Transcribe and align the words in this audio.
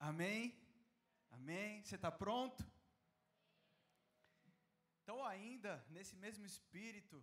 Amém? 0.00 0.58
Amém? 1.30 1.82
Você 1.82 1.96
está 1.96 2.10
pronto? 2.10 2.64
Então, 5.02 5.22
ainda 5.22 5.84
nesse 5.90 6.16
mesmo 6.16 6.46
espírito, 6.46 7.22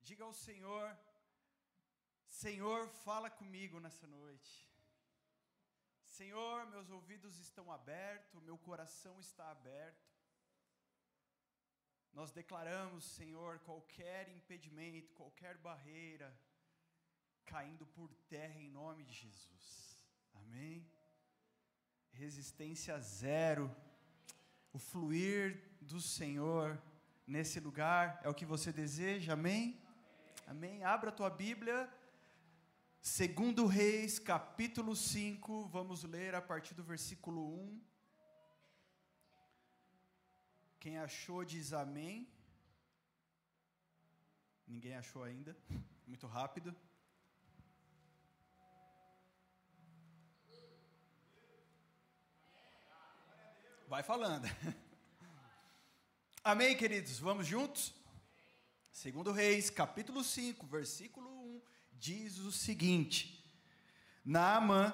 diga 0.00 0.22
ao 0.22 0.32
Senhor: 0.32 0.96
Senhor, 2.28 2.88
fala 2.88 3.28
comigo 3.28 3.80
nessa 3.80 4.06
noite. 4.06 4.70
Senhor, 6.04 6.66
meus 6.66 6.88
ouvidos 6.88 7.38
estão 7.38 7.70
abertos, 7.72 8.40
meu 8.42 8.56
coração 8.56 9.18
está 9.18 9.50
aberto. 9.50 10.14
Nós 12.12 12.30
declaramos, 12.30 13.04
Senhor, 13.04 13.58
qualquer 13.60 14.28
impedimento, 14.28 15.12
qualquer 15.14 15.58
barreira, 15.58 16.28
caindo 17.44 17.84
por 17.86 18.14
terra 18.28 18.58
em 18.58 18.70
nome 18.70 19.04
de 19.04 19.12
Jesus. 19.12 20.06
Amém? 20.32 20.88
Resistência 22.18 22.98
zero. 22.98 23.64
O 24.72 24.78
fluir 24.78 25.62
do 25.82 26.00
Senhor 26.00 26.80
nesse 27.26 27.60
lugar 27.60 28.20
é 28.24 28.28
o 28.28 28.34
que 28.34 28.46
você 28.46 28.72
deseja, 28.72 29.34
amém? 29.34 29.78
Amém. 30.46 30.82
Abra 30.82 31.10
a 31.10 31.12
tua 31.12 31.28
Bíblia. 31.28 31.78
Segundo 33.02 33.66
Reis, 33.66 34.18
capítulo 34.18 34.96
5, 34.96 35.66
vamos 35.66 36.04
ler 36.04 36.34
a 36.34 36.40
partir 36.40 36.72
do 36.72 36.82
versículo 36.82 37.42
1. 37.54 37.80
Quem 40.80 40.96
achou 40.96 41.44
diz 41.44 41.74
amém. 41.74 42.26
Ninguém 44.66 44.96
achou 44.96 45.22
ainda. 45.22 45.54
Muito 46.06 46.26
rápido. 46.26 46.74
Vai 53.88 54.02
falando. 54.02 54.50
Amém, 56.42 56.76
queridos? 56.76 57.20
Vamos 57.20 57.46
juntos? 57.46 57.94
Segundo 58.90 59.30
Reis, 59.30 59.70
capítulo 59.70 60.24
5, 60.24 60.66
versículo 60.66 61.30
1, 61.30 61.60
diz 61.92 62.38
o 62.38 62.50
seguinte: 62.50 63.48
Naamã, 64.24 64.92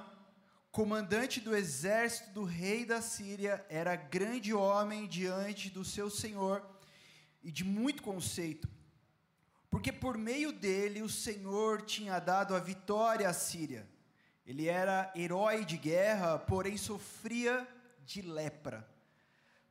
comandante 0.71 1.41
do 1.41 1.57
exército 1.57 2.33
do 2.33 2.45
rei 2.45 2.85
da 2.85 3.01
Síria, 3.01 3.65
era 3.71 3.97
grande 3.97 4.53
homem 4.53 5.07
diante 5.07 5.71
do 5.71 5.87
seu 5.87 6.11
senhor 6.11 6.63
e 7.43 7.51
de 7.51 7.65
muito 7.65 8.03
conceito, 8.03 8.69
porque 9.71 9.91
por 9.91 10.19
meio 10.19 10.53
dele 10.53 11.01
o 11.01 11.09
Senhor 11.09 11.81
tinha 11.81 12.19
dado 12.19 12.55
a 12.55 12.61
vitória 12.61 13.27
à 13.27 13.33
Síria. 13.33 13.89
Ele 14.45 14.69
era 14.69 15.11
herói 15.17 15.65
de 15.65 15.79
guerra, 15.79 16.39
porém 16.39 16.77
sofria 16.77 17.67
de 18.05 18.23
lepra. 18.23 18.89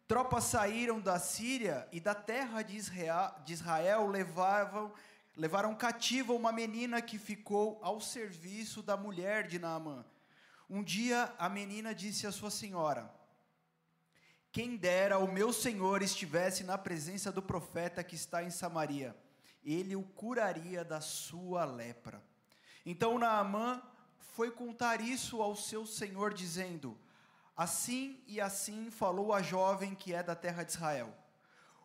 Tropas 0.07 0.43
saíram 0.43 0.99
da 0.99 1.17
Síria 1.19 1.87
e 1.91 1.99
da 1.99 2.13
terra 2.13 2.61
de 2.61 2.75
Israel, 2.75 3.33
de 3.45 3.53
Israel 3.53 4.07
levavam, 4.07 4.91
levaram 5.37 5.73
cativa 5.73 6.33
uma 6.33 6.51
menina 6.51 7.01
que 7.01 7.17
ficou 7.17 7.79
ao 7.81 8.01
serviço 8.01 8.83
da 8.83 8.97
mulher 8.97 9.47
de 9.47 9.57
Naamã. 9.57 10.05
Um 10.69 10.83
dia 10.83 11.33
a 11.37 11.47
menina 11.47 11.95
disse 11.95 12.27
à 12.27 12.31
sua 12.31 12.51
senhora: 12.51 13.09
Quem 14.51 14.75
dera 14.75 15.17
o 15.17 15.31
meu 15.31 15.53
senhor 15.53 16.01
estivesse 16.01 16.63
na 16.63 16.77
presença 16.77 17.31
do 17.31 17.41
profeta 17.41 18.03
que 18.03 18.15
está 18.15 18.43
em 18.43 18.49
Samaria, 18.49 19.15
ele 19.63 19.95
o 19.95 20.03
curaria 20.03 20.83
da 20.83 20.99
sua 20.99 21.63
lepra. 21.63 22.21
Então 22.85 23.17
Naamã 23.17 23.81
foi 24.33 24.51
contar 24.51 25.01
isso 25.01 25.41
ao 25.41 25.55
seu 25.55 25.85
senhor, 25.85 26.33
dizendo: 26.33 26.97
Assim 27.55 28.21
e 28.27 28.39
assim 28.39 28.89
falou 28.89 29.33
a 29.33 29.41
jovem 29.41 29.93
que 29.93 30.13
é 30.13 30.23
da 30.23 30.35
terra 30.35 30.63
de 30.63 30.71
Israel. 30.71 31.13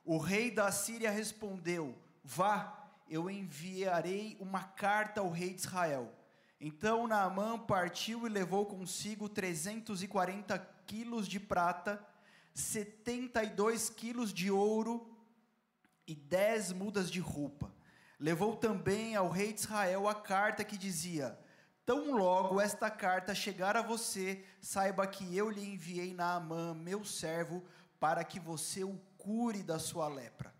O 0.04 0.18
rei 0.18 0.50
da 0.50 0.70
Síria 0.70 1.10
respondeu: 1.10 1.96
Vá, 2.22 2.90
eu 3.08 3.30
enviarei 3.30 4.36
uma 4.40 4.62
carta 4.62 5.20
ao 5.20 5.30
rei 5.30 5.52
de 5.52 5.60
Israel. 5.60 6.12
Então 6.60 7.06
Naamã 7.06 7.58
partiu 7.58 8.26
e 8.26 8.30
levou 8.30 8.66
consigo 8.66 9.28
340 9.28 10.58
quilos 10.86 11.28
de 11.28 11.38
prata, 11.38 12.04
72 12.54 13.90
quilos 13.90 14.32
de 14.32 14.50
ouro 14.50 15.14
e 16.06 16.14
10 16.14 16.72
mudas 16.72 17.10
de 17.10 17.20
roupa. 17.20 17.74
Levou 18.18 18.56
também 18.56 19.14
ao 19.14 19.28
rei 19.28 19.52
de 19.52 19.60
Israel 19.60 20.08
a 20.08 20.14
carta 20.14 20.64
que 20.64 20.78
dizia: 20.78 21.38
Tão 21.86 22.16
logo 22.16 22.60
esta 22.60 22.90
carta 22.90 23.32
chegar 23.32 23.76
a 23.76 23.80
você, 23.80 24.44
saiba 24.60 25.06
que 25.06 25.36
eu 25.36 25.48
lhe 25.48 25.64
enviei 25.64 26.12
Naamã, 26.12 26.74
meu 26.74 27.04
servo, 27.04 27.64
para 28.00 28.24
que 28.24 28.40
você 28.40 28.82
o 28.82 29.00
cure 29.16 29.62
da 29.62 29.78
sua 29.78 30.08
lepra. 30.08 30.52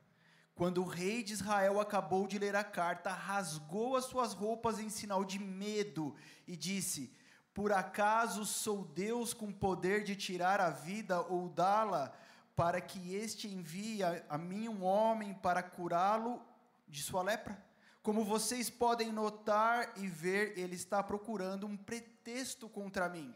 Quando 0.55 0.81
o 0.81 0.87
rei 0.87 1.25
de 1.25 1.33
Israel 1.33 1.81
acabou 1.81 2.29
de 2.29 2.39
ler 2.39 2.55
a 2.55 2.63
carta, 2.63 3.11
rasgou 3.11 3.97
as 3.97 4.05
suas 4.05 4.35
roupas 4.35 4.79
em 4.79 4.89
sinal 4.89 5.25
de 5.25 5.41
medo 5.41 6.15
e 6.47 6.57
disse: 6.57 7.13
Por 7.53 7.73
acaso 7.73 8.47
sou 8.47 8.85
Deus 8.85 9.35
com 9.35 9.51
poder 9.51 10.05
de 10.05 10.15
tirar 10.15 10.61
a 10.61 10.71
vida 10.71 11.21
ou 11.23 11.49
dá-la, 11.49 12.13
para 12.55 12.81
que 12.81 13.17
este 13.17 13.49
envie 13.49 13.99
a 14.05 14.39
mim 14.39 14.69
um 14.69 14.85
homem 14.85 15.35
para 15.35 15.61
curá-lo 15.61 16.41
de 16.87 17.03
sua 17.03 17.23
lepra? 17.23 17.66
Como 18.07 18.25
vocês 18.25 18.71
podem 18.71 19.11
notar 19.11 19.93
e 19.97 20.07
ver, 20.07 20.57
ele 20.57 20.77
está 20.77 21.03
procurando 21.03 21.67
um 21.67 21.77
pretexto 21.77 22.69
contra 22.69 23.09
mim. 23.09 23.35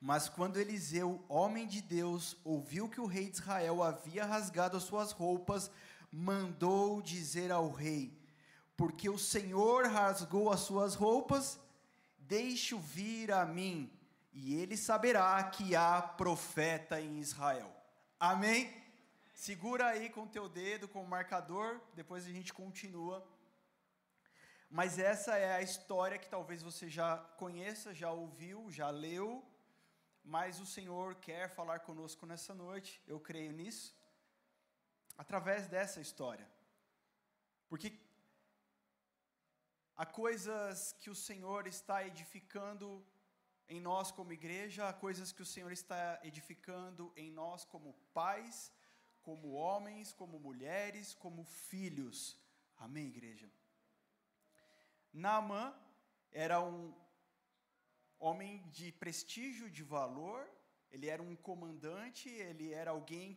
Mas 0.00 0.26
quando 0.26 0.58
Eliseu, 0.58 1.22
homem 1.28 1.66
de 1.66 1.82
Deus, 1.82 2.34
ouviu 2.42 2.88
que 2.88 2.98
o 2.98 3.04
rei 3.04 3.28
de 3.28 3.36
Israel 3.36 3.82
havia 3.82 4.24
rasgado 4.24 4.78
as 4.78 4.84
suas 4.84 5.12
roupas, 5.12 5.70
mandou 6.10 7.02
dizer 7.02 7.52
ao 7.52 7.70
rei: 7.70 8.18
Porque 8.74 9.10
o 9.10 9.18
Senhor 9.18 9.84
rasgou 9.84 10.50
as 10.50 10.60
suas 10.60 10.94
roupas, 10.94 11.60
deixe-o 12.20 12.80
vir 12.80 13.30
a 13.32 13.44
mim, 13.44 13.92
e 14.32 14.54
ele 14.54 14.78
saberá 14.78 15.44
que 15.44 15.76
há 15.76 16.00
profeta 16.00 16.98
em 16.98 17.18
Israel. 17.18 17.70
Amém? 18.18 18.85
Segura 19.44 19.88
aí 19.88 20.08
com 20.08 20.22
o 20.22 20.32
teu 20.36 20.48
dedo, 20.48 20.88
com 20.88 21.02
o 21.04 21.06
marcador, 21.06 21.78
depois 21.94 22.24
a 22.24 22.30
gente 22.30 22.54
continua. 22.54 23.16
Mas 24.70 24.98
essa 24.98 25.36
é 25.36 25.52
a 25.54 25.60
história 25.60 26.18
que 26.18 26.30
talvez 26.36 26.62
você 26.62 26.88
já 26.88 27.18
conheça, 27.42 27.92
já 27.92 28.10
ouviu, 28.10 28.70
já 28.70 28.88
leu, 28.88 29.44
mas 30.24 30.58
o 30.58 30.64
Senhor 30.64 31.16
quer 31.16 31.50
falar 31.50 31.80
conosco 31.80 32.24
nessa 32.24 32.54
noite, 32.54 33.02
eu 33.06 33.20
creio 33.20 33.52
nisso, 33.52 33.94
através 35.18 35.68
dessa 35.68 36.00
história. 36.00 36.48
Porque 37.68 37.92
há 39.98 40.06
coisas 40.06 40.94
que 40.94 41.10
o 41.10 41.14
Senhor 41.14 41.66
está 41.66 42.06
edificando 42.06 43.06
em 43.68 43.82
nós 43.82 44.10
como 44.10 44.32
igreja, 44.32 44.88
há 44.88 44.94
coisas 44.94 45.30
que 45.30 45.42
o 45.42 45.50
Senhor 45.54 45.72
está 45.72 46.18
edificando 46.22 47.12
em 47.14 47.30
nós 47.30 47.66
como 47.66 47.92
pais, 48.14 48.72
como 49.26 49.54
homens, 49.54 50.12
como 50.12 50.38
mulheres, 50.38 51.12
como 51.12 51.42
filhos. 51.42 52.18
Amém, 52.76 53.08
igreja? 53.08 53.50
Naamã 55.12 55.74
era 56.30 56.60
um 56.60 56.94
homem 58.20 58.62
de 58.70 58.92
prestígio, 58.92 59.68
de 59.68 59.82
valor, 59.82 60.48
ele 60.92 61.08
era 61.08 61.20
um 61.20 61.34
comandante, 61.34 62.28
ele 62.28 62.72
era 62.72 62.92
alguém 62.92 63.36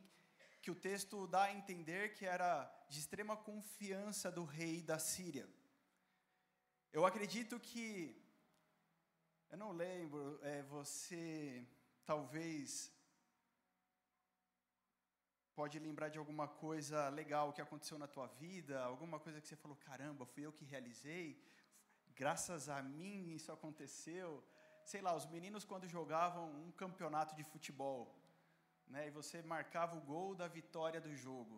que 0.62 0.70
o 0.70 0.76
texto 0.76 1.26
dá 1.26 1.46
a 1.46 1.56
entender 1.56 2.14
que 2.14 2.24
era 2.24 2.72
de 2.88 3.00
extrema 3.00 3.36
confiança 3.36 4.32
do 4.32 4.46
rei 4.46 4.84
da 4.84 5.00
Síria. 5.00 5.50
Eu 6.94 7.04
acredito 7.04 7.60
que, 7.60 8.16
eu 9.50 9.58
não 9.58 9.72
lembro, 9.72 10.40
é, 10.44 10.62
você 10.64 11.68
talvez 12.06 12.92
pode 15.60 15.78
lembrar 15.88 16.08
de 16.14 16.20
alguma 16.22 16.48
coisa 16.66 16.98
legal 17.20 17.52
que 17.56 17.62
aconteceu 17.64 17.98
na 18.04 18.08
tua 18.08 18.28
vida, 18.44 18.76
alguma 18.92 19.18
coisa 19.24 19.42
que 19.42 19.48
você 19.48 19.58
falou, 19.64 19.78
caramba, 19.88 20.26
fui 20.34 20.44
eu 20.46 20.54
que 20.58 20.64
realizei, 20.74 21.26
graças 22.22 22.70
a 22.76 22.80
mim 22.82 23.18
isso 23.38 23.52
aconteceu. 23.52 24.30
Sei 24.92 25.02
lá, 25.06 25.12
os 25.22 25.26
meninos 25.34 25.66
quando 25.72 25.94
jogavam 25.96 26.46
um 26.62 26.72
campeonato 26.84 27.36
de 27.40 27.44
futebol, 27.44 28.02
né, 28.94 29.02
e 29.10 29.12
você 29.20 29.42
marcava 29.56 29.98
o 29.98 30.06
gol 30.14 30.30
da 30.42 30.48
vitória 30.48 31.02
do 31.08 31.14
jogo. 31.26 31.58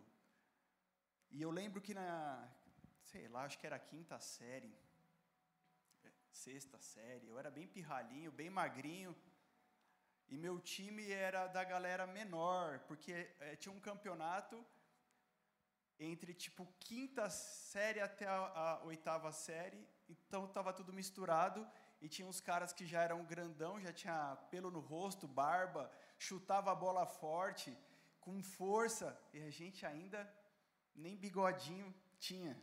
E 1.30 1.40
eu 1.46 1.52
lembro 1.60 1.80
que 1.80 1.94
na, 1.94 2.10
sei 3.12 3.28
lá, 3.28 3.44
acho 3.44 3.60
que 3.60 3.68
era 3.70 3.76
a 3.76 3.88
quinta 3.92 4.20
série, 4.20 4.74
sexta 6.32 6.80
série, 6.94 7.28
eu 7.28 7.38
era 7.38 7.52
bem 7.52 7.68
pirralhinho, 7.68 8.32
bem 8.32 8.50
magrinho, 8.50 9.16
e 10.32 10.38
meu 10.38 10.58
time 10.60 11.12
era 11.12 11.46
da 11.48 11.64
galera 11.64 12.08
menor, 12.08 12.80
porque 12.88 13.12
é, 13.42 13.56
tinha 13.58 13.76
um 13.76 13.82
campeonato 13.82 14.66
entre 16.00 16.34
tipo 16.34 16.66
quinta 16.80 17.30
série 17.30 18.00
até 18.00 18.26
a, 18.28 18.38
a 18.38 18.84
oitava 18.86 19.30
série, 19.34 19.86
então 20.10 20.46
estava 20.46 20.72
tudo 20.72 20.94
misturado 20.94 21.70
e 22.02 22.08
tinha 22.08 22.26
uns 22.26 22.40
caras 22.40 22.72
que 22.72 22.86
já 22.88 23.02
eram 23.04 23.26
grandão, 23.26 23.80
já 23.82 23.92
tinha 23.92 24.38
pelo 24.50 24.72
no 24.72 24.80
rosto, 24.80 25.28
barba, 25.28 25.92
chutava 26.18 26.72
a 26.72 26.76
bola 26.76 27.06
forte, 27.06 27.78
com 28.22 28.42
força, 28.42 29.20
e 29.34 29.42
a 29.42 29.50
gente 29.50 29.86
ainda 29.86 30.20
nem 30.96 31.18
bigodinho 31.18 31.94
tinha. 32.18 32.56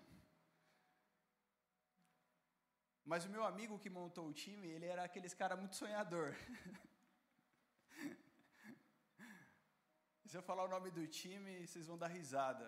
Mas 3.04 3.26
o 3.26 3.30
meu 3.30 3.44
amigo 3.44 3.78
que 3.78 3.90
montou 3.90 4.26
o 4.26 4.32
time, 4.32 4.68
ele 4.68 4.86
era 4.86 5.04
aqueles 5.04 5.34
cara 5.34 5.54
muito 5.54 5.76
sonhador. 5.76 6.34
Se 10.28 10.36
eu 10.36 10.42
falar 10.42 10.64
o 10.64 10.68
nome 10.68 10.90
do 10.90 11.06
time, 11.06 11.66
vocês 11.66 11.86
vão 11.86 11.96
dar 11.96 12.08
risada. 12.08 12.66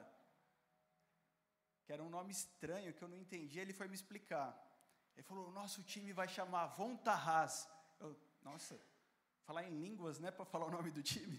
Que 1.84 1.92
era 1.92 2.02
um 2.02 2.08
nome 2.08 2.30
estranho 2.32 2.94
que 2.94 3.02
eu 3.04 3.08
não 3.08 3.18
entendi, 3.18 3.60
ele 3.60 3.74
foi 3.74 3.86
me 3.86 3.94
explicar. 3.94 4.48
Ele 5.14 5.22
falou: 5.22 5.48
o 5.48 5.50
nosso 5.50 5.82
time 5.82 6.10
vai 6.10 6.26
chamar 6.26 6.68
Vontarras. 6.68 7.68
Eu, 7.98 8.18
nossa, 8.40 8.80
falar 9.42 9.64
em 9.64 9.78
línguas, 9.78 10.18
né, 10.18 10.30
para 10.30 10.46
falar 10.46 10.68
o 10.68 10.70
nome 10.70 10.90
do 10.90 11.02
time? 11.02 11.38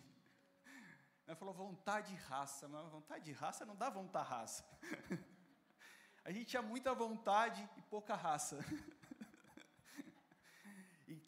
Ele 1.26 1.36
falou 1.36 1.54
vontade 1.54 2.10
de 2.14 2.22
raça, 2.22 2.68
mas 2.68 2.92
vontade 2.92 3.24
de 3.26 3.32
raça 3.32 3.66
não 3.66 3.76
dá 3.76 3.90
vontade 3.90 4.30
raça. 4.30 4.64
A 6.26 6.32
gente 6.32 6.46
tinha 6.46 6.62
muita 6.62 6.94
vontade 6.94 7.68
e 7.78 7.82
pouca 7.84 8.16
raça. 8.16 8.60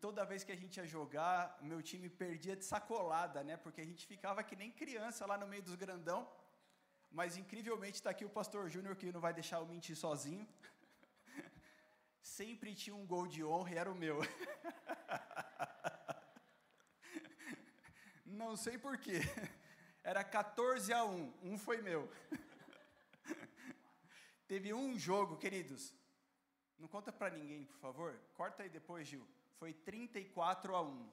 Toda 0.03 0.25
vez 0.29 0.43
que 0.43 0.51
a 0.51 0.55
gente 0.61 0.75
ia 0.75 0.85
jogar, 0.85 1.57
meu 1.61 1.81
time 1.81 2.09
perdia 2.09 2.57
de 2.57 2.65
sacolada, 2.65 3.41
né? 3.41 3.55
Porque 3.55 3.79
a 3.79 3.85
gente 3.85 4.05
ficava 4.05 4.43
que 4.43 4.53
nem 4.53 4.69
criança 4.69 5.25
lá 5.25 5.37
no 5.37 5.47
meio 5.47 5.63
dos 5.63 5.75
grandão. 5.75 6.29
Mas 7.09 7.37
incrivelmente 7.37 7.99
está 7.99 8.09
aqui 8.09 8.25
o 8.25 8.29
pastor 8.29 8.69
Júnior 8.69 8.97
que 8.97 9.13
não 9.13 9.21
vai 9.21 9.33
deixar 9.33 9.59
eu 9.59 9.65
mentir 9.65 9.95
sozinho 9.95 10.45
sempre 12.21 12.75
tinha 12.75 12.93
um 12.93 13.07
gol 13.07 13.27
de 13.27 13.45
honra 13.45 13.73
e 13.73 13.77
era 13.77 13.89
o 13.89 13.95
meu. 13.95 14.19
Não 18.25 18.57
sei 18.57 18.77
porquê. 18.77 19.21
Era 20.03 20.21
14 20.21 20.91
a 20.91 21.05
1, 21.05 21.33
um 21.43 21.57
foi 21.57 21.81
meu. 21.81 22.11
Teve 24.49 24.73
um 24.73 24.99
jogo, 24.99 25.37
queridos. 25.37 25.95
Não 26.77 26.89
conta 26.89 27.13
para 27.13 27.37
ninguém, 27.37 27.63
por 27.63 27.77
favor. 27.77 28.19
Corta 28.33 28.63
aí 28.63 28.69
depois, 28.69 29.07
Gil. 29.07 29.25
Foi 29.63 29.71
34 29.71 30.75
a 30.75 30.81
1. 30.81 31.09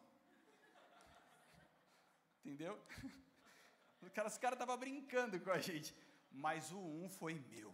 Entendeu? 2.44 2.76
Os 4.02 4.38
caras 4.38 4.56
estavam 4.56 4.76
brincando 4.76 5.38
com 5.38 5.52
a 5.52 5.60
gente. 5.60 5.94
Mas 6.32 6.72
o 6.72 6.80
1 6.80 7.10
foi 7.10 7.34
meu. 7.48 7.72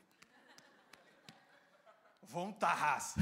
Vontarras. 2.20 3.14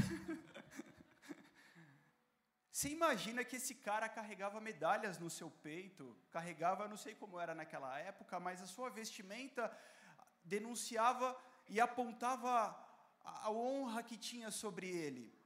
Você 2.69 2.89
imagina 2.89 3.45
que 3.45 3.55
esse 3.55 3.75
cara 3.75 4.09
carregava 4.09 4.59
medalhas 4.59 5.17
no 5.17 5.29
seu 5.29 5.49
peito, 5.49 6.13
carregava, 6.31 6.89
não 6.89 6.97
sei 6.97 7.15
como 7.15 7.39
era 7.39 7.55
naquela 7.55 7.97
época, 7.97 8.37
mas 8.37 8.61
a 8.61 8.67
sua 8.67 8.89
vestimenta 8.89 9.71
denunciava 10.43 11.33
e 11.69 11.79
apontava 11.79 12.77
a 13.23 13.49
honra 13.49 14.03
que 14.03 14.17
tinha 14.17 14.51
sobre 14.51 14.89
ele. 14.89 15.44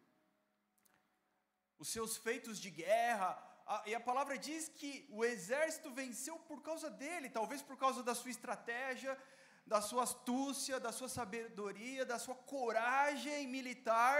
Os 1.80 1.88
seus 1.96 2.18
feitos 2.18 2.60
de 2.60 2.70
guerra, 2.70 3.30
a, 3.66 3.84
e 3.86 3.96
a 3.96 4.00
palavra 4.00 4.38
diz 4.38 4.70
que 4.80 5.08
o 5.10 5.24
exército 5.24 5.90
venceu 5.92 6.38
por 6.50 6.62
causa 6.62 6.90
dele, 6.90 7.30
talvez 7.30 7.62
por 7.62 7.78
causa 7.78 8.04
da 8.04 8.14
sua 8.14 8.31
estratégia, 8.31 9.18
da 9.66 9.81
sua 9.81 10.04
astúcia, 10.04 10.80
da 10.80 10.92
sua 10.92 11.08
sabedoria, 11.08 12.06
da 12.06 12.20
sua 12.20 12.36
coragem 12.36 13.48
militar, 13.48 14.20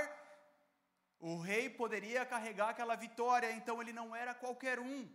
o 1.20 1.38
rei 1.38 1.70
poderia 1.70 2.26
carregar 2.26 2.70
aquela 2.70 2.96
vitória, 2.96 3.52
então 3.52 3.82
ele 3.82 3.92
não 3.92 4.16
era 4.16 4.34
qualquer 4.34 4.80
um, 4.80 5.10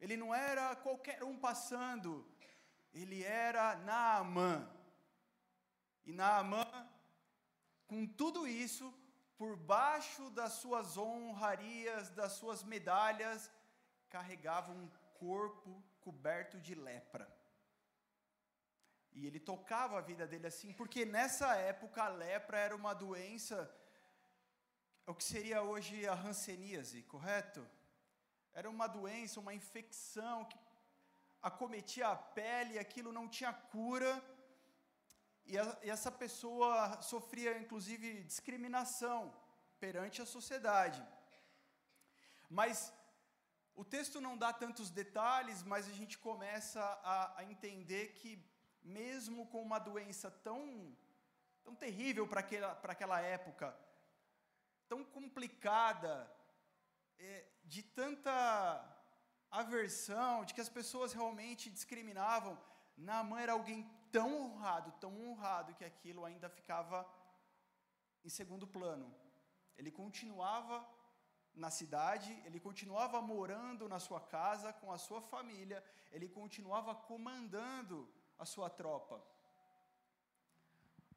ele 0.00 0.16
não 0.16 0.34
era 0.34 0.74
qualquer 0.76 1.22
um 1.22 1.36
passando, 1.36 2.26
ele 2.94 3.22
era 3.22 3.76
Naamã. 3.76 4.66
E 6.06 6.12
Naamã, 6.12 6.66
com 7.86 8.06
tudo 8.06 8.46
isso, 8.46 8.94
por 9.36 9.56
baixo 9.56 10.30
das 10.30 10.54
suas 10.54 10.96
honrarias, 10.96 12.10
das 12.10 12.32
suas 12.32 12.62
medalhas, 12.62 13.50
carregava 14.08 14.72
um 14.72 14.88
corpo 15.18 15.82
coberto 16.00 16.58
de 16.60 16.74
lepra. 16.74 17.26
E 19.12 19.26
ele 19.26 19.40
tocava 19.40 19.98
a 19.98 20.02
vida 20.02 20.26
dele 20.26 20.46
assim, 20.46 20.72
porque 20.72 21.04
nessa 21.04 21.54
época 21.56 22.02
a 22.02 22.08
lepra 22.08 22.58
era 22.58 22.76
uma 22.76 22.94
doença, 22.94 23.70
o 25.06 25.14
que 25.14 25.24
seria 25.24 25.62
hoje 25.62 26.06
a 26.06 26.14
hanseníase, 26.14 27.02
correto? 27.02 27.66
Era 28.52 28.68
uma 28.68 28.86
doença, 28.86 29.40
uma 29.40 29.54
infecção 29.54 30.44
que 30.44 30.58
acometia 31.42 32.08
a 32.08 32.16
pele, 32.16 32.78
aquilo 32.78 33.12
não 33.12 33.28
tinha 33.28 33.52
cura, 33.52 34.22
e, 35.46 35.58
a, 35.58 35.78
e 35.82 35.90
essa 35.90 36.10
pessoa 36.10 37.00
sofria 37.02 37.56
inclusive 37.58 38.22
discriminação 38.24 39.34
perante 39.78 40.20
a 40.20 40.26
sociedade. 40.26 41.02
Mas 42.48 42.92
o 43.74 43.84
texto 43.84 44.20
não 44.20 44.36
dá 44.36 44.52
tantos 44.52 44.90
detalhes, 44.90 45.62
mas 45.62 45.88
a 45.88 45.92
gente 45.92 46.16
começa 46.18 46.80
a, 47.02 47.40
a 47.40 47.44
entender 47.44 48.12
que 48.14 48.42
mesmo 48.82 49.46
com 49.46 49.60
uma 49.60 49.78
doença 49.78 50.30
tão, 50.30 50.96
tão 51.64 51.74
terrível 51.74 52.26
para 52.26 52.40
aquela, 52.40 52.72
aquela 52.84 53.20
época, 53.20 53.76
tão 54.88 55.04
complicada, 55.04 56.30
é, 57.18 57.44
de 57.64 57.82
tanta 57.82 58.32
aversão, 59.50 60.44
de 60.44 60.54
que 60.54 60.60
as 60.60 60.68
pessoas 60.68 61.12
realmente 61.12 61.68
discriminavam, 61.68 62.58
Naamã 62.96 63.40
era 63.40 63.52
alguém 63.52 63.82
tão 64.16 64.30
honrado, 64.42 64.90
tão 64.98 65.14
honrado, 65.24 65.74
que 65.74 65.84
aquilo 65.84 66.24
ainda 66.24 66.48
ficava 66.48 67.06
em 68.24 68.30
segundo 68.30 68.66
plano. 68.66 69.08
Ele 69.76 69.90
continuava 69.90 70.76
na 71.54 71.70
cidade, 71.70 72.32
ele 72.46 72.58
continuava 72.58 73.20
morando 73.20 73.86
na 73.94 73.98
sua 73.98 74.20
casa 74.36 74.72
com 74.72 74.90
a 74.90 74.96
sua 75.06 75.20
família, 75.20 75.84
ele 76.10 76.28
continuava 76.30 76.94
comandando 76.94 78.08
a 78.38 78.46
sua 78.46 78.70
tropa. 78.70 79.22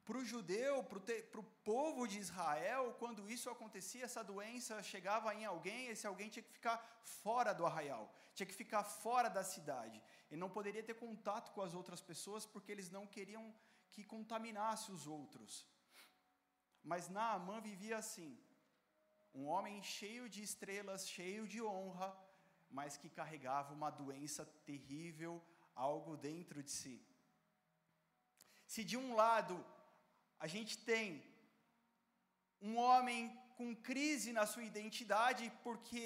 Para 0.04 0.18
o 0.18 0.24
judeu, 0.24 0.82
para 0.82 1.40
o 1.40 1.50
povo 1.64 2.06
de 2.06 2.18
Israel, 2.18 2.94
quando 2.98 3.30
isso 3.30 3.48
acontecia, 3.50 4.04
essa 4.04 4.24
doença 4.24 4.82
chegava 4.82 5.34
em 5.34 5.44
alguém, 5.44 5.88
esse 5.88 6.06
alguém 6.06 6.28
tinha 6.28 6.42
que 6.42 6.52
ficar 6.58 6.78
fora 7.04 7.52
do 7.52 7.66
arraial, 7.66 8.12
tinha 8.34 8.46
que 8.46 8.54
ficar 8.54 8.82
fora 8.82 9.28
da 9.28 9.44
cidade. 9.44 10.02
Ele 10.30 10.40
não 10.40 10.50
poderia 10.50 10.82
ter 10.82 10.94
contato 10.94 11.52
com 11.52 11.62
as 11.62 11.74
outras 11.74 12.00
pessoas 12.00 12.46
porque 12.46 12.72
eles 12.72 12.90
não 12.90 13.06
queriam 13.06 13.54
que 13.92 14.02
contaminasse 14.02 14.90
os 14.90 15.06
outros. 15.06 15.66
Mas 16.82 17.08
Naamã 17.08 17.60
vivia 17.60 17.98
assim, 17.98 18.38
um 19.34 19.46
homem 19.46 19.82
cheio 19.82 20.28
de 20.28 20.42
estrelas, 20.42 21.08
cheio 21.08 21.46
de 21.46 21.62
honra, 21.62 22.16
mas 22.70 22.96
que 22.96 23.08
carregava 23.08 23.74
uma 23.74 23.90
doença 23.90 24.44
terrível, 24.64 25.42
algo 25.74 26.16
dentro 26.16 26.62
de 26.62 26.70
si. 26.70 26.96
Se 28.66 28.84
de 28.84 28.96
um 28.96 29.14
lado 29.14 29.64
a 30.40 30.46
gente 30.46 30.78
tem 30.78 31.22
um 32.60 32.76
homem 32.78 33.20
com 33.56 33.76
crise 33.76 34.32
na 34.32 34.46
sua 34.46 34.64
identidade, 34.64 35.52
porque 35.62 36.04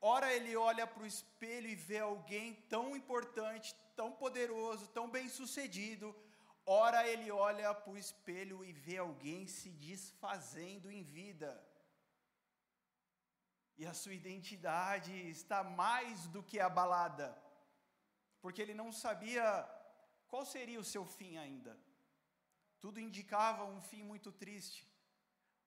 ora 0.00 0.32
ele 0.34 0.56
olha 0.56 0.86
para 0.86 1.04
o 1.04 1.06
espelho 1.06 1.68
e 1.68 1.76
vê 1.76 2.00
alguém 2.00 2.54
tão 2.68 2.96
importante, 2.96 3.74
tão 3.94 4.10
poderoso, 4.10 4.88
tão 4.88 5.08
bem-sucedido, 5.08 6.14
ora 6.66 7.06
ele 7.06 7.30
olha 7.30 7.72
para 7.72 7.92
o 7.92 7.98
espelho 7.98 8.64
e 8.64 8.72
vê 8.72 8.96
alguém 8.98 9.46
se 9.46 9.70
desfazendo 9.70 10.90
em 10.90 11.04
vida. 11.04 11.50
E 13.78 13.86
a 13.86 13.94
sua 13.94 14.14
identidade 14.14 15.14
está 15.28 15.62
mais 15.62 16.26
do 16.26 16.42
que 16.42 16.58
abalada, 16.58 17.28
porque 18.42 18.60
ele 18.60 18.74
não 18.74 18.90
sabia 18.90 19.44
qual 20.28 20.44
seria 20.44 20.80
o 20.80 20.90
seu 20.94 21.04
fim 21.06 21.36
ainda. 21.36 21.78
Tudo 22.84 23.00
indicava 23.08 23.64
um 23.64 23.80
fim 23.90 24.02
muito 24.02 24.30
triste. 24.32 24.80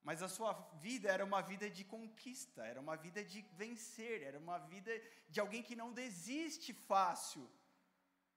Mas 0.08 0.22
a 0.22 0.28
sua 0.28 0.52
vida 0.86 1.08
era 1.16 1.24
uma 1.30 1.42
vida 1.52 1.68
de 1.70 1.84
conquista, 1.96 2.62
era 2.72 2.80
uma 2.86 2.96
vida 3.06 3.24
de 3.24 3.42
vencer, 3.62 4.22
era 4.30 4.38
uma 4.46 4.58
vida 4.58 4.92
de 5.30 5.40
alguém 5.40 5.64
que 5.68 5.78
não 5.82 5.94
desiste 5.94 6.74
fácil. 6.74 7.44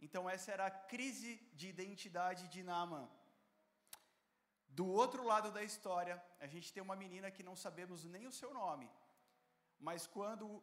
Então, 0.01 0.23
essa 0.35 0.53
era 0.53 0.67
a 0.67 0.77
crise 0.93 1.33
de 1.55 1.69
identidade 1.75 2.47
de 2.55 2.63
Naaman. 2.63 3.09
Do 4.69 4.87
outro 4.87 5.25
lado 5.25 5.51
da 5.51 5.63
história, 5.71 6.23
a 6.39 6.47
gente 6.47 6.73
tem 6.73 6.83
uma 6.83 6.95
menina 7.05 7.31
que 7.31 7.43
não 7.49 7.57
sabemos 7.57 8.05
nem 8.05 8.27
o 8.27 8.37
seu 8.41 8.53
nome, 8.63 8.89
mas 9.79 10.07
quando 10.07 10.63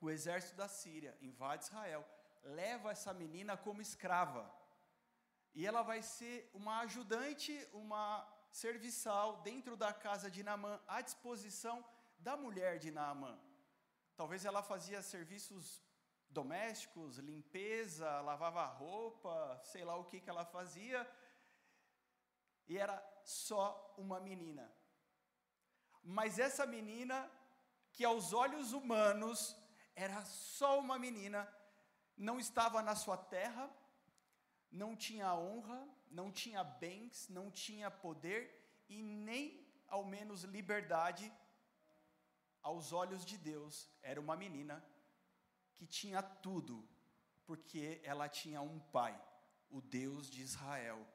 o 0.00 0.10
exército 0.10 0.56
da 0.56 0.68
Síria 0.68 1.16
invade 1.20 1.64
Israel, 1.64 2.02
leva 2.42 2.90
essa 2.90 3.12
menina 3.12 3.56
como 3.56 3.80
escrava. 3.80 4.42
E 5.58 5.66
ela 5.66 5.82
vai 5.90 6.02
ser 6.02 6.50
uma 6.52 6.80
ajudante, 6.80 7.52
uma 7.72 8.06
serviçal 8.50 9.28
dentro 9.38 9.74
da 9.74 9.90
casa 9.90 10.30
de 10.30 10.42
Namã, 10.42 10.78
à 10.86 11.00
disposição 11.00 11.82
da 12.18 12.36
mulher 12.36 12.78
de 12.78 12.90
Naamã. 12.90 13.34
Talvez 14.14 14.44
ela 14.44 14.62
fazia 14.62 15.00
serviços 15.00 15.82
domésticos, 16.28 17.16
limpeza, 17.16 18.20
lavava 18.20 18.66
roupa, 18.66 19.58
sei 19.64 19.82
lá 19.82 19.96
o 19.96 20.04
que, 20.04 20.20
que 20.20 20.28
ela 20.28 20.44
fazia, 20.44 21.10
e 22.68 22.76
era 22.76 23.02
só 23.24 23.94
uma 23.96 24.20
menina. 24.20 24.70
Mas 26.02 26.38
essa 26.38 26.66
menina, 26.66 27.30
que 27.94 28.04
aos 28.04 28.34
olhos 28.34 28.74
humanos 28.74 29.56
era 29.94 30.22
só 30.26 30.78
uma 30.78 30.98
menina, 30.98 31.40
não 32.14 32.38
estava 32.38 32.82
na 32.82 32.94
sua 32.94 33.16
terra, 33.16 33.70
não 34.70 34.96
tinha 34.96 35.34
honra, 35.34 35.88
não 36.10 36.30
tinha 36.30 36.62
bens, 36.62 37.28
não 37.28 37.50
tinha 37.50 37.90
poder 37.90 38.84
e 38.88 39.02
nem 39.02 39.66
ao 39.88 40.04
menos 40.04 40.42
liberdade 40.42 41.32
aos 42.62 42.92
olhos 42.92 43.24
de 43.24 43.38
Deus. 43.38 43.88
Era 44.02 44.20
uma 44.20 44.36
menina 44.36 44.84
que 45.74 45.86
tinha 45.86 46.22
tudo, 46.22 46.88
porque 47.44 48.00
ela 48.02 48.28
tinha 48.28 48.60
um 48.60 48.80
pai, 48.80 49.20
o 49.70 49.80
Deus 49.80 50.28
de 50.28 50.42
Israel. 50.42 51.06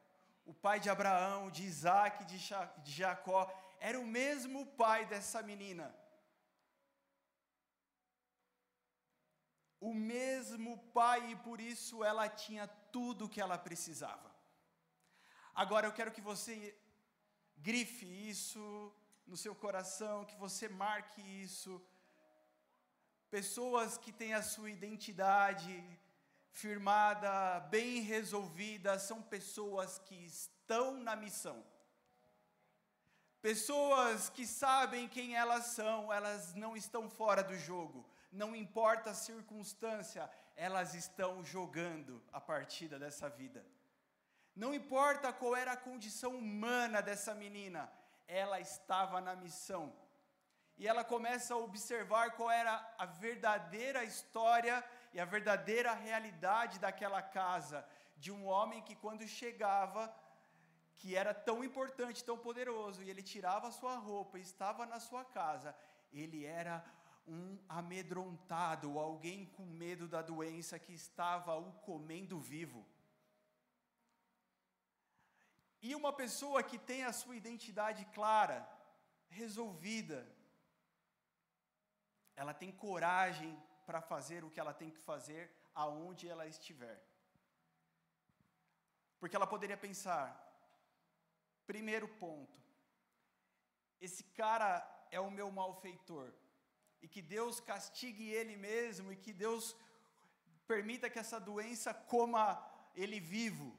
O 0.46 0.54
pai 0.54 0.80
de 0.80 0.90
Abraão, 0.90 1.50
de 1.50 1.64
Isaac, 1.64 2.26
de 2.26 2.92
Jacó, 2.92 3.52
era 3.80 4.00
o 4.00 4.06
mesmo 4.06 4.66
pai 4.66 5.06
dessa 5.06 5.42
menina. 5.42 5.94
O 9.80 9.94
mesmo 9.94 10.78
pai, 10.94 11.32
e 11.32 11.36
por 11.36 11.60
isso 11.60 12.04
ela 12.04 12.30
tinha 12.30 12.68
tudo 12.92 13.26
o 13.26 13.30
que 13.30 13.42
ela 13.42 13.58
precisava. 13.58 14.30
Agora 15.54 15.88
eu 15.88 15.94
quero 15.94 16.12
que 16.12 16.22
você 16.22 16.76
grife 17.58 18.06
isso 18.06 18.94
no 19.26 19.38
seu 19.38 19.54
coração, 19.54 20.26
que 20.26 20.36
você 20.36 20.68
marque 20.68 21.22
isso 21.22 21.82
pessoas 23.32 23.98
que 23.98 24.12
têm 24.12 24.34
a 24.34 24.44
sua 24.44 24.70
identidade 24.70 25.74
firmada, 26.52 27.62
bem 27.70 28.02
resolvida, 28.02 29.00
são 29.00 29.22
pessoas 29.22 30.00
que 30.00 30.16
estão 30.26 30.98
na 30.98 31.16
missão. 31.16 31.64
Pessoas 33.42 34.30
que 34.30 34.46
sabem 34.46 35.08
quem 35.08 35.36
elas 35.36 35.68
são, 35.68 36.12
elas 36.12 36.54
não 36.54 36.76
estão 36.76 37.10
fora 37.10 37.42
do 37.42 37.58
jogo, 37.58 38.06
não 38.32 38.54
importa 38.54 39.12
a 39.12 39.16
circunstância, 39.16 40.30
elas 40.56 40.94
estão 40.94 41.44
jogando 41.44 42.22
a 42.32 42.40
partida 42.40 43.00
dessa 43.00 43.30
vida. 43.30 43.66
Não 44.56 44.74
importa 44.74 45.32
qual 45.32 45.56
era 45.56 45.72
a 45.74 45.78
condição 45.78 46.36
humana 46.36 47.02
dessa 47.02 47.34
menina, 47.34 47.92
ela 48.28 48.60
estava 48.60 49.20
na 49.22 49.36
missão 49.36 49.94
e 50.82 50.88
ela 50.88 51.04
começa 51.04 51.54
a 51.54 51.58
observar 51.58 52.32
qual 52.32 52.50
era 52.50 52.74
a 52.98 53.06
verdadeira 53.06 54.04
história 54.04 54.84
e 55.14 55.20
a 55.20 55.26
verdadeira 55.26 55.94
realidade 55.94 56.80
daquela 56.80 57.22
casa, 57.22 57.86
de 58.18 58.32
um 58.32 58.48
homem 58.48 58.82
que 58.82 58.96
quando 58.96 59.28
chegava, 59.28 60.12
que 60.98 61.16
era 61.16 61.34
tão 61.34 61.64
importante, 61.64 62.24
tão 62.24 62.38
poderoso, 62.38 63.04
e 63.04 63.10
ele 63.10 63.22
tirava 63.22 63.68
a 63.68 63.72
sua 63.72 63.96
roupa 63.96 64.40
e 64.40 64.42
estava 64.42 64.86
na 64.86 65.00
sua 65.00 65.24
casa, 65.24 65.76
ele 66.12 66.46
era 66.46 66.84
um 67.28 67.58
amedrontado, 67.70 69.00
alguém 69.00 69.46
com 69.46 69.66
medo 69.66 70.08
da 70.08 70.22
doença 70.22 70.80
que 70.80 70.94
estava 70.94 71.56
o 71.56 71.72
comendo 71.82 72.40
vivo. 72.40 72.86
E 75.82 75.96
uma 75.96 76.14
pessoa 76.14 76.62
que 76.62 76.78
tem 76.78 77.04
a 77.04 77.14
sua 77.14 77.36
identidade 77.36 78.06
clara, 78.14 78.68
resolvida, 79.30 80.28
ela 82.36 82.54
tem 82.54 82.72
coragem 82.72 83.58
para 83.86 84.02
fazer 84.02 84.44
o 84.44 84.50
que 84.50 84.60
ela 84.60 84.74
tem 84.74 84.92
que 84.92 85.00
fazer 85.00 85.52
aonde 85.74 86.28
ela 86.28 86.46
estiver. 86.48 87.04
Porque 89.20 89.36
ela 89.36 89.48
poderia 89.48 89.78
pensar: 89.78 90.26
primeiro 91.66 92.08
ponto, 92.08 92.60
esse 94.00 94.24
cara 94.24 94.72
é 95.12 95.20
o 95.20 95.32
meu 95.32 95.52
malfeitor, 95.52 96.34
e 97.02 97.08
que 97.08 97.22
Deus 97.22 97.60
castigue 97.60 98.30
ele 98.30 98.56
mesmo, 98.56 99.12
e 99.12 99.16
que 99.16 99.34
Deus 99.34 99.76
permita 100.68 101.10
que 101.10 101.20
essa 101.20 101.40
doença 101.40 101.94
coma 101.94 102.46
ele 102.96 103.20
vivo, 103.20 103.76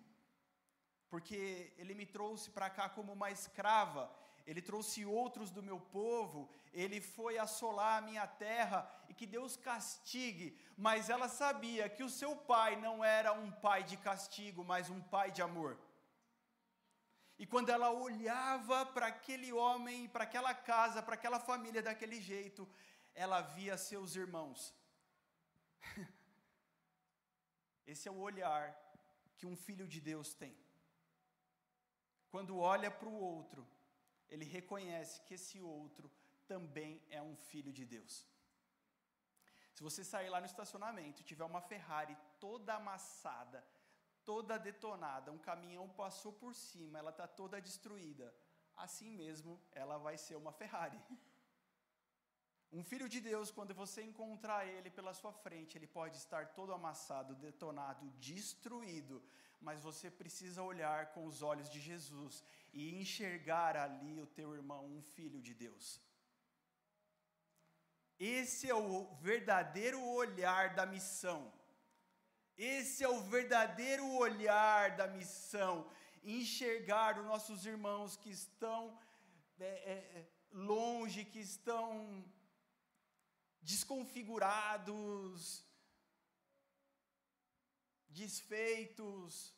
porque 1.08 1.72
ele 1.76 1.94
me 1.94 2.06
trouxe 2.06 2.50
para 2.50 2.68
cá 2.70 2.88
como 2.88 3.12
uma 3.12 3.30
escrava, 3.30 4.10
ele 4.46 4.60
trouxe 4.60 5.04
outros 5.04 5.50
do 5.50 5.62
meu 5.62 5.78
povo, 5.78 6.50
ele 6.72 7.00
foi 7.00 7.38
assolar 7.38 7.98
a 7.98 8.00
minha 8.00 8.26
terra 8.26 8.90
e 9.08 9.14
que 9.14 9.26
Deus 9.26 9.56
castigue, 9.56 10.58
mas 10.76 11.08
ela 11.08 11.28
sabia 11.28 11.88
que 11.88 12.02
o 12.02 12.10
seu 12.10 12.34
pai 12.34 12.76
não 12.76 13.04
era 13.04 13.32
um 13.32 13.50
pai 13.50 13.84
de 13.84 13.96
castigo, 13.96 14.64
mas 14.64 14.90
um 14.90 15.00
pai 15.00 15.30
de 15.30 15.42
amor. 15.42 15.78
E 17.38 17.46
quando 17.46 17.70
ela 17.70 17.90
olhava 17.90 18.86
para 18.86 19.06
aquele 19.06 19.52
homem, 19.52 20.08
para 20.08 20.24
aquela 20.24 20.54
casa, 20.54 21.02
para 21.02 21.14
aquela 21.14 21.40
família 21.40 21.82
daquele 21.82 22.20
jeito, 22.20 22.68
ela 23.14 23.40
via 23.40 23.76
seus 23.76 24.16
irmãos. 24.16 24.74
Esse 27.86 28.08
é 28.08 28.12
o 28.12 28.18
olhar 28.18 28.76
que 29.36 29.46
um 29.46 29.56
filho 29.56 29.86
de 29.86 30.00
Deus 30.00 30.34
tem. 30.34 30.56
Quando 32.30 32.58
olha 32.58 32.90
para 32.90 33.08
o 33.08 33.14
outro, 33.14 33.66
ele 34.28 34.44
reconhece 34.44 35.20
que 35.22 35.34
esse 35.34 35.60
outro 35.60 36.10
também 36.46 37.02
é 37.10 37.20
um 37.20 37.36
filho 37.36 37.72
de 37.72 37.84
Deus. 37.84 38.26
Se 39.74 39.82
você 39.82 40.02
sair 40.02 40.30
lá 40.30 40.40
no 40.40 40.46
estacionamento 40.46 41.20
e 41.20 41.24
tiver 41.24 41.44
uma 41.44 41.60
Ferrari 41.60 42.16
toda 42.40 42.74
amassada, 42.74 43.62
toda 44.24 44.58
detonada, 44.58 45.32
um 45.32 45.38
caminhão 45.38 45.88
passou 45.88 46.32
por 46.32 46.54
cima, 46.54 46.98
ela 46.98 47.10
está 47.10 47.26
toda 47.26 47.60
destruída, 47.60 48.34
assim 48.76 49.10
mesmo 49.10 49.60
ela 49.72 49.98
vai 49.98 50.16
ser 50.16 50.36
uma 50.36 50.52
Ferrari. 50.52 51.00
Um 52.72 52.82
filho 52.82 53.06
de 53.14 53.20
Deus, 53.20 53.50
quando 53.50 53.74
você 53.74 54.02
encontrar 54.02 54.66
ele 54.66 54.90
pela 54.90 55.12
sua 55.12 55.32
frente, 55.44 55.76
ele 55.76 55.86
pode 55.86 56.16
estar 56.16 56.54
todo 56.58 56.72
amassado, 56.72 57.34
detonado, 57.34 58.08
destruído, 58.18 59.22
mas 59.60 59.82
você 59.88 60.10
precisa 60.10 60.62
olhar 60.62 61.12
com 61.12 61.26
os 61.26 61.42
olhos 61.42 61.68
de 61.68 61.80
Jesus 61.80 62.42
e 62.72 62.98
enxergar 63.00 63.76
ali 63.76 64.14
o 64.22 64.26
teu 64.26 64.54
irmão, 64.54 64.86
um 64.86 65.02
filho 65.02 65.40
de 65.42 65.52
Deus. 65.52 66.00
Esse 68.18 68.70
é 68.70 68.74
o 68.74 69.04
verdadeiro 69.28 70.00
olhar 70.22 70.74
da 70.74 70.86
missão. 70.86 71.52
Esse 72.56 73.04
é 73.04 73.08
o 73.08 73.20
verdadeiro 73.20 74.06
olhar 74.26 74.96
da 74.96 75.06
missão. 75.06 75.74
Enxergar 76.24 77.18
os 77.18 77.26
nossos 77.26 77.66
irmãos 77.66 78.16
que 78.16 78.30
estão 78.30 78.96
é, 79.60 79.66
é, 79.66 80.26
longe, 80.52 81.24
que 81.24 81.40
estão 81.40 82.24
desconfigurados, 83.62 85.64
desfeitos, 88.08 89.54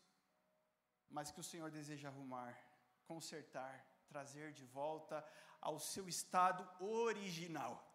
mas 1.09 1.31
que 1.31 1.41
o 1.41 1.45
Senhor 1.45 1.71
deseja 1.71 2.09
arrumar, 2.09 2.59
consertar, 3.07 3.87
trazer 4.09 4.53
de 4.53 4.65
volta 4.67 5.25
ao 5.61 5.79
seu 5.79 6.09
estado 6.09 6.69
original. 6.81 7.91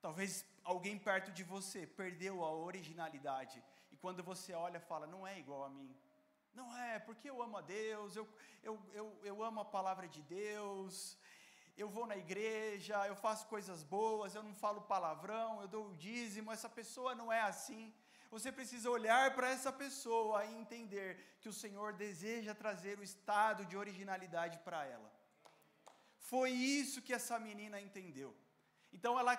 Talvez 0.00 0.44
alguém 0.64 0.98
perto 0.98 1.32
de 1.32 1.44
você 1.44 1.86
perdeu 1.86 2.44
a 2.44 2.52
originalidade 2.52 3.62
e 3.90 3.96
quando 3.96 4.22
você 4.22 4.52
olha 4.52 4.80
fala, 4.80 5.06
não 5.06 5.26
é 5.26 5.38
igual 5.38 5.64
a 5.64 5.70
mim. 5.70 5.96
Não 6.52 6.76
é, 6.76 6.98
porque 6.98 7.28
eu 7.28 7.42
amo 7.42 7.58
a 7.58 7.60
Deus, 7.60 8.16
eu, 8.16 8.26
eu, 8.62 8.82
eu, 8.92 9.20
eu 9.22 9.42
amo 9.42 9.60
a 9.60 9.64
palavra 9.64 10.08
de 10.08 10.22
Deus, 10.22 11.18
eu 11.82 11.88
vou 11.88 12.06
na 12.06 12.16
igreja, 12.16 13.06
eu 13.06 13.16
faço 13.24 13.46
coisas 13.54 13.82
boas, 13.82 14.34
eu 14.34 14.42
não 14.42 14.54
falo 14.54 14.88
palavrão, 14.92 15.60
eu 15.60 15.68
dou 15.68 15.84
o 15.88 15.96
dízimo, 16.06 16.52
essa 16.52 16.68
pessoa 16.68 17.14
não 17.14 17.32
é 17.32 17.42
assim. 17.42 17.94
Você 18.30 18.50
precisa 18.58 18.90
olhar 18.90 19.34
para 19.34 19.50
essa 19.50 19.72
pessoa 19.72 20.44
e 20.44 20.54
entender 20.62 21.10
que 21.40 21.48
o 21.48 21.58
Senhor 21.62 21.92
deseja 21.92 22.54
trazer 22.54 22.98
o 22.98 23.06
estado 23.10 23.64
de 23.64 23.76
originalidade 23.76 24.58
para 24.66 24.84
ela. 24.84 25.10
Foi 26.30 26.50
isso 26.50 27.02
que 27.02 27.12
essa 27.18 27.38
menina 27.38 27.80
entendeu. 27.80 28.30
Então 28.92 29.18
ela 29.18 29.34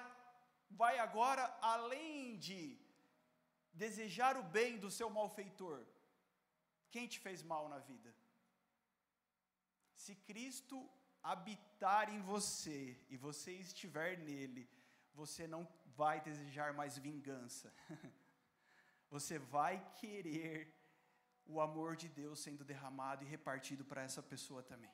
vai 0.69 0.99
agora 0.99 1.43
além 1.61 2.37
de 2.37 2.79
desejar 3.73 4.37
o 4.37 4.43
bem 4.43 4.77
do 4.77 4.89
seu 4.89 5.09
malfeitor. 5.09 5.79
Quem 6.89 7.07
te 7.07 7.19
fez 7.19 7.41
mal 7.43 7.67
na 7.73 7.79
vida? 7.79 8.13
Se 9.93 10.15
Cristo 10.29 10.77
habitar 11.31 12.05
em 12.15 12.21
você 12.21 12.79
e 13.09 13.17
você 13.17 13.51
estiver 13.51 14.17
nele, 14.17 14.63
você 15.13 15.45
não 15.53 15.67
vai 15.99 16.21
desejar 16.21 16.73
mais 16.73 16.97
vingança. 16.97 17.73
você 19.15 19.37
vai 19.37 19.75
querer 20.01 20.55
o 21.45 21.59
amor 21.67 21.95
de 21.95 22.07
Deus 22.19 22.39
sendo 22.39 22.63
derramado 22.71 23.23
e 23.23 23.31
repartido 23.35 23.83
para 23.89 24.03
essa 24.07 24.21
pessoa 24.21 24.61
também. 24.71 24.93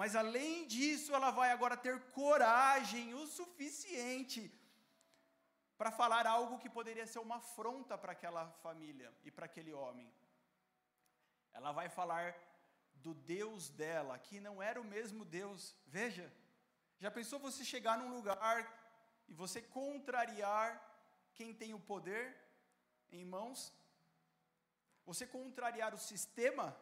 Mas 0.00 0.16
além 0.16 0.66
disso, 0.66 1.14
ela 1.14 1.30
vai 1.30 1.50
agora 1.50 1.76
ter 1.76 1.96
coragem 2.20 3.14
o 3.14 3.26
suficiente 3.26 4.42
para 5.78 5.90
falar 5.90 6.26
algo 6.26 6.58
que 6.58 6.70
poderia 6.78 7.06
ser 7.06 7.20
uma 7.20 7.36
afronta 7.36 7.96
para 7.96 8.12
aquela 8.12 8.44
família 8.64 9.12
e 9.24 9.30
para 9.30 9.46
aquele 9.46 9.72
homem. 9.72 10.12
Ela 11.52 11.70
vai 11.72 11.88
falar 11.88 12.26
do 13.04 13.12
Deus 13.12 13.68
dela, 13.68 14.18
que 14.18 14.40
não 14.40 14.62
era 14.62 14.80
o 14.80 14.90
mesmo 14.96 15.24
Deus. 15.26 15.76
Veja, 15.86 16.32
já 16.98 17.10
pensou 17.10 17.38
você 17.38 17.62
chegar 17.62 17.98
num 17.98 18.14
lugar 18.14 18.58
e 19.28 19.34
você 19.34 19.60
contrariar 19.60 20.68
quem 21.34 21.52
tem 21.52 21.74
o 21.74 21.78
poder 21.78 22.34
em 23.12 23.24
mãos? 23.24 23.72
Você 25.04 25.26
contrariar 25.26 25.94
o 25.94 25.98
sistema? 25.98 26.74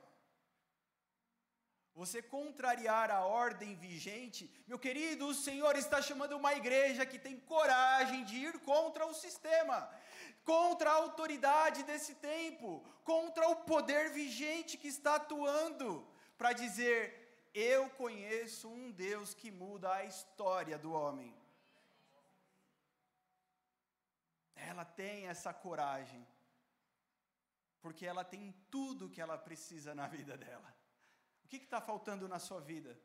Você 1.94 2.22
contrariar 2.22 3.10
a 3.10 3.24
ordem 3.24 3.74
vigente? 3.74 4.48
Meu 4.66 4.78
querido, 4.78 5.26
o 5.26 5.34
Senhor 5.34 5.74
está 5.76 6.00
chamando 6.00 6.36
uma 6.36 6.54
igreja 6.54 7.04
que 7.04 7.18
tem 7.18 7.38
coragem 7.40 8.24
de 8.24 8.36
ir 8.36 8.60
contra 8.60 9.04
o 9.06 9.12
sistema, 9.12 9.90
contra 10.44 10.90
a 10.90 10.94
autoridade 10.94 11.82
desse 11.82 12.14
tempo, 12.14 12.82
contra 13.04 13.48
o 13.48 13.56
poder 13.56 14.10
vigente 14.10 14.78
que 14.78 14.88
está 14.88 15.16
atuando, 15.16 16.06
para 16.42 16.54
dizer: 16.54 17.00
Eu 17.54 17.88
conheço 17.90 18.68
um 18.68 18.90
Deus 18.90 19.32
que 19.32 19.48
muda 19.48 19.92
a 19.94 20.04
história 20.04 20.76
do 20.76 20.92
homem. 20.92 21.32
Ela 24.56 24.84
tem 24.84 25.28
essa 25.28 25.54
coragem, 25.54 26.26
porque 27.80 28.04
ela 28.04 28.24
tem 28.24 28.52
tudo 28.72 29.08
que 29.08 29.20
ela 29.20 29.38
precisa 29.38 29.94
na 29.94 30.08
vida 30.08 30.36
dela. 30.36 30.76
O 31.44 31.48
que 31.48 31.58
está 31.58 31.80
faltando 31.80 32.26
na 32.26 32.40
sua 32.40 32.60
vida? 32.60 33.00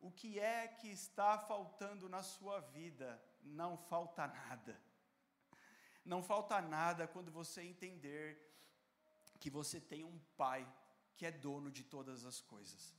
O 0.00 0.10
que 0.10 0.40
é 0.40 0.66
que 0.66 0.88
está 0.88 1.38
faltando 1.38 2.08
na 2.08 2.24
sua 2.24 2.58
vida? 2.58 3.22
Não 3.40 3.76
falta 3.76 4.26
nada. 4.26 4.82
Não 6.04 6.24
falta 6.24 6.60
nada 6.60 7.06
quando 7.06 7.30
você 7.30 7.62
entender 7.62 8.26
que 9.38 9.48
você 9.48 9.80
tem 9.80 10.02
um 10.02 10.18
pai 10.36 10.66
que 11.16 11.26
é 11.26 11.30
dono 11.30 11.70
de 11.70 11.84
todas 11.84 12.24
as 12.24 12.40
coisas. 12.40 12.94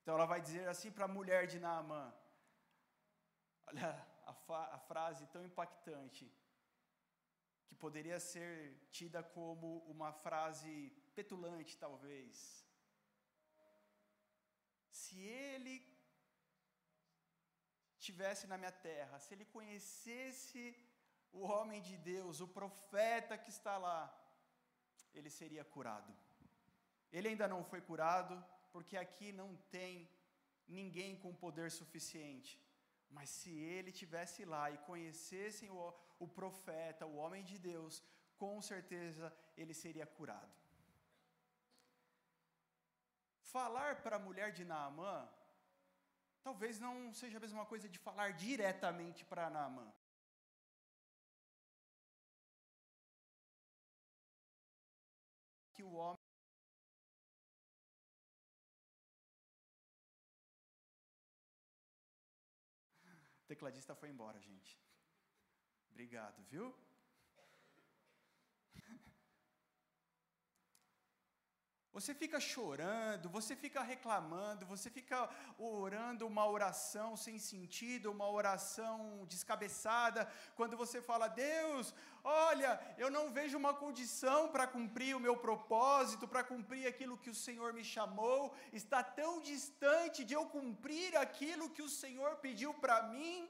Então 0.00 0.14
ela 0.16 0.26
vai 0.26 0.40
dizer 0.40 0.68
assim 0.68 0.90
para 0.90 1.06
a 1.06 1.14
mulher 1.18 1.46
de 1.46 1.58
Naamã: 1.58 2.04
Olha 3.68 3.90
a, 4.26 4.32
a 4.76 4.78
frase 4.78 5.26
tão 5.28 5.44
impactante, 5.44 6.30
que 7.66 7.74
poderia 7.74 8.18
ser 8.20 8.54
tida 8.90 9.22
como 9.22 9.78
uma 9.94 10.12
frase 10.12 10.90
petulante, 11.14 11.76
talvez. 11.76 12.64
Se 14.90 15.18
ele 15.18 15.76
tivesse 17.98 18.46
na 18.46 18.58
minha 18.58 18.72
terra, 18.72 19.18
se 19.18 19.32
ele 19.34 19.46
conhecesse 19.56 20.62
o 21.32 21.40
homem 21.50 21.80
de 21.88 21.96
Deus, 21.96 22.40
o 22.40 22.48
profeta 22.60 23.36
que 23.36 23.50
está 23.50 23.76
lá, 23.78 24.00
ele 25.14 25.30
seria 25.30 25.64
curado. 25.64 26.12
Ele 27.16 27.28
ainda 27.30 27.46
não 27.52 27.62
foi 27.70 27.80
curado, 27.88 28.34
porque 28.72 28.96
aqui 29.04 29.28
não 29.40 29.50
tem 29.76 29.90
ninguém 30.78 31.10
com 31.22 31.40
poder 31.44 31.68
suficiente. 31.80 32.52
Mas 33.16 33.28
se 33.38 33.52
ele 33.74 33.92
tivesse 34.00 34.40
lá 34.52 34.64
e 34.72 34.84
conhecessem 34.90 35.70
o, 35.70 35.94
o 36.18 36.26
profeta, 36.38 37.06
o 37.06 37.18
homem 37.22 37.44
de 37.50 37.56
Deus, 37.70 38.02
com 38.36 38.54
certeza 38.70 39.26
ele 39.56 39.74
seria 39.82 40.06
curado. 40.18 40.54
Falar 43.54 44.02
para 44.02 44.16
a 44.16 44.24
mulher 44.26 44.50
de 44.50 44.64
Naamã, 44.64 45.16
talvez 46.42 46.80
não 46.86 46.94
seja 47.20 47.38
a 47.38 47.44
mesma 47.46 47.64
coisa 47.64 47.88
de 47.88 48.00
falar 48.06 48.32
diretamente 48.32 49.24
para 49.24 49.48
Naamã. 49.56 49.86
O 63.44 63.46
tecladista 63.46 63.94
foi 63.94 64.08
embora, 64.08 64.40
gente. 64.40 64.80
Obrigado, 65.90 66.42
viu? 66.44 66.74
Você 71.96 72.12
fica 72.12 72.38
chorando, 72.40 73.28
você 73.36 73.54
fica 73.64 73.80
reclamando, 73.90 74.66
você 74.66 74.88
fica 74.96 75.18
orando 75.56 76.26
uma 76.26 76.44
oração 76.54 77.08
sem 77.24 77.36
sentido, 77.38 78.10
uma 78.10 78.28
oração 78.38 78.96
descabeçada, 79.34 80.28
quando 80.56 80.76
você 80.82 81.00
fala, 81.10 81.28
Deus, 81.28 81.94
olha, 82.24 82.72
eu 82.98 83.10
não 83.16 83.24
vejo 83.38 83.56
uma 83.62 83.72
condição 83.84 84.40
para 84.54 84.66
cumprir 84.66 85.14
o 85.14 85.24
meu 85.26 85.36
propósito, 85.46 86.26
para 86.26 86.42
cumprir 86.52 86.84
aquilo 86.88 87.20
que 87.24 87.30
o 87.30 87.40
Senhor 87.46 87.72
me 87.78 87.84
chamou, 87.94 88.52
está 88.72 89.00
tão 89.20 89.32
distante 89.40 90.24
de 90.24 90.34
eu 90.38 90.46
cumprir 90.58 91.16
aquilo 91.16 91.70
que 91.76 91.84
o 91.88 91.94
Senhor 92.02 92.30
pediu 92.46 92.72
para 92.74 93.04
mim. 93.14 93.48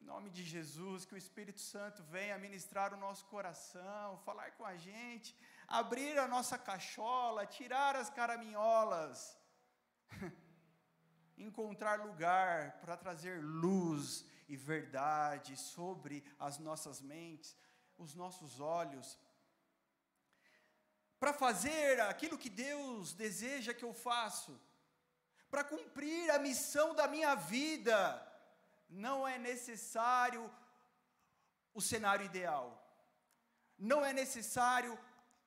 Em 0.00 0.04
nome 0.12 0.30
de 0.30 0.44
Jesus, 0.44 1.04
que 1.04 1.16
o 1.16 1.22
Espírito 1.24 1.60
Santo 1.72 2.00
venha 2.16 2.44
ministrar 2.46 2.94
o 2.94 3.02
nosso 3.06 3.24
coração, 3.34 4.18
falar 4.28 4.52
com 4.52 4.64
a 4.64 4.76
gente, 4.76 5.30
abrir 5.70 6.18
a 6.18 6.26
nossa 6.26 6.58
cachola, 6.58 7.46
tirar 7.46 7.94
as 7.94 8.10
caraminholas, 8.10 9.38
encontrar 11.38 12.00
lugar 12.00 12.80
para 12.80 12.96
trazer 12.96 13.40
luz 13.40 14.24
e 14.48 14.56
verdade 14.56 15.56
sobre 15.56 16.24
as 16.40 16.58
nossas 16.58 17.00
mentes, 17.00 17.56
os 17.96 18.16
nossos 18.16 18.58
olhos, 18.58 19.16
para 21.20 21.32
fazer 21.32 22.00
aquilo 22.00 22.36
que 22.36 22.50
Deus 22.50 23.12
deseja 23.12 23.72
que 23.72 23.84
eu 23.84 23.94
faça, 23.94 24.52
para 25.48 25.62
cumprir 25.62 26.30
a 26.32 26.38
missão 26.38 26.94
da 26.94 27.06
minha 27.06 27.34
vida. 27.36 28.26
Não 28.88 29.28
é 29.28 29.38
necessário 29.38 30.52
o 31.72 31.80
cenário 31.80 32.26
ideal, 32.26 32.66
não 33.78 34.04
é 34.04 34.12
necessário 34.12 34.98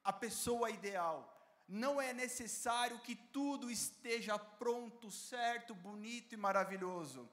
a 0.03 0.11
pessoa 0.11 0.69
ideal, 0.69 1.17
não 1.67 2.01
é 2.01 2.11
necessário 2.13 2.99
que 2.99 3.15
tudo 3.15 3.71
esteja 3.71 4.37
pronto, 4.37 5.09
certo, 5.09 5.73
bonito 5.73 6.33
e 6.33 6.37
maravilhoso. 6.37 7.29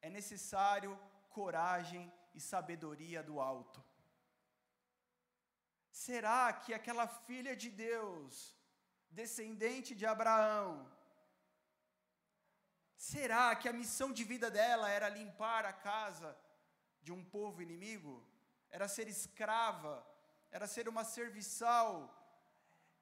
É 0.00 0.08
necessário 0.08 0.98
coragem 1.30 2.12
e 2.34 2.40
sabedoria 2.40 3.22
do 3.22 3.40
alto. 3.40 3.82
Será 5.90 6.52
que 6.52 6.72
aquela 6.72 7.06
filha 7.06 7.54
de 7.54 7.70
Deus, 7.70 8.56
descendente 9.10 9.94
de 9.94 10.06
Abraão, 10.06 10.90
Será 13.10 13.56
que 13.56 13.68
a 13.68 13.72
missão 13.72 14.12
de 14.12 14.22
vida 14.22 14.48
dela 14.48 14.88
era 14.88 15.08
limpar 15.08 15.66
a 15.66 15.72
casa 15.72 16.38
de 17.02 17.10
um 17.10 17.24
povo 17.24 17.60
inimigo? 17.60 18.24
Era 18.70 18.86
ser 18.86 19.08
escrava? 19.08 20.06
Era 20.52 20.66
ser 20.66 20.86
uma 20.86 21.02
serviçal? 21.02 21.92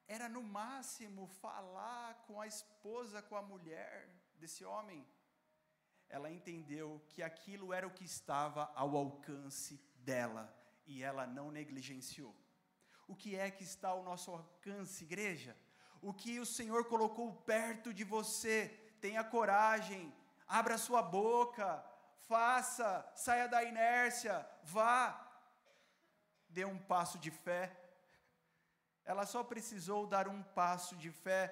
Era 0.06 0.28
no 0.28 0.42
máximo 0.42 1.26
falar 1.26 2.14
com 2.26 2.40
a 2.40 2.46
esposa, 2.46 3.20
com 3.20 3.36
a 3.36 3.42
mulher 3.42 4.08
desse 4.38 4.64
homem? 4.64 5.04
Ela 6.08 6.30
entendeu 6.30 7.04
que 7.08 7.22
aquilo 7.22 7.72
era 7.72 7.86
o 7.86 7.92
que 7.98 8.04
estava 8.04 8.70
ao 8.74 8.96
alcance 8.96 9.80
dela 9.96 10.44
e 10.86 11.02
ela 11.02 11.26
não 11.26 11.50
negligenciou. 11.50 12.34
O 13.06 13.16
que 13.16 13.34
é 13.34 13.50
que 13.50 13.64
está 13.64 13.88
ao 13.88 14.04
nosso 14.04 14.30
alcance, 14.30 15.04
igreja? 15.04 15.56
O 16.00 16.14
que 16.14 16.38
o 16.38 16.46
Senhor 16.46 16.84
colocou 16.84 17.32
perto 17.34 17.92
de 17.92 18.04
você 18.04 18.68
tenha 19.00 19.24
coragem, 19.24 20.14
abra 20.46 20.78
sua 20.78 21.02
boca, 21.02 21.84
faça, 22.28 23.10
saia 23.14 23.48
da 23.48 23.64
inércia, 23.64 24.48
vá, 24.62 25.29
dê 26.50 26.64
um 26.64 26.78
passo 26.78 27.18
de 27.18 27.30
fé. 27.30 27.62
Ela 29.04 29.24
só 29.26 29.42
precisou 29.42 30.06
dar 30.06 30.26
um 30.28 30.42
passo 30.42 30.94
de 30.96 31.10
fé, 31.10 31.42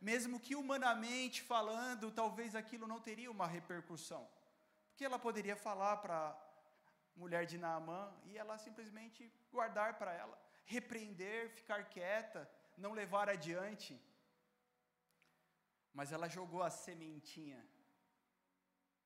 mesmo 0.00 0.40
que 0.40 0.54
humanamente 0.54 1.42
falando, 1.42 2.10
talvez 2.10 2.54
aquilo 2.54 2.86
não 2.86 3.00
teria 3.00 3.30
uma 3.30 3.46
repercussão. 3.46 4.28
Porque 4.88 5.04
ela 5.04 5.18
poderia 5.18 5.56
falar 5.56 5.96
para 5.98 6.18
a 6.18 6.36
mulher 7.16 7.46
de 7.46 7.56
Naamã 7.58 8.12
e 8.26 8.36
ela 8.36 8.58
simplesmente 8.58 9.32
guardar 9.50 9.90
para 9.98 10.12
ela, 10.12 10.36
repreender, 10.64 11.50
ficar 11.50 11.84
quieta, 11.88 12.48
não 12.76 12.92
levar 12.92 13.28
adiante 13.28 14.00
mas 15.98 16.12
ela 16.12 16.28
jogou 16.28 16.62
a 16.62 16.70
sementinha. 16.70 17.60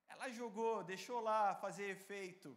Ela 0.07 0.29
jogou, 0.29 0.83
deixou 0.83 1.19
lá 1.19 1.55
fazer 1.55 1.85
efeito. 1.89 2.55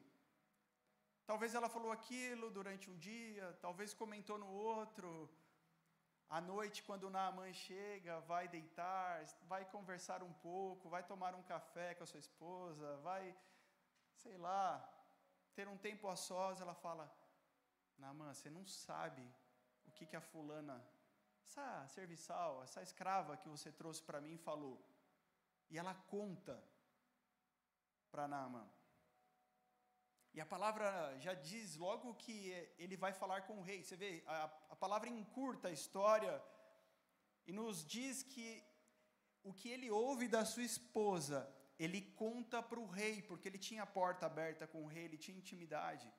Talvez 1.26 1.54
ela 1.54 1.68
falou 1.68 1.90
aquilo 1.90 2.50
durante 2.50 2.90
um 2.90 2.96
dia, 2.96 3.46
talvez 3.60 3.92
comentou 3.92 4.38
no 4.38 4.48
outro, 4.48 5.28
À 6.28 6.40
noite, 6.40 6.82
quando 6.82 7.08
Naamã 7.08 7.52
chega, 7.52 8.18
vai 8.20 8.48
deitar, 8.48 9.24
vai 9.42 9.64
conversar 9.64 10.24
um 10.24 10.32
pouco, 10.32 10.88
vai 10.88 11.02
tomar 11.04 11.34
um 11.36 11.42
café 11.42 11.94
com 11.94 12.02
a 12.02 12.06
sua 12.06 12.18
esposa, 12.18 12.96
vai, 12.96 13.34
sei 14.16 14.36
lá, 14.36 14.64
ter 15.54 15.68
um 15.68 15.78
tempo 15.78 16.08
a 16.08 16.16
sós, 16.16 16.60
ela 16.60 16.74
fala: 16.74 17.08
Naamã, 17.96 18.34
você 18.34 18.50
não 18.50 18.66
sabe 18.66 19.22
o 19.86 19.92
que, 19.92 20.04
que 20.04 20.16
a 20.16 20.20
fulana, 20.20 20.84
essa 21.44 21.86
serviçal, 21.88 22.62
essa 22.64 22.82
escrava 22.82 23.36
que 23.36 23.48
você 23.48 23.70
trouxe 23.70 24.02
para 24.02 24.20
mim 24.20 24.36
falou. 24.36 24.84
E 25.70 25.78
ela 25.78 25.94
conta 25.94 26.60
para 28.10 28.26
Naamã. 28.26 28.68
E 30.36 30.40
a 30.40 30.44
palavra 30.44 30.88
já 31.18 31.32
diz 31.32 31.76
logo 31.76 32.14
que 32.22 32.36
ele 32.76 32.94
vai 33.04 33.10
falar 33.20 33.40
com 33.46 33.54
o 33.58 33.62
rei. 33.62 33.82
Você 33.82 33.96
vê, 33.96 34.22
a, 34.26 34.44
a 34.74 34.76
palavra 34.76 35.08
encurta 35.08 35.68
a 35.68 35.72
história 35.72 36.34
e 37.46 37.52
nos 37.52 37.82
diz 37.94 38.22
que 38.22 38.62
o 39.42 39.52
que 39.54 39.70
ele 39.70 39.90
ouve 39.90 40.28
da 40.28 40.44
sua 40.44 40.62
esposa, 40.62 41.38
ele 41.78 42.02
conta 42.22 42.62
para 42.62 42.78
o 42.78 42.86
rei, 42.86 43.22
porque 43.22 43.48
ele 43.48 43.58
tinha 43.58 43.84
a 43.84 43.92
porta 43.98 44.26
aberta 44.26 44.66
com 44.66 44.82
o 44.82 44.86
rei, 44.86 45.04
ele 45.04 45.16
tinha 45.16 45.38
intimidade. 45.38 46.12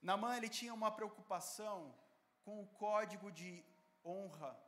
Namã 0.00 0.34
ele 0.34 0.48
tinha 0.48 0.72
uma 0.72 0.90
preocupação 0.90 1.94
com 2.46 2.62
o 2.62 2.68
código 2.84 3.30
de 3.30 3.62
honra 4.02 4.58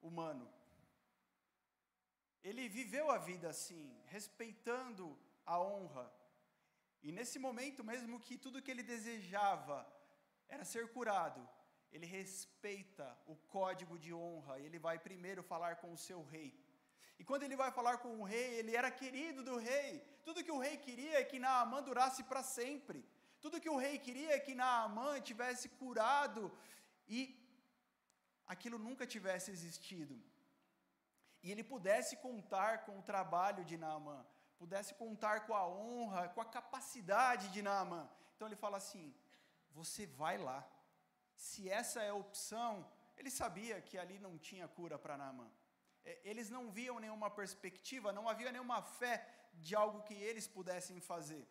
humano. 0.00 0.48
Ele 2.44 2.68
viveu 2.68 3.10
a 3.10 3.18
vida 3.18 3.48
assim, 3.48 4.00
respeitando 4.06 5.18
a 5.44 5.58
honra. 5.60 6.06
E 7.06 7.12
nesse 7.16 7.38
momento, 7.46 7.80
mesmo 7.90 8.16
que 8.26 8.36
tudo 8.44 8.62
que 8.64 8.72
ele 8.72 8.84
desejava 8.94 9.76
era 10.54 10.64
ser 10.70 10.84
curado, 10.94 11.42
ele 11.94 12.06
respeita 12.14 13.06
o 13.32 13.34
código 13.54 13.96
de 14.04 14.12
honra, 14.22 14.54
ele 14.64 14.78
vai 14.86 14.96
primeiro 15.08 15.42
falar 15.52 15.76
com 15.82 15.92
o 15.92 16.00
seu 16.06 16.20
rei. 16.34 16.50
E 17.20 17.24
quando 17.28 17.44
ele 17.44 17.60
vai 17.62 17.70
falar 17.78 17.96
com 18.04 18.12
o 18.20 18.26
rei, 18.32 18.48
ele 18.58 18.74
era 18.80 18.90
querido 19.02 19.44
do 19.48 19.56
rei. 19.70 19.92
Tudo 20.26 20.44
que 20.46 20.56
o 20.56 20.62
rei 20.66 20.76
queria 20.86 21.20
é 21.20 21.28
que 21.30 21.38
Naamã 21.44 21.80
durasse 21.90 22.24
para 22.24 22.42
sempre. 22.58 23.00
Tudo 23.40 23.62
que 23.64 23.74
o 23.74 23.80
rei 23.84 23.96
queria 24.06 24.32
é 24.34 24.44
que 24.46 24.60
Naamã 24.62 25.10
tivesse 25.30 25.68
curado 25.82 26.42
e 27.16 27.20
aquilo 28.54 28.80
nunca 28.86 29.06
tivesse 29.06 29.52
existido. 29.56 30.16
E 31.44 31.52
ele 31.52 31.62
pudesse 31.62 32.16
contar 32.28 32.72
com 32.84 32.98
o 32.98 33.06
trabalho 33.12 33.64
de 33.70 33.78
Naamã 33.84 34.18
pudesse 34.58 34.94
contar 34.94 35.46
com 35.46 35.54
a 35.54 35.66
honra, 35.66 36.28
com 36.28 36.40
a 36.40 36.44
capacidade 36.44 37.48
de 37.48 37.62
Naamã. 37.62 38.08
Então 38.34 38.48
ele 38.48 38.56
fala 38.56 38.76
assim: 38.76 39.14
você 39.70 40.06
vai 40.06 40.36
lá. 40.38 40.66
Se 41.34 41.68
essa 41.68 42.02
é 42.02 42.10
a 42.10 42.14
opção, 42.14 42.86
ele 43.16 43.30
sabia 43.30 43.80
que 43.80 43.98
ali 43.98 44.18
não 44.18 44.38
tinha 44.38 44.66
cura 44.66 44.98
para 44.98 45.16
Naamã. 45.16 45.48
É, 46.04 46.20
eles 46.24 46.48
não 46.48 46.70
viam 46.70 46.98
nenhuma 46.98 47.30
perspectiva, 47.30 48.12
não 48.12 48.28
havia 48.28 48.52
nenhuma 48.52 48.80
fé 48.82 49.14
de 49.54 49.74
algo 49.74 50.02
que 50.02 50.14
eles 50.14 50.46
pudessem 50.46 51.00
fazer. 51.00 51.46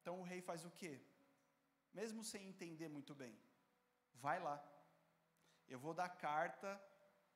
Então 0.00 0.20
o 0.20 0.22
rei 0.22 0.40
faz 0.40 0.64
o 0.64 0.70
quê? 0.70 1.00
Mesmo 1.92 2.22
sem 2.22 2.46
entender 2.46 2.88
muito 2.88 3.14
bem, 3.14 3.36
vai 4.14 4.38
lá. 4.38 4.56
Eu 5.66 5.78
vou 5.78 5.92
dar 5.92 6.08
carta, 6.08 6.80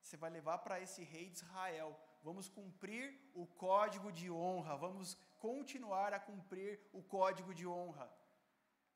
você 0.00 0.16
vai 0.16 0.30
levar 0.30 0.58
para 0.58 0.80
esse 0.80 1.02
rei 1.02 1.28
de 1.30 1.38
Israel 1.38 1.98
vamos 2.22 2.48
cumprir 2.48 3.18
o 3.34 3.46
código 3.46 4.10
de 4.12 4.30
honra, 4.30 4.76
vamos 4.76 5.16
continuar 5.38 6.12
a 6.12 6.20
cumprir 6.20 6.80
o 6.92 7.02
código 7.02 7.54
de 7.54 7.66
honra. 7.66 8.10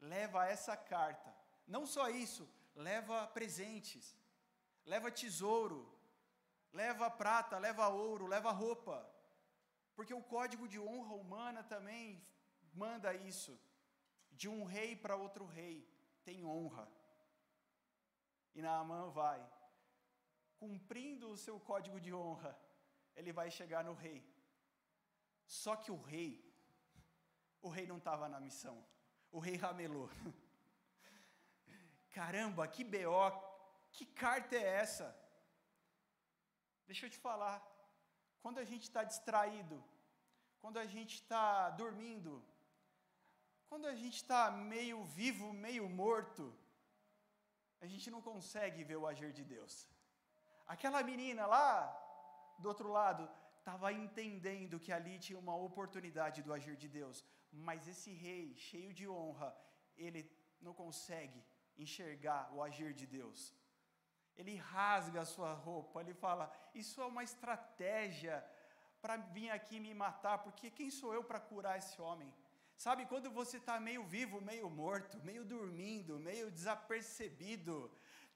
Leva 0.01 0.47
essa 0.47 0.77
carta. 0.77 1.35
Não 1.67 1.87
só 1.87 2.09
isso, 2.11 2.49
leva 2.75 3.27
presentes, 3.29 4.15
leva 4.85 5.11
tesouro, 5.11 5.91
leva 6.73 7.11
prata, 7.11 7.59
leva 7.59 7.89
ouro, 7.89 8.27
leva 8.27 8.51
roupa. 8.51 9.09
Porque 9.95 10.13
o 10.13 10.23
código 10.23 10.69
de 10.69 10.79
honra 10.79 11.15
humana 11.15 11.63
também 11.63 12.23
manda 12.73 13.15
isso. 13.15 13.59
De 14.33 14.49
um 14.49 14.65
rei 14.65 14.97
para 14.97 15.17
outro 15.17 15.47
rei 15.47 15.89
tem 16.25 16.45
honra. 16.45 16.91
E 18.55 18.63
Naamã 18.63 19.09
vai, 19.11 19.45
cumprindo 20.59 21.31
o 21.31 21.37
seu 21.37 21.59
código 21.59 22.01
de 22.01 22.13
honra, 22.13 22.57
ele 23.17 23.33
vai 23.33 23.51
chegar 23.51 23.83
no 23.85 23.95
rei. 23.95 24.21
Só 25.47 25.77
que 25.77 25.91
o 25.91 26.01
rei, 26.01 26.31
o 27.61 27.69
rei 27.69 27.87
não 27.87 27.99
estava 27.99 28.29
na 28.29 28.41
missão. 28.41 28.77
O 29.31 29.39
rei 29.39 29.57
ramelou. 29.57 30.11
Caramba, 32.11 32.67
que 32.69 32.85
BO, 32.85 33.31
que 33.93 34.07
carta 34.07 34.57
é 34.57 34.67
essa? 34.83 35.07
Deixa 36.87 37.07
eu 37.07 37.11
te 37.11 37.19
falar. 37.19 37.63
Quando 38.43 38.59
a 38.59 38.65
gente 38.65 38.83
está 38.83 39.03
distraído, 39.03 39.83
quando 40.61 40.79
a 40.79 40.87
gente 40.87 41.15
está 41.15 41.71
dormindo, 41.71 42.45
quando 43.69 43.87
a 43.87 43.95
gente 43.95 44.17
está 44.17 44.51
meio 44.51 45.03
vivo, 45.05 45.53
meio 45.53 45.89
morto, 45.89 46.45
a 47.81 47.87
gente 47.87 48.11
não 48.11 48.23
consegue 48.23 48.85
ver 48.85 48.97
o 48.97 49.07
agir 49.07 49.33
de 49.33 49.45
Deus. 49.45 49.89
Aquela 50.67 51.03
menina 51.03 51.47
lá, 51.47 52.04
do 52.59 52.69
outro 52.69 52.89
lado, 52.89 53.29
estava 53.59 53.93
entendendo 53.93 54.79
que 54.79 54.93
ali 54.93 55.19
tinha 55.19 55.39
uma 55.39 55.57
oportunidade 55.57 56.43
do 56.43 56.53
agir 56.53 56.77
de 56.77 56.89
Deus, 56.89 57.25
mas 57.51 57.89
esse 57.89 58.13
rei, 58.13 58.55
cheio 58.57 58.93
de 58.93 59.09
honra, 59.09 59.57
ele 59.97 60.31
não 60.61 60.75
consegue 60.75 61.43
enxergar 61.77 62.53
o 62.55 62.63
agir 62.63 62.93
de 62.93 63.07
Deus. 63.07 63.55
Ele 64.37 64.57
rasga 64.57 65.21
a 65.21 65.25
sua 65.25 65.53
roupa, 65.53 66.01
ele 66.01 66.15
fala: 66.15 66.51
Isso 66.75 67.01
é 67.01 67.07
uma 67.07 67.23
estratégia 67.23 68.45
para 69.01 69.17
vir 69.17 69.51
aqui 69.51 69.79
me 69.79 69.95
matar, 69.95 70.39
porque 70.39 70.71
quem 70.71 70.91
sou 70.91 71.15
eu 71.15 71.23
para 71.23 71.39
curar 71.41 71.79
esse 71.79 72.01
homem? 72.01 72.33
Sabe, 72.77 73.07
quando 73.07 73.31
você 73.31 73.59
está 73.59 73.79
meio 73.79 74.03
vivo, 74.05 74.41
meio 74.41 74.69
morto, 74.69 75.19
meio 75.23 75.45
dormindo, 75.45 76.19
meio 76.19 76.51
desapercebido, 76.51 77.91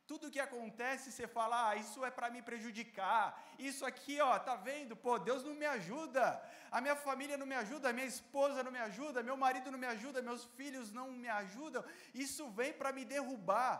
tudo 0.08 0.30
que 0.34 0.40
acontece, 0.40 1.12
você 1.12 1.26
fala, 1.28 1.56
ah, 1.68 1.76
isso 1.76 2.02
é 2.02 2.10
para 2.10 2.30
me 2.34 2.40
prejudicar. 2.40 3.24
Isso 3.58 3.84
aqui, 3.84 4.18
ó, 4.28 4.38
tá 4.38 4.56
vendo? 4.56 4.96
Pô, 4.96 5.18
Deus 5.18 5.44
não 5.44 5.54
me 5.54 5.66
ajuda. 5.66 6.22
A 6.70 6.80
minha 6.80 6.96
família 6.96 7.36
não 7.36 7.44
me 7.44 7.54
ajuda, 7.54 7.90
a 7.90 7.92
minha 7.92 8.06
esposa 8.06 8.62
não 8.62 8.72
me 8.72 8.78
ajuda, 8.78 9.22
meu 9.22 9.36
marido 9.36 9.70
não 9.70 9.78
me 9.78 9.86
ajuda, 9.86 10.22
meus 10.22 10.44
filhos 10.58 10.90
não 10.90 11.12
me 11.12 11.28
ajudam. 11.28 11.84
Isso 12.14 12.48
vem 12.52 12.72
para 12.72 12.90
me 12.90 13.04
derrubar. 13.04 13.74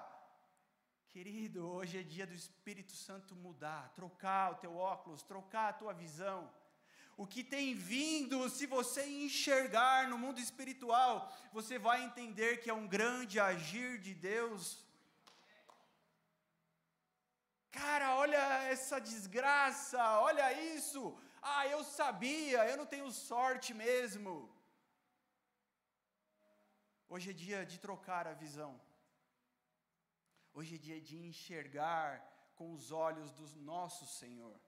Querido, 1.09 1.67
hoje 1.67 1.99
é 2.01 2.03
dia 2.03 2.27
do 2.27 2.35
Espírito 2.35 2.93
Santo 2.93 3.35
mudar, 3.35 3.93
trocar 3.95 4.53
o 4.53 4.57
teu 4.57 4.77
óculos, 4.77 5.23
trocar 5.23 5.71
a 5.71 5.73
tua 5.73 5.95
visão. 5.95 6.51
O 7.17 7.27
que 7.27 7.43
tem 7.43 7.75
vindo, 7.75 8.51
se 8.51 8.67
você 8.67 9.03
enxergar 9.07 10.09
no 10.09 10.19
mundo 10.19 10.39
espiritual, 10.39 11.35
você 11.55 11.79
vai 11.79 12.05
entender 12.05 12.59
que 12.59 12.69
é 12.69 12.75
um 12.75 12.87
grande 12.87 13.41
agir 13.41 13.99
de 13.99 14.13
Deus 14.15 14.87
Cara, 17.81 18.07
olha 18.23 18.43
essa 18.75 18.99
desgraça, 19.11 20.01
olha 20.29 20.47
isso. 20.77 21.01
Ah, 21.41 21.65
eu 21.75 21.81
sabia, 21.99 22.61
eu 22.71 22.77
não 22.81 22.87
tenho 22.95 23.11
sorte 23.29 23.71
mesmo. 23.87 24.33
Hoje 27.13 27.27
é 27.31 27.37
dia 27.45 27.61
de 27.71 27.77
trocar 27.87 28.25
a 28.27 28.39
visão. 28.45 28.73
Hoje 30.57 30.75
é 30.77 30.81
dia 30.87 31.01
de 31.09 31.17
enxergar 31.29 32.09
com 32.57 32.67
os 32.77 32.91
olhos 33.07 33.31
do 33.39 33.47
nosso 33.73 34.05
Senhor. 34.21 34.59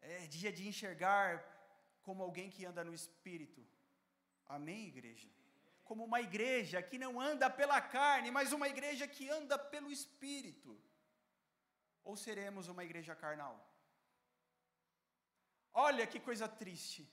É 0.00 0.18
dia 0.36 0.52
de 0.58 0.64
enxergar 0.70 1.28
como 2.06 2.22
alguém 2.26 2.50
que 2.54 2.66
anda 2.70 2.84
no 2.88 2.94
Espírito. 3.00 3.62
Amém, 4.56 4.82
igreja? 4.92 5.30
Como 5.88 6.04
uma 6.04 6.20
igreja 6.28 6.82
que 6.88 6.98
não 7.04 7.12
anda 7.30 7.48
pela 7.60 7.80
carne, 7.80 8.30
mas 8.30 8.52
uma 8.58 8.68
igreja 8.74 9.08
que 9.16 9.24
anda 9.38 9.58
pelo 9.58 9.90
Espírito 9.98 10.72
ou 12.04 12.16
seremos 12.16 12.68
uma 12.68 12.84
igreja 12.84 13.14
carnal? 13.14 13.56
Olha 15.72 16.06
que 16.06 16.18
coisa 16.18 16.48
triste. 16.48 17.08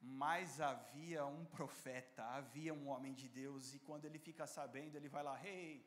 Mas 0.00 0.60
havia 0.60 1.24
um 1.24 1.44
profeta, 1.46 2.22
havia 2.24 2.74
um 2.74 2.88
homem 2.88 3.14
de 3.14 3.26
Deus, 3.26 3.74
e 3.74 3.78
quando 3.78 4.04
ele 4.04 4.18
fica 4.18 4.46
sabendo, 4.46 4.96
ele 4.96 5.08
vai 5.08 5.22
lá, 5.22 5.34
rei, 5.34 5.76
hey, 5.76 5.86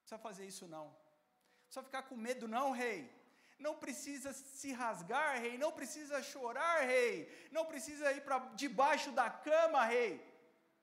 precisa 0.00 0.18
fazer 0.18 0.46
isso 0.46 0.66
não. 0.66 0.92
Precisa 1.64 1.84
ficar 1.84 2.02
com 2.02 2.16
medo 2.16 2.48
não, 2.48 2.72
rei. 2.72 3.08
Não 3.56 3.76
precisa 3.76 4.32
se 4.32 4.72
rasgar, 4.72 5.40
rei. 5.40 5.56
Não 5.58 5.70
precisa 5.70 6.22
chorar, 6.22 6.80
rei. 6.80 7.48
Não 7.52 7.64
precisa 7.66 8.12
ir 8.12 8.22
para 8.24 8.38
debaixo 8.62 9.12
da 9.12 9.30
cama, 9.30 9.84
rei. 9.84 10.12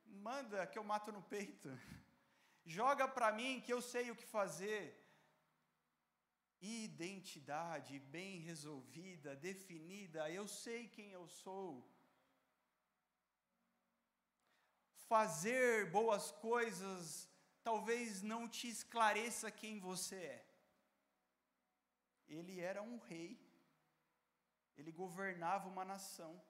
Manda 0.06 0.66
que 0.68 0.80
eu 0.80 0.84
mato 0.84 1.12
no 1.12 1.22
peito. 1.24 1.70
Joga 2.64 3.08
para 3.08 3.32
mim 3.32 3.62
que 3.66 3.74
eu 3.74 3.82
sei 3.82 4.12
o 4.12 4.16
que 4.16 4.26
fazer 4.26 5.07
identidade 6.62 8.00
bem 8.00 8.40
resolvida, 8.40 9.36
definida, 9.36 10.30
eu 10.32 10.48
sei 10.48 10.88
quem 10.88 11.12
eu 11.12 11.28
sou. 11.28 11.88
Fazer 15.08 15.90
boas 15.92 16.32
coisas 16.32 17.30
talvez 17.64 18.22
não 18.22 18.48
te 18.48 18.68
esclareça 18.68 19.52
quem 19.52 19.80
você 19.80 20.16
é. 20.16 20.46
Ele 22.28 22.60
era 22.60 22.82
um 22.82 22.98
rei, 22.98 23.40
ele 24.78 24.92
governava 24.92 25.68
uma 25.68 25.86
nação. 25.86 26.42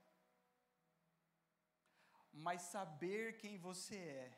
Mas 2.32 2.62
saber 2.62 3.38
quem 3.38 3.58
você 3.58 3.96
é 3.96 4.38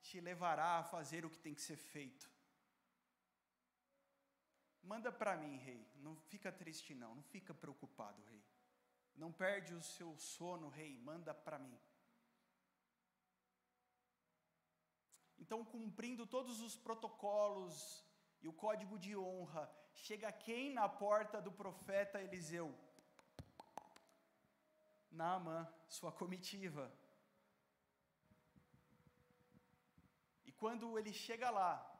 te 0.00 0.20
levará 0.20 0.78
a 0.78 0.84
fazer 0.84 1.24
o 1.24 1.30
que 1.30 1.38
tem 1.38 1.54
que 1.54 1.60
ser 1.60 1.76
feito. 1.76 2.30
Manda 4.86 5.10
para 5.10 5.36
mim, 5.36 5.56
rei. 5.56 5.84
Não 5.96 6.14
fica 6.30 6.52
triste 6.52 6.94
não, 6.94 7.14
não 7.16 7.22
fica 7.24 7.52
preocupado, 7.52 8.22
rei. 8.30 8.42
Não 9.16 9.32
perde 9.32 9.74
o 9.74 9.82
seu 9.82 10.16
sono, 10.16 10.68
rei. 10.68 10.96
Manda 10.98 11.34
para 11.34 11.58
mim. 11.58 11.78
Então, 15.38 15.64
cumprindo 15.64 16.26
todos 16.26 16.60
os 16.60 16.76
protocolos 16.76 18.04
e 18.42 18.48
o 18.48 18.52
código 18.52 18.98
de 18.98 19.16
honra, 19.16 19.70
chega 19.94 20.30
quem 20.32 20.72
na 20.72 20.88
porta 20.88 21.40
do 21.40 21.50
profeta 21.50 22.22
Eliseu? 22.22 22.76
Naamã, 25.10 25.68
sua 25.88 26.12
comitiva. 26.12 26.92
E 30.44 30.52
quando 30.52 30.96
ele 30.98 31.12
chega 31.12 31.50
lá, 31.50 31.95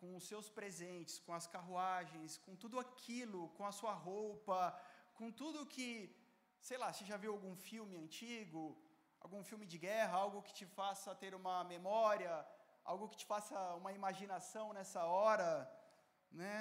com 0.00 0.10
os 0.18 0.26
seus 0.30 0.48
presentes, 0.58 1.14
com 1.24 1.32
as 1.38 1.46
carruagens, 1.54 2.38
com 2.44 2.54
tudo 2.62 2.76
aquilo, 2.84 3.40
com 3.56 3.64
a 3.70 3.72
sua 3.80 3.94
roupa, 4.08 4.58
com 5.18 5.30
tudo 5.40 5.70
que, 5.74 5.88
sei 6.68 6.78
lá, 6.82 6.88
você 6.92 7.04
já 7.10 7.16
viu 7.22 7.32
algum 7.36 7.54
filme 7.68 7.96
antigo, 8.04 8.62
algum 9.24 9.42
filme 9.50 9.66
de 9.72 9.78
guerra, 9.86 10.16
algo 10.24 10.42
que 10.46 10.54
te 10.60 10.66
faça 10.78 11.18
ter 11.22 11.34
uma 11.40 11.56
memória, 11.74 12.32
algo 12.92 13.08
que 13.10 13.18
te 13.22 13.26
faça 13.32 13.58
uma 13.80 13.92
imaginação 13.92 14.66
nessa 14.72 15.04
hora, 15.04 15.50
né? 16.42 16.56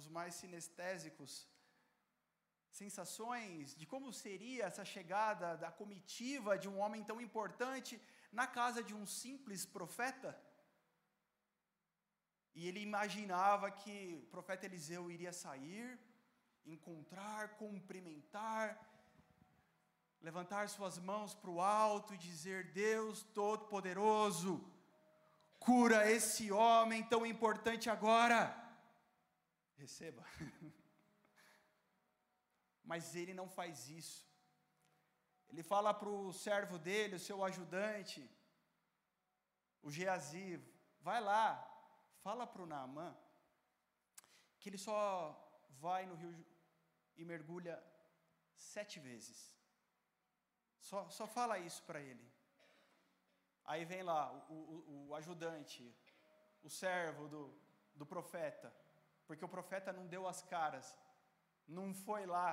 Os 0.00 0.08
mais 0.16 0.34
sinestésicos, 0.34 1.32
sensações 2.82 3.76
de 3.80 3.86
como 3.92 4.12
seria 4.12 4.64
essa 4.70 4.84
chegada 4.94 5.56
da 5.56 5.70
comitiva 5.80 6.58
de 6.58 6.68
um 6.68 6.78
homem 6.82 7.04
tão 7.10 7.20
importante 7.20 8.00
na 8.32 8.46
casa 8.58 8.82
de 8.82 8.94
um 9.00 9.06
simples 9.06 9.64
profeta. 9.64 10.30
E 12.54 12.68
ele 12.68 12.80
imaginava 12.80 13.70
que 13.70 14.20
o 14.22 14.26
profeta 14.26 14.66
Eliseu 14.66 15.10
iria 15.10 15.32
sair, 15.32 15.98
encontrar, 16.64 17.56
cumprimentar, 17.56 18.78
levantar 20.20 20.68
suas 20.68 20.98
mãos 20.98 21.34
para 21.34 21.50
o 21.50 21.60
alto 21.60 22.14
e 22.14 22.18
dizer: 22.18 22.72
Deus 22.72 23.22
Todo-Poderoso, 23.22 24.64
cura 25.58 26.10
esse 26.10 26.52
homem 26.52 27.02
tão 27.02 27.26
importante 27.26 27.90
agora. 27.90 28.40
Receba. 29.76 30.24
Mas 32.84 33.16
ele 33.16 33.34
não 33.34 33.48
faz 33.48 33.88
isso. 33.88 34.24
Ele 35.48 35.62
fala 35.62 35.92
para 35.92 36.08
o 36.08 36.32
servo 36.32 36.78
dele, 36.78 37.16
o 37.16 37.20
seu 37.20 37.44
ajudante, 37.44 38.28
o 39.82 39.90
Geazi, 39.90 40.60
vai 41.00 41.20
lá, 41.20 41.73
fala 42.24 42.46
para 42.46 42.62
o 42.62 42.70
Naamã 42.72 43.08
que 44.58 44.70
ele 44.70 44.78
só 44.78 44.98
vai 45.84 46.06
no 46.06 46.14
rio 46.14 46.32
e 47.16 47.24
mergulha 47.32 47.74
sete 48.56 48.98
vezes. 48.98 49.38
Só, 50.88 51.00
só 51.10 51.26
fala 51.26 51.58
isso 51.58 51.82
para 51.82 52.00
ele. 52.00 52.26
Aí 53.66 53.84
vem 53.84 54.02
lá 54.02 54.32
o, 54.48 54.54
o, 54.54 55.08
o, 55.08 55.14
ajudante, 55.14 55.82
o 56.62 56.70
servo 56.70 57.28
do, 57.28 57.42
do 57.94 58.06
profeta, 58.06 58.74
porque 59.26 59.44
o 59.44 59.54
profeta 59.56 59.92
não 59.92 60.06
deu 60.06 60.26
as 60.26 60.42
caras, 60.42 60.98
não 61.66 61.94
foi 61.94 62.24
lá 62.26 62.50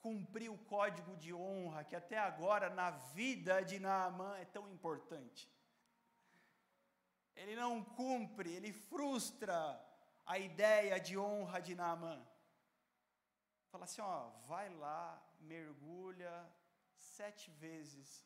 cumprir 0.00 0.50
o 0.50 0.58
código 0.74 1.16
de 1.16 1.32
honra 1.32 1.84
que 1.84 1.96
até 1.96 2.18
agora 2.18 2.68
na 2.68 2.90
vida 2.90 3.62
de 3.62 3.78
Naamã 3.78 4.36
é 4.38 4.44
tão 4.44 4.68
importante. 4.68 5.50
Ele 7.36 7.54
não 7.56 7.82
cumpre, 7.82 8.50
ele 8.52 8.72
frustra 8.72 9.58
a 10.24 10.38
ideia 10.38 10.98
de 10.98 11.18
honra 11.18 11.60
de 11.60 11.74
Naamã. 11.74 12.16
Fala 13.70 13.84
assim, 13.84 14.00
ó, 14.00 14.30
vai 14.46 14.68
lá, 14.74 15.20
mergulha 15.40 16.32
sete 16.96 17.50
vezes. 17.52 18.24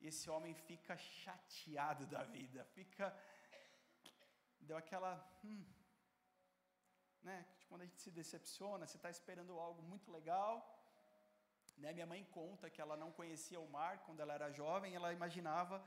E 0.00 0.08
esse 0.08 0.28
homem 0.28 0.54
fica 0.54 0.96
chateado 0.96 2.06
da 2.06 2.22
vida, 2.24 2.64
fica. 2.76 3.16
Deu 4.60 4.76
aquela. 4.76 5.12
Hum, 5.42 5.64
né? 7.22 7.46
Quando 7.68 7.82
a 7.82 7.86
gente 7.86 8.00
se 8.00 8.10
decepciona, 8.10 8.86
você 8.86 8.98
está 8.98 9.10
esperando 9.10 9.58
algo 9.58 9.82
muito 9.82 10.12
legal. 10.12 10.52
Né? 11.78 11.92
Minha 11.92 12.06
mãe 12.06 12.22
conta 12.24 12.70
que 12.70 12.80
ela 12.80 12.96
não 12.96 13.10
conhecia 13.10 13.60
o 13.60 13.68
mar 13.68 13.98
quando 14.04 14.20
ela 14.20 14.34
era 14.34 14.50
jovem, 14.52 14.94
ela 14.94 15.12
imaginava 15.12 15.82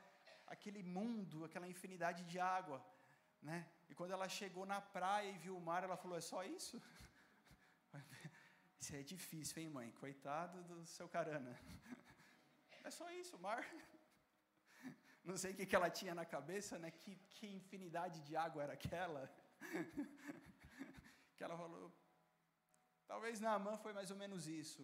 aquele 0.47 0.81
mundo, 0.81 1.45
aquela 1.45 1.67
infinidade 1.67 2.23
de 2.25 2.39
água. 2.39 2.83
Né? 3.41 3.69
E 3.89 3.95
quando 3.95 4.11
ela 4.11 4.27
chegou 4.27 4.65
na 4.65 4.81
praia 4.81 5.29
e 5.31 5.37
viu 5.37 5.55
o 5.57 5.61
mar, 5.61 5.83
ela 5.83 5.97
falou: 5.97 6.17
É 6.17 6.21
só 6.21 6.43
isso? 6.43 6.81
Isso 8.79 8.95
é 8.95 9.01
difícil, 9.01 9.61
hein, 9.61 9.69
mãe? 9.69 9.91
Coitado 9.91 10.63
do 10.63 10.85
seu 10.85 11.07
carana. 11.09 11.53
É 12.87 12.89
só 12.89 13.05
isso, 13.11 13.37
mar. 13.45 13.61
Não 15.29 15.35
sei 15.35 15.51
o 15.51 15.55
que 15.55 15.75
ela 15.75 15.89
tinha 15.89 16.15
na 16.15 16.25
cabeça, 16.25 16.79
né? 16.79 16.89
Que, 16.89 17.17
que 17.31 17.45
infinidade 17.45 18.21
de 18.21 18.33
água 18.37 18.63
era 18.63 18.73
aquela. 18.79 19.29
Que 21.35 21.43
ela 21.43 21.57
falou. 21.57 21.91
Talvez 23.05 23.41
na 23.41 23.59
mão 23.59 23.77
foi 23.77 23.91
mais 23.91 24.09
ou 24.09 24.15
menos 24.15 24.47
isso. 24.47 24.83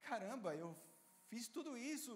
Caramba, 0.00 0.54
eu 0.54 0.74
fiz 1.28 1.48
tudo 1.48 1.76
isso, 1.76 2.14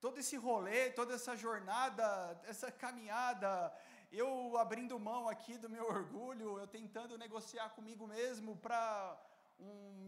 todo 0.00 0.18
esse 0.18 0.36
rolê, 0.36 0.90
toda 0.90 1.14
essa 1.14 1.36
jornada, 1.36 2.06
essa 2.44 2.70
caminhada, 2.70 3.72
eu 4.12 4.56
abrindo 4.58 4.98
mão 4.98 5.28
aqui 5.28 5.58
do 5.58 5.68
meu 5.68 5.86
orgulho, 5.98 6.58
eu 6.58 6.66
tentando 6.66 7.18
negociar 7.18 7.70
comigo 7.70 8.06
mesmo 8.06 8.56
para 8.56 9.18
um 9.58 10.06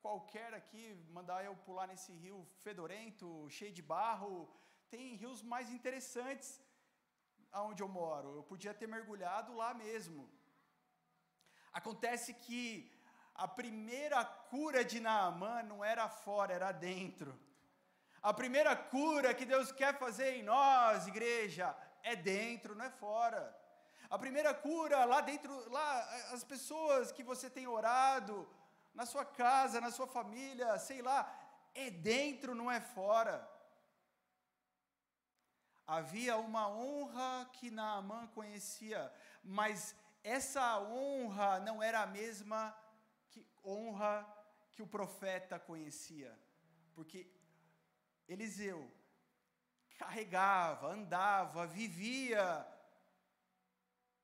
qualquer 0.00 0.54
aqui 0.54 0.94
mandar 1.10 1.44
eu 1.44 1.54
pular 1.66 1.86
nesse 1.86 2.12
rio 2.12 2.46
fedorento, 2.64 3.48
cheio 3.50 3.72
de 3.72 3.82
barro. 3.82 4.48
Tem 4.88 5.14
rios 5.14 5.42
mais 5.42 5.70
interessantes 5.70 6.60
aonde 7.52 7.82
eu 7.82 7.88
moro. 7.88 8.34
Eu 8.36 8.42
podia 8.42 8.74
ter 8.74 8.88
mergulhado 8.88 9.54
lá 9.54 9.72
mesmo. 9.74 10.28
Acontece 11.72 12.32
que 12.34 12.90
a 13.34 13.46
primeira 13.46 14.24
cura 14.24 14.84
de 14.84 14.98
Naamã 15.00 15.62
não 15.62 15.84
era 15.84 16.08
fora, 16.08 16.52
era 16.52 16.72
dentro. 16.72 17.38
A 18.22 18.34
primeira 18.34 18.76
cura 18.76 19.32
que 19.32 19.46
Deus 19.46 19.72
quer 19.72 19.98
fazer 19.98 20.36
em 20.36 20.42
nós, 20.42 21.06
igreja, 21.06 21.74
é 22.02 22.14
dentro, 22.14 22.74
não 22.74 22.84
é 22.84 22.90
fora. 22.90 23.56
A 24.10 24.18
primeira 24.18 24.52
cura 24.52 25.04
lá 25.04 25.20
dentro, 25.20 25.52
lá 25.70 26.00
as 26.32 26.44
pessoas 26.44 27.12
que 27.12 27.22
você 27.22 27.48
tem 27.48 27.66
orado, 27.66 28.46
na 28.92 29.06
sua 29.06 29.24
casa, 29.24 29.80
na 29.80 29.90
sua 29.90 30.06
família, 30.06 30.78
sei 30.78 31.00
lá, 31.00 31.32
é 31.74 31.90
dentro, 31.90 32.54
não 32.54 32.70
é 32.70 32.80
fora. 32.80 33.48
Havia 35.86 36.36
uma 36.36 36.68
honra 36.68 37.48
que 37.52 37.70
Naamã 37.70 38.26
conhecia, 38.28 39.12
mas 39.42 39.94
essa 40.22 40.78
honra 40.78 41.58
não 41.60 41.82
era 41.82 42.02
a 42.02 42.06
mesma 42.06 42.76
que 43.30 43.46
honra 43.64 44.26
que 44.72 44.82
o 44.82 44.86
profeta 44.86 45.58
conhecia, 45.58 46.38
porque 46.94 47.26
Eliseu 48.32 48.90
carregava, 49.98 50.86
andava, 50.88 51.66
vivia 51.66 52.66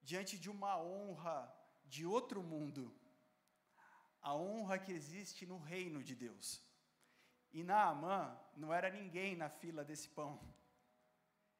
diante 0.02 0.38
de 0.38 0.48
uma 0.48 0.80
honra 0.80 1.38
de 1.84 2.06
outro 2.06 2.42
mundo 2.42 2.94
a 4.26 4.34
honra 4.34 4.76
que 4.76 4.90
existe 4.90 5.46
no 5.46 5.56
reino 5.56 6.02
de 6.02 6.12
Deus. 6.16 6.60
E 7.52 7.62
Naamã 7.62 8.36
não 8.56 8.74
era 8.74 8.90
ninguém 8.90 9.36
na 9.36 9.48
fila 9.48 9.84
desse 9.84 10.08
pão. 10.08 10.40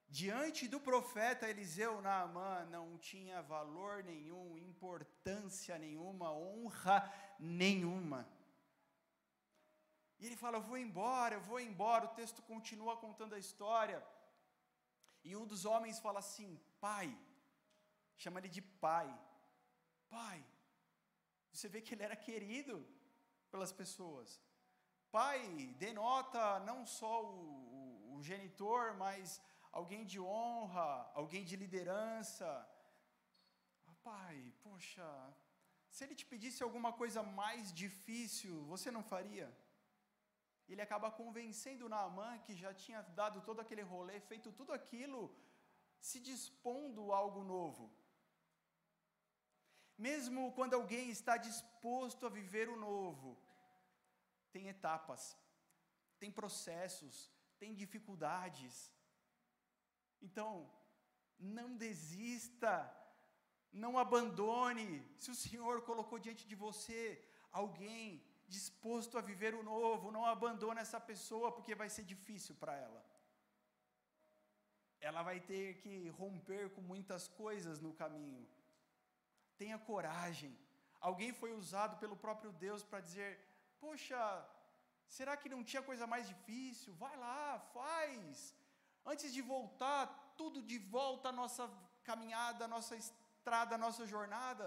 Diante 0.08 0.66
do 0.66 0.80
profeta 0.80 1.48
Eliseu, 1.48 2.02
Naamã 2.02 2.64
não 2.64 2.98
tinha 2.98 3.40
valor 3.40 4.02
nenhum, 4.02 4.58
importância 4.58 5.78
nenhuma, 5.78 6.32
honra 6.32 7.08
nenhuma. 7.38 8.28
E 10.18 10.26
ele 10.26 10.36
fala: 10.36 10.58
Eu 10.58 10.62
vou 10.62 10.78
embora, 10.78 11.34
eu 11.34 11.40
vou 11.40 11.60
embora. 11.60 12.06
O 12.06 12.14
texto 12.20 12.42
continua 12.42 12.96
contando 12.96 13.34
a 13.34 13.38
história. 13.38 14.00
E 15.24 15.36
um 15.36 15.46
dos 15.52 15.64
homens 15.64 15.98
fala 15.98 16.20
assim: 16.20 16.60
Pai, 16.80 17.08
chama 18.16 18.38
ele 18.40 18.48
de 18.48 18.62
pai. 18.62 19.08
Pai, 20.08 20.44
você 21.52 21.68
vê 21.68 21.80
que 21.80 21.94
ele 21.94 22.02
era 22.08 22.16
querido 22.16 22.86
pelas 23.50 23.72
pessoas. 23.72 24.40
Pai 25.10 25.40
denota 25.78 26.60
não 26.60 26.78
só 26.84 27.24
o, 27.24 27.36
o, 27.78 28.16
o 28.16 28.22
genitor, 28.22 28.94
mas 28.96 29.40
alguém 29.72 30.04
de 30.04 30.20
honra, 30.20 31.10
alguém 31.14 31.44
de 31.44 31.56
liderança. 31.56 32.46
Ah, 33.86 33.94
pai, 34.02 34.52
poxa, 34.62 35.08
se 35.90 36.04
ele 36.04 36.14
te 36.14 36.26
pedisse 36.26 36.62
alguma 36.62 36.92
coisa 36.92 37.22
mais 37.22 37.72
difícil, 37.72 38.64
você 38.64 38.90
não 38.90 39.02
faria? 39.02 39.48
Ele 40.68 40.82
acaba 40.82 41.10
convencendo 41.10 41.88
Naamã, 41.88 42.38
que 42.38 42.54
já 42.54 42.72
tinha 42.74 43.02
dado 43.20 43.40
todo 43.48 43.60
aquele 43.60 43.82
rolê, 43.82 44.18
feito 44.20 44.50
tudo 44.52 44.72
aquilo, 44.72 45.20
se 46.00 46.18
dispondo 46.20 47.12
a 47.12 47.16
algo 47.16 47.42
novo. 47.44 47.84
Mesmo 49.96 50.52
quando 50.52 50.74
alguém 50.74 51.08
está 51.10 51.36
disposto 51.36 52.26
a 52.26 52.34
viver 52.38 52.68
o 52.68 52.76
novo, 52.76 53.38
tem 54.50 54.68
etapas, 54.68 55.22
tem 56.18 56.30
processos, 56.30 57.32
tem 57.58 57.74
dificuldades. 57.74 58.92
Então, 60.20 60.70
não 61.38 61.76
desista, 61.76 62.74
não 63.72 63.98
abandone. 63.98 64.88
Se 65.18 65.30
o 65.30 65.34
Senhor 65.34 65.82
colocou 65.82 66.18
diante 66.18 66.46
de 66.46 66.54
você 66.54 67.00
alguém 67.50 68.25
disposto 68.48 69.18
a 69.18 69.20
viver 69.20 69.54
o 69.54 69.62
novo, 69.62 70.12
não 70.12 70.24
abandone 70.24 70.80
essa 70.80 71.00
pessoa, 71.00 71.52
porque 71.52 71.74
vai 71.74 71.88
ser 71.88 72.04
difícil 72.04 72.54
para 72.54 72.74
ela. 72.74 73.04
Ela 75.00 75.22
vai 75.22 75.40
ter 75.40 75.74
que 75.82 76.08
romper 76.10 76.70
com 76.70 76.80
muitas 76.80 77.28
coisas 77.28 77.80
no 77.80 77.92
caminho. 77.92 78.46
Tenha 79.56 79.78
coragem. 79.78 80.56
Alguém 81.00 81.32
foi 81.32 81.52
usado 81.52 81.98
pelo 81.98 82.16
próprio 82.16 82.52
Deus 82.52 82.82
para 82.82 83.00
dizer: 83.00 83.38
Poxa, 83.80 84.20
será 85.06 85.36
que 85.36 85.48
não 85.48 85.62
tinha 85.62 85.82
coisa 85.82 86.06
mais 86.06 86.26
difícil? 86.28 86.94
Vai 86.94 87.16
lá, 87.16 87.58
faz. 87.74 88.54
Antes 89.04 89.32
de 89.32 89.42
voltar, 89.42 90.34
tudo 90.36 90.62
de 90.62 90.78
volta 90.78 91.28
à 91.28 91.32
nossa 91.32 91.70
caminhada, 92.02 92.64
à 92.64 92.68
nossa 92.68 92.96
estrada, 92.96 93.74
à 93.74 93.78
nossa 93.78 94.04
jornada, 94.06 94.66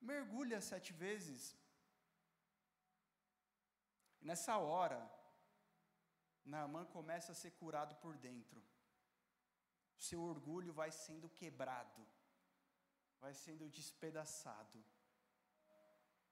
mergulha 0.00 0.60
sete 0.60 0.92
vezes. 0.92 1.56
E 4.24 4.26
nessa 4.26 4.56
hora, 4.56 4.98
Naamã 6.52 6.82
começa 6.96 7.32
a 7.32 7.34
ser 7.40 7.50
curado 7.60 7.94
por 7.96 8.16
dentro. 8.16 8.58
O 9.98 10.02
seu 10.02 10.20
orgulho 10.22 10.72
vai 10.72 10.90
sendo 10.90 11.28
quebrado, 11.28 12.02
vai 13.20 13.34
sendo 13.34 13.68
despedaçado. 13.68 14.82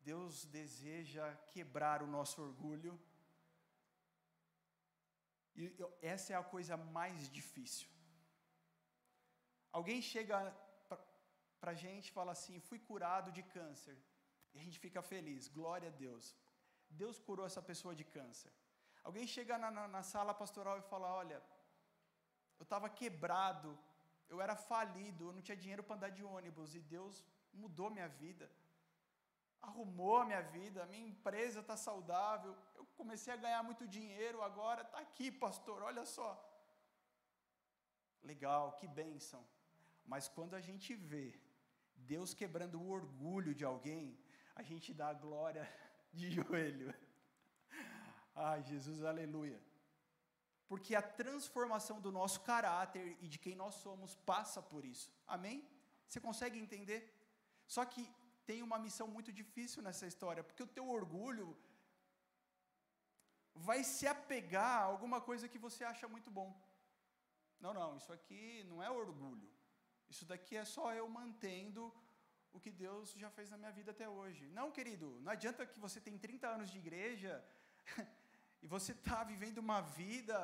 Deus 0.01 0.47
deseja 0.47 1.25
quebrar 1.53 2.03
o 2.03 2.07
nosso 2.07 2.41
orgulho. 2.41 2.99
E 5.55 5.65
essa 6.01 6.33
é 6.33 6.37
a 6.37 6.51
coisa 6.55 6.79
mais 6.79 7.29
difícil. 7.29 7.89
Alguém 9.71 10.01
chega 10.01 10.39
para 11.61 11.73
a 11.73 11.81
gente 11.85 12.09
e 12.09 12.17
fala 12.21 12.33
assim: 12.33 12.59
fui 12.59 12.79
curado 12.79 13.31
de 13.31 13.43
câncer. 13.43 13.99
E 14.55 14.59
a 14.59 14.63
gente 14.63 14.79
fica 14.79 15.03
feliz, 15.03 15.47
glória 15.49 15.91
a 15.91 15.99
Deus. 16.07 16.35
Deus 17.01 17.19
curou 17.27 17.47
essa 17.47 17.63
pessoa 17.71 17.95
de 18.01 18.05
câncer. 18.17 18.53
Alguém 19.03 19.27
chega 19.27 19.59
na, 19.59 19.71
na, 19.71 19.85
na 19.97 20.03
sala 20.03 20.35
pastoral 20.43 20.79
e 20.79 20.89
fala: 20.93 21.09
olha, 21.23 21.43
eu 22.59 22.65
estava 22.65 22.89
quebrado, 22.89 23.71
eu 24.29 24.41
era 24.41 24.57
falido, 24.71 25.29
eu 25.29 25.33
não 25.33 25.43
tinha 25.47 25.63
dinheiro 25.65 25.85
para 25.85 25.97
andar 25.97 26.11
de 26.11 26.25
ônibus, 26.25 26.75
e 26.75 26.81
Deus 26.97 27.25
mudou 27.53 27.91
minha 27.91 28.09
vida 28.09 28.47
arrumou 29.63 30.17
a 30.19 30.25
minha 30.25 30.43
vida, 30.43 30.83
a 30.83 30.87
minha 30.87 31.09
empresa 31.13 31.61
está 31.61 31.77
saudável, 31.77 32.53
eu 32.75 32.85
comecei 33.01 33.33
a 33.33 33.43
ganhar 33.45 33.63
muito 33.63 33.87
dinheiro 33.87 34.43
agora, 34.43 34.83
está 34.83 34.99
aqui, 34.99 35.31
pastor, 35.31 35.81
olha 35.83 36.05
só. 36.05 36.31
Legal, 38.23 38.73
que 38.79 38.89
bênção. 38.89 39.43
Mas 40.05 40.29
quando 40.29 40.55
a 40.55 40.61
gente 40.61 40.95
vê 40.95 41.41
Deus 41.95 42.35
quebrando 42.35 42.81
o 42.81 42.91
orgulho 42.91 43.55
de 43.55 43.65
alguém, 43.65 44.19
a 44.57 44.63
gente 44.63 44.93
dá 44.93 45.09
a 45.11 45.21
glória 45.27 45.65
de 46.13 46.31
joelho. 46.37 46.95
Ai, 48.35 48.63
Jesus, 48.63 49.03
aleluia. 49.03 49.61
Porque 50.67 50.95
a 50.95 51.03
transformação 51.03 52.01
do 52.01 52.11
nosso 52.11 52.41
caráter 52.41 53.17
e 53.21 53.29
de 53.29 53.39
quem 53.39 53.55
nós 53.55 53.75
somos 53.75 54.15
passa 54.15 54.63
por 54.63 54.85
isso. 54.85 55.13
Amém? 55.27 55.69
Você 56.09 56.21
consegue 56.21 56.59
entender? 56.59 57.01
Só 57.67 57.85
que 57.85 58.09
tem 58.47 58.63
uma 58.63 58.79
missão 58.79 59.07
muito 59.07 59.33
difícil 59.33 59.83
nessa 59.83 60.07
história, 60.07 60.43
porque 60.43 60.63
o 60.63 60.67
teu 60.67 60.89
orgulho 60.89 61.57
vai 63.55 63.85
se 63.85 64.07
apegar 64.07 64.79
a 64.79 64.85
alguma 64.85 65.21
coisa 65.21 65.49
que 65.49 65.59
você 65.59 65.85
acha 65.85 66.09
muito 66.09 66.31
bom. 66.31 66.51
Não, 67.61 67.73
não, 67.73 67.97
isso 67.97 68.13
aqui 68.13 68.65
não 68.65 68.83
é 68.83 68.91
orgulho. 68.91 69.49
Isso 70.09 70.25
daqui 70.25 70.57
é 70.57 70.65
só 70.65 70.93
eu 70.93 71.09
mantendo 71.09 71.95
o 72.53 72.61
que 72.61 72.71
Deus 72.71 73.13
já 73.23 73.31
fez 73.31 73.51
na 73.51 73.59
minha 73.59 73.73
vida 73.73 73.91
até 73.93 74.09
hoje. 74.09 74.51
Não, 74.51 74.71
querido, 74.71 75.19
não 75.21 75.33
adianta 75.33 75.67
que 75.67 75.79
você 75.79 76.01
tem 76.01 76.19
30 76.19 76.47
anos 76.49 76.71
de 76.71 76.79
igreja 76.79 77.43
e 78.63 78.67
você 78.67 78.93
está 78.93 79.25
vivendo 79.25 79.59
uma 79.59 79.81
vida 79.81 80.39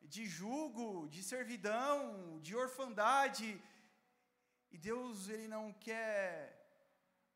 de 0.00 0.24
jugo, 0.26 1.08
de 1.08 1.22
servidão, 1.22 2.38
de 2.40 2.56
orfandade, 2.56 3.62
e 4.70 4.78
Deus 4.78 5.28
ele 5.28 5.48
não 5.48 5.72
quer 5.72 6.60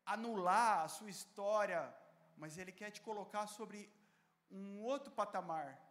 anular 0.05 0.83
a 0.83 0.87
sua 0.87 1.09
história, 1.09 1.93
mas 2.37 2.57
Ele 2.57 2.71
quer 2.71 2.91
te 2.91 3.01
colocar 3.01 3.47
sobre 3.47 3.91
um 4.49 4.83
outro 4.83 5.11
patamar, 5.11 5.81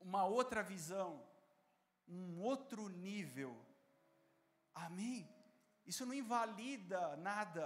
uma 0.00 0.24
outra 0.24 0.62
visão, 0.62 1.22
um 2.08 2.40
outro 2.40 2.88
nível. 2.88 3.54
Amém? 4.74 5.28
Isso 5.84 6.06
não 6.06 6.14
invalida 6.14 7.16
nada, 7.16 7.64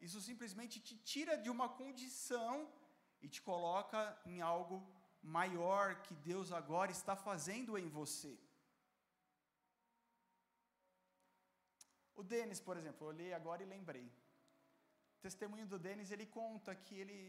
isso 0.00 0.20
simplesmente 0.20 0.80
te 0.80 0.96
tira 0.96 1.36
de 1.36 1.50
uma 1.50 1.68
condição 1.68 2.72
e 3.22 3.28
te 3.28 3.40
coloca 3.40 4.00
em 4.26 4.40
algo 4.40 4.76
maior 5.22 6.02
que 6.02 6.14
Deus 6.14 6.52
agora 6.52 6.90
está 6.90 7.16
fazendo 7.16 7.78
em 7.78 7.88
você. 7.88 8.38
O 12.14 12.22
Denis, 12.22 12.60
por 12.60 12.76
exemplo, 12.76 13.04
eu 13.04 13.08
olhei 13.08 13.32
agora 13.32 13.62
e 13.62 13.66
lembrei 13.66 14.06
testemunho 15.26 15.66
do 15.72 15.78
Denis, 15.84 16.10
ele 16.14 16.26
conta 16.38 16.70
que 16.84 16.94
ele 17.02 17.20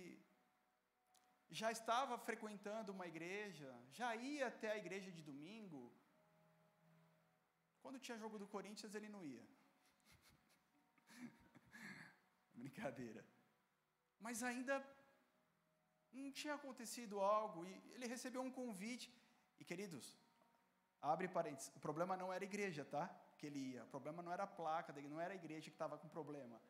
já 1.60 1.70
estava 1.78 2.16
frequentando 2.28 2.94
uma 2.96 3.08
igreja, 3.12 3.70
já 4.00 4.10
ia 4.30 4.48
até 4.48 4.70
a 4.72 4.80
igreja 4.84 5.10
de 5.18 5.22
domingo. 5.30 5.82
Quando 7.82 8.04
tinha 8.06 8.22
jogo 8.24 8.38
do 8.42 8.48
Corinthians, 8.56 8.96
ele 8.98 9.10
não 9.16 9.22
ia. 9.34 9.46
Brincadeira. 12.56 13.26
Mas 14.20 14.44
ainda 14.50 14.76
não 16.12 16.32
tinha 16.32 16.54
acontecido 16.54 17.20
algo 17.20 17.66
e 17.66 17.72
ele 17.94 18.08
recebeu 18.08 18.42
um 18.42 18.52
convite. 18.52 19.08
E 19.60 19.66
queridos, 19.66 20.18
abre 21.02 21.28
parênteses, 21.28 21.72
o 21.76 21.80
problema 21.80 22.16
não 22.22 22.32
era 22.34 22.44
a 22.44 22.52
igreja, 22.52 22.84
tá? 22.86 23.06
Que 23.38 23.48
ele 23.48 23.60
ia. 23.74 23.84
O 23.84 23.88
problema 23.88 24.22
não 24.24 24.32
era 24.32 24.44
a 24.44 24.48
placa, 24.48 24.94
não 24.94 25.20
era 25.20 25.34
a 25.34 25.42
igreja 25.44 25.70
que 25.70 25.76
estava 25.76 25.98
com 25.98 26.08
problema. 26.08 26.62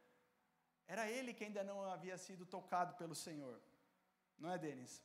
Era 0.87 1.09
ele 1.09 1.33
que 1.33 1.43
ainda 1.43 1.63
não 1.63 1.77
havia 1.83 2.17
sido 2.17 2.45
tocado 2.45 2.95
pelo 2.95 3.15
Senhor. 3.15 3.59
Não 4.37 4.51
é, 4.51 4.57
Denis? 4.57 5.01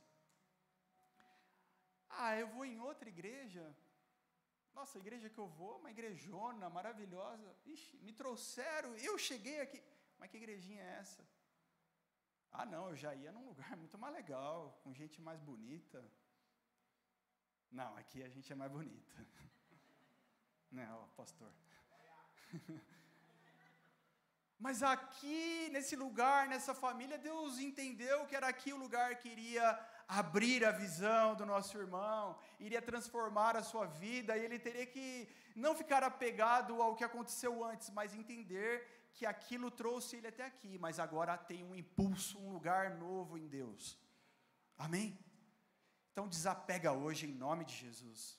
Ah, 2.08 2.36
eu 2.36 2.48
vou 2.48 2.64
em 2.64 2.80
outra 2.80 3.08
igreja. 3.08 3.64
Nossa, 4.74 4.98
a 4.98 5.00
igreja 5.00 5.30
que 5.30 5.38
eu 5.38 5.46
vou, 5.46 5.78
uma 5.78 5.90
igrejona 5.90 6.68
maravilhosa. 6.68 7.56
Ixi, 7.64 7.96
me 7.98 8.12
trouxeram, 8.12 8.94
eu 8.96 9.16
cheguei 9.18 9.60
aqui. 9.60 9.82
Mas 10.20 10.30
que 10.30 10.36
igrejinha 10.36 10.82
é 10.82 10.98
essa? 11.02 11.22
Ah, 12.52 12.66
não, 12.66 12.90
eu 12.90 12.96
já 13.02 13.14
ia 13.14 13.32
num 13.32 13.46
lugar 13.50 13.74
muito 13.76 13.96
mais 13.98 14.14
legal, 14.14 14.78
com 14.82 14.92
gente 14.92 15.18
mais 15.28 15.40
bonita. 15.40 16.00
Não, 17.70 17.96
aqui 17.96 18.22
a 18.22 18.28
gente 18.28 18.52
é 18.52 18.56
mais 18.62 18.70
bonita. 18.70 19.14
Não, 20.70 21.08
pastor. 21.16 21.52
Mas 24.58 24.82
aqui, 24.82 25.70
nesse 25.72 25.96
lugar, 25.96 26.46
nessa 26.46 26.74
família, 26.74 27.16
Deus 27.16 27.58
entendeu 27.58 28.26
que 28.26 28.36
era 28.36 28.48
aqui 28.48 28.72
o 28.74 28.76
lugar 28.76 29.16
que 29.16 29.28
iria 29.30 29.66
abrir 30.06 30.64
a 30.66 30.70
visão 30.70 31.34
do 31.34 31.46
nosso 31.46 31.78
irmão, 31.78 32.38
iria 32.58 32.82
transformar 32.82 33.56
a 33.56 33.62
sua 33.62 33.86
vida, 33.86 34.36
e 34.36 34.44
ele 34.44 34.58
teria 34.58 34.84
que 34.84 35.28
não 35.56 35.74
ficar 35.74 36.02
apegado 36.02 36.82
ao 36.82 36.94
que 36.94 37.04
aconteceu 37.04 37.64
antes, 37.64 37.88
mas 37.90 38.14
entender 38.14 38.99
que 39.14 39.26
aquilo 39.26 39.70
trouxe 39.70 40.16
ele 40.16 40.28
até 40.28 40.44
aqui, 40.44 40.78
mas 40.78 40.98
agora 40.98 41.36
tem 41.36 41.62
um 41.64 41.74
impulso, 41.74 42.38
um 42.38 42.52
lugar 42.52 42.96
novo 42.96 43.36
em 43.36 43.46
Deus. 43.48 43.98
Amém? 44.76 45.18
Então 46.12 46.28
desapega 46.28 46.92
hoje 46.92 47.26
em 47.26 47.32
nome 47.32 47.64
de 47.64 47.74
Jesus. 47.74 48.38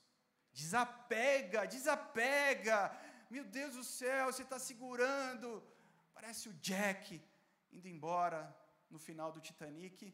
Desapega, 0.51 1.65
desapega. 1.65 2.77
Meu 3.29 3.45
Deus 3.45 3.75
do 3.75 3.83
céu, 3.83 4.25
você 4.31 4.43
está 4.43 4.59
segurando 4.59 5.63
Parece 6.21 6.49
o 6.49 6.53
Jack 6.53 7.19
indo 7.71 7.87
embora 7.87 8.55
no 8.89 8.99
final 8.99 9.31
do 9.31 9.41
Titanic, 9.41 10.13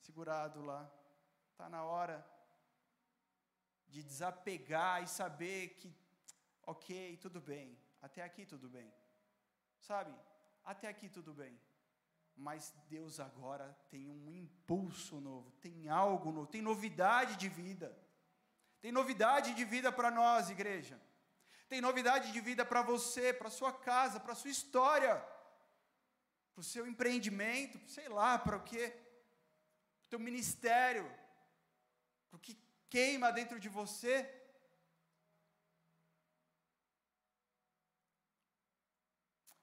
segurado 0.00 0.60
lá. 0.62 0.90
Está 1.52 1.68
na 1.68 1.84
hora 1.84 2.26
de 3.86 4.02
desapegar 4.02 5.02
e 5.02 5.06
saber 5.06 5.76
que, 5.76 5.94
ok, 6.62 7.16
tudo 7.18 7.40
bem, 7.40 7.78
até 8.02 8.22
aqui 8.22 8.44
tudo 8.44 8.68
bem. 8.68 8.92
Sabe? 9.80 10.14
Até 10.64 10.88
aqui 10.88 11.08
tudo 11.08 11.32
bem. 11.32 11.58
Mas 12.36 12.72
Deus 12.88 13.18
agora 13.18 13.76
tem 13.90 14.08
um 14.08 14.32
impulso 14.32 15.20
novo, 15.20 15.50
tem 15.60 15.88
algo 15.88 16.30
novo, 16.30 16.46
tem 16.46 16.62
novidade 16.62 17.36
de 17.36 17.48
vida. 17.48 17.96
Tem 18.80 18.92
novidade 18.92 19.54
de 19.54 19.64
vida 19.64 19.90
para 19.90 20.10
nós, 20.10 20.50
igreja. 20.50 21.00
Tem 21.68 21.80
novidade 21.80 22.32
de 22.32 22.40
vida 22.40 22.64
para 22.64 22.80
você, 22.80 23.32
para 23.32 23.50
sua 23.50 23.72
casa, 23.72 24.20
para 24.20 24.34
sua 24.34 24.50
história, 24.50 25.16
para 26.54 26.60
o 26.60 26.64
seu 26.64 26.86
empreendimento, 26.86 27.78
sei 27.88 28.08
lá, 28.08 28.38
para 28.38 28.56
o 28.56 28.62
quê? 28.62 28.88
Para 28.88 30.06
o 30.06 30.08
teu 30.10 30.18
ministério, 30.18 31.04
para 32.30 32.36
o 32.36 32.40
que 32.40 32.56
queima 32.88 33.32
dentro 33.32 33.58
de 33.58 33.68
você. 33.68 34.37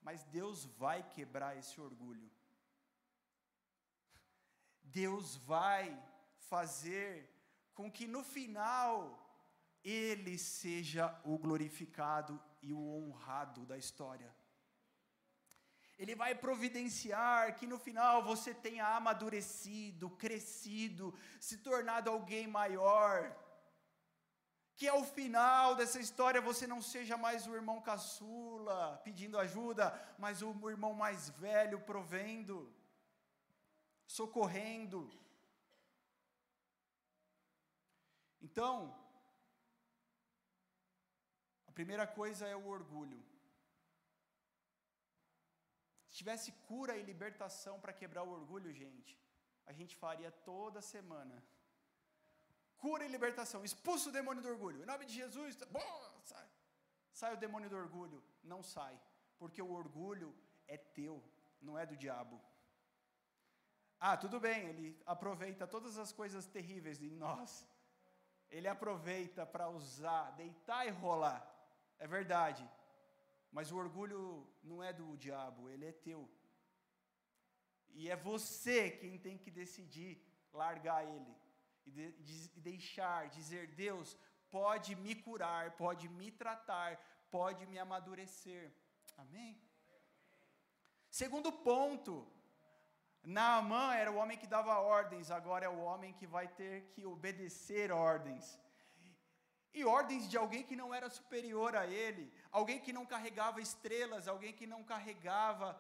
Mas 0.06 0.24
Deus 0.38 0.66
vai 0.66 1.02
quebrar 1.16 1.58
esse 1.58 1.82
orgulho. 1.82 2.30
Deus 4.84 5.36
vai 5.36 5.84
fazer 6.52 7.10
com 7.74 7.92
que 7.92 8.06
no 8.16 8.24
final 8.24 8.94
ele 9.84 10.38
seja 10.38 11.06
o 11.24 11.40
glorificado 11.40 12.40
e 12.62 12.72
o 12.72 12.84
honrado 12.98 13.66
da 13.66 13.80
história. 13.80 14.32
Ele 15.98 16.14
vai 16.14 16.36
providenciar 16.36 17.56
que 17.56 17.66
no 17.66 17.80
final 17.80 18.24
você 18.24 18.54
tenha 18.54 18.86
amadurecido, 18.96 20.10
crescido, 20.12 21.18
se 21.40 21.58
tornado 21.70 22.12
alguém 22.12 22.46
maior. 22.46 23.36
Que 24.76 24.88
ao 24.88 25.04
final 25.04 25.76
dessa 25.76 26.00
história 26.00 26.42
você 26.42 26.68
não 26.68 26.82
seja 26.82 27.16
mais 27.18 27.48
o 27.48 27.56
irmão 27.56 27.82
caçula 27.82 29.00
pedindo 29.04 29.40
ajuda, 29.40 29.86
mas 30.18 30.42
o 30.42 30.70
irmão 30.70 30.94
mais 30.94 31.30
velho 31.30 31.80
provendo, 31.82 32.74
socorrendo. 34.06 35.00
Então, 38.42 38.74
a 41.68 41.72
primeira 41.72 42.06
coisa 42.06 42.46
é 42.48 42.56
o 42.56 42.68
orgulho. 42.68 43.24
Se 46.10 46.18
tivesse 46.20 46.52
cura 46.68 46.98
e 46.98 47.04
libertação 47.04 47.80
para 47.80 47.92
quebrar 47.94 48.24
o 48.24 48.32
orgulho, 48.32 48.72
gente, 48.74 49.18
a 49.66 49.74
gente 49.74 49.96
faria 49.96 50.32
toda 50.32 50.82
semana. 50.82 51.44
Cura 52.78 53.06
e 53.06 53.08
libertação, 53.08 53.64
expulsa 53.64 54.10
o 54.10 54.12
demônio 54.12 54.44
do 54.44 54.50
orgulho. 54.50 54.82
Em 54.82 54.86
nome 54.86 55.06
de 55.06 55.14
Jesus, 55.14 55.56
tá 55.56 55.66
bom, 55.66 56.22
sai. 56.24 56.48
Sai 57.12 57.34
o 57.34 57.38
demônio 57.38 57.70
do 57.70 57.78
orgulho. 57.78 58.24
Não 58.44 58.62
sai, 58.62 59.00
porque 59.38 59.62
o 59.62 59.72
orgulho 59.72 60.36
é 60.68 60.78
teu, 60.78 61.24
não 61.62 61.78
é 61.78 61.86
do 61.86 61.96
diabo. 61.96 62.42
Ah, 64.00 64.18
tudo 64.18 64.40
bem, 64.40 64.68
ele 64.68 65.02
aproveita 65.06 65.66
todas 65.66 65.98
as 65.98 66.12
coisas 66.12 66.46
terríveis 66.46 67.02
em 67.02 67.10
nós. 67.10 67.68
Ele 68.50 68.68
aproveita 68.68 69.46
para 69.46 69.70
usar, 69.70 70.32
deitar 70.32 70.86
e 70.86 70.92
rolar. 70.92 71.42
É 71.98 72.08
verdade. 72.08 72.70
Mas 73.52 73.72
o 73.72 73.78
orgulho 73.78 74.48
não 74.62 74.84
é 74.84 74.92
do 74.92 75.16
diabo, 75.18 75.70
ele 75.70 75.86
é 75.86 75.92
teu. 75.92 76.30
E 77.94 78.10
é 78.10 78.16
você 78.16 78.92
quem 78.92 79.18
tem 79.18 79.38
que 79.38 79.50
decidir 79.50 80.22
largar 80.52 81.06
ele 81.06 81.45
e, 81.86 81.92
de, 81.92 82.12
de, 82.12 82.60
deixar, 82.60 83.30
dizer: 83.30 83.68
Deus, 83.68 84.18
pode 84.50 84.96
me 84.96 85.16
curar, 85.16 85.72
pode 85.78 86.08
me 86.10 86.32
tratar, 86.32 87.00
pode 87.30 87.66
me 87.66 87.78
amadurecer. 87.80 88.72
Amém? 89.18 89.62
Segundo 91.10 91.52
ponto, 91.52 92.28
Naamã 93.24 93.94
era 93.96 94.12
o 94.12 94.18
homem 94.18 94.38
que 94.38 94.48
dava 94.48 94.80
ordens, 94.80 95.32
agora 95.32 95.66
é 95.66 95.70
o 95.70 95.80
homem 95.80 96.14
que 96.14 96.28
vai 96.28 96.48
ter 96.48 96.92
que 96.94 97.06
obedecer 97.06 97.92
ordens 97.92 98.60
e 99.76 99.84
ordens 99.84 100.30
de 100.30 100.38
alguém 100.38 100.64
que 100.64 100.76
não 100.82 100.94
era 100.94 101.10
superior 101.10 101.76
a 101.76 101.86
ele, 101.86 102.32
alguém 102.50 102.80
que 102.80 102.94
não 102.94 103.06
carregava 103.06 103.60
estrelas, 103.60 104.26
alguém 104.26 104.54
que 104.54 104.66
não 104.66 104.82
carregava 104.84 105.78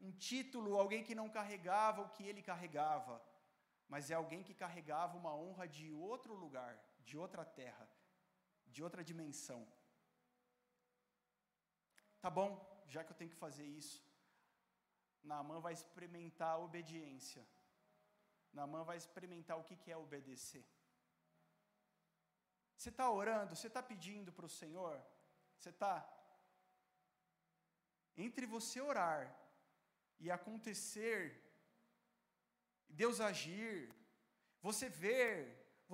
um 0.00 0.10
título, 0.10 0.76
alguém 0.76 1.04
que 1.04 1.14
não 1.14 1.28
carregava 1.28 2.02
o 2.02 2.08
que 2.08 2.24
ele 2.26 2.42
carregava, 2.42 3.22
mas 3.88 4.10
é 4.10 4.14
alguém 4.14 4.42
que 4.42 4.54
carregava 4.54 5.16
uma 5.16 5.34
honra 5.34 5.66
de 5.68 5.90
outro 5.92 6.34
lugar, 6.34 6.78
de 7.00 7.16
outra 7.16 7.44
terra, 7.44 7.88
de 8.66 8.82
outra 8.82 9.04
dimensão. 9.04 9.66
Tá 12.20 12.30
bom, 12.30 12.50
já 12.86 13.04
que 13.04 13.12
eu 13.12 13.16
tenho 13.16 13.30
que 13.30 13.44
fazer 13.46 13.66
isso, 13.66 14.02
Naamã 15.22 15.60
vai 15.60 15.72
experimentar 15.72 16.52
a 16.54 16.58
obediência. 16.58 17.46
Naamã 18.52 18.82
vai 18.84 18.96
experimentar 18.96 19.58
o 19.58 19.64
que 19.64 19.90
é 19.90 19.96
obedecer. 19.96 20.64
Você 22.76 22.88
está 22.88 23.10
orando, 23.10 23.56
você 23.56 23.68
está 23.68 23.82
pedindo 23.82 24.32
para 24.32 24.46
o 24.46 24.54
Senhor, 24.60 25.02
você 25.56 25.70
está. 25.70 25.94
Entre 28.16 28.46
você 28.46 28.80
orar 28.80 29.22
e 30.20 30.30
acontecer, 30.30 31.43
Deus 33.02 33.20
agir, 33.30 33.74
você 34.66 34.88
ver, 35.04 35.32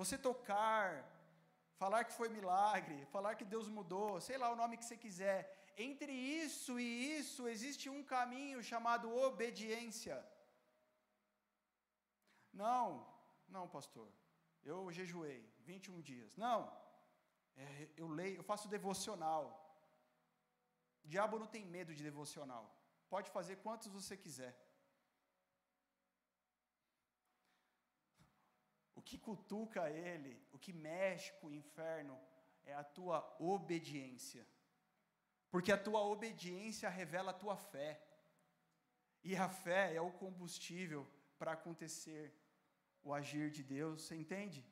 você 0.01 0.17
tocar, 0.29 0.85
falar 1.81 2.03
que 2.05 2.17
foi 2.19 2.29
milagre, 2.37 3.05
falar 3.15 3.35
que 3.35 3.51
Deus 3.53 3.67
mudou, 3.77 4.21
sei 4.29 4.37
lá 4.37 4.49
o 4.51 4.59
nome 4.61 4.77
que 4.79 4.85
você 4.85 4.97
quiser. 5.05 5.39
Entre 5.87 6.13
isso 6.43 6.79
e 6.79 6.87
isso 7.19 7.47
existe 7.53 7.85
um 7.95 8.03
caminho 8.15 8.61
chamado 8.71 9.15
obediência. 9.27 10.17
Não, 12.63 12.83
não, 13.55 13.67
pastor 13.77 14.09
eu 14.63 14.91
jejuei 14.91 15.39
21 15.59 16.01
dias. 16.01 16.35
Não, 16.37 16.59
é, 17.55 17.89
eu 17.97 18.07
leio, 18.07 18.37
eu 18.37 18.43
faço 18.43 18.67
devocional. 18.67 19.43
O 21.03 21.07
diabo 21.07 21.39
não 21.39 21.47
tem 21.47 21.65
medo 21.65 21.93
de 21.93 22.03
devocional. 22.03 22.65
Pode 23.09 23.29
fazer 23.29 23.57
quantos 23.57 23.87
você 23.87 24.15
quiser. 24.15 24.55
Que 29.11 29.17
cutuca 29.17 29.89
ele, 29.89 30.41
o 30.53 30.57
que 30.57 30.71
mexe 30.71 31.33
com 31.39 31.47
o 31.47 31.53
inferno, 31.53 32.17
é 32.63 32.73
a 32.73 32.83
tua 32.97 33.17
obediência. 33.39 34.43
Porque 35.49 35.71
a 35.73 35.77
tua 35.77 36.01
obediência 36.13 36.87
revela 36.87 37.31
a 37.31 37.39
tua 37.41 37.57
fé. 37.57 38.01
E 39.21 39.35
a 39.35 39.49
fé 39.49 39.93
é 39.93 39.99
o 39.99 40.13
combustível 40.23 41.05
para 41.37 41.51
acontecer 41.51 42.33
o 43.03 43.13
agir 43.13 43.49
de 43.57 43.63
Deus, 43.63 44.03
você 44.03 44.15
entende? 44.15 44.65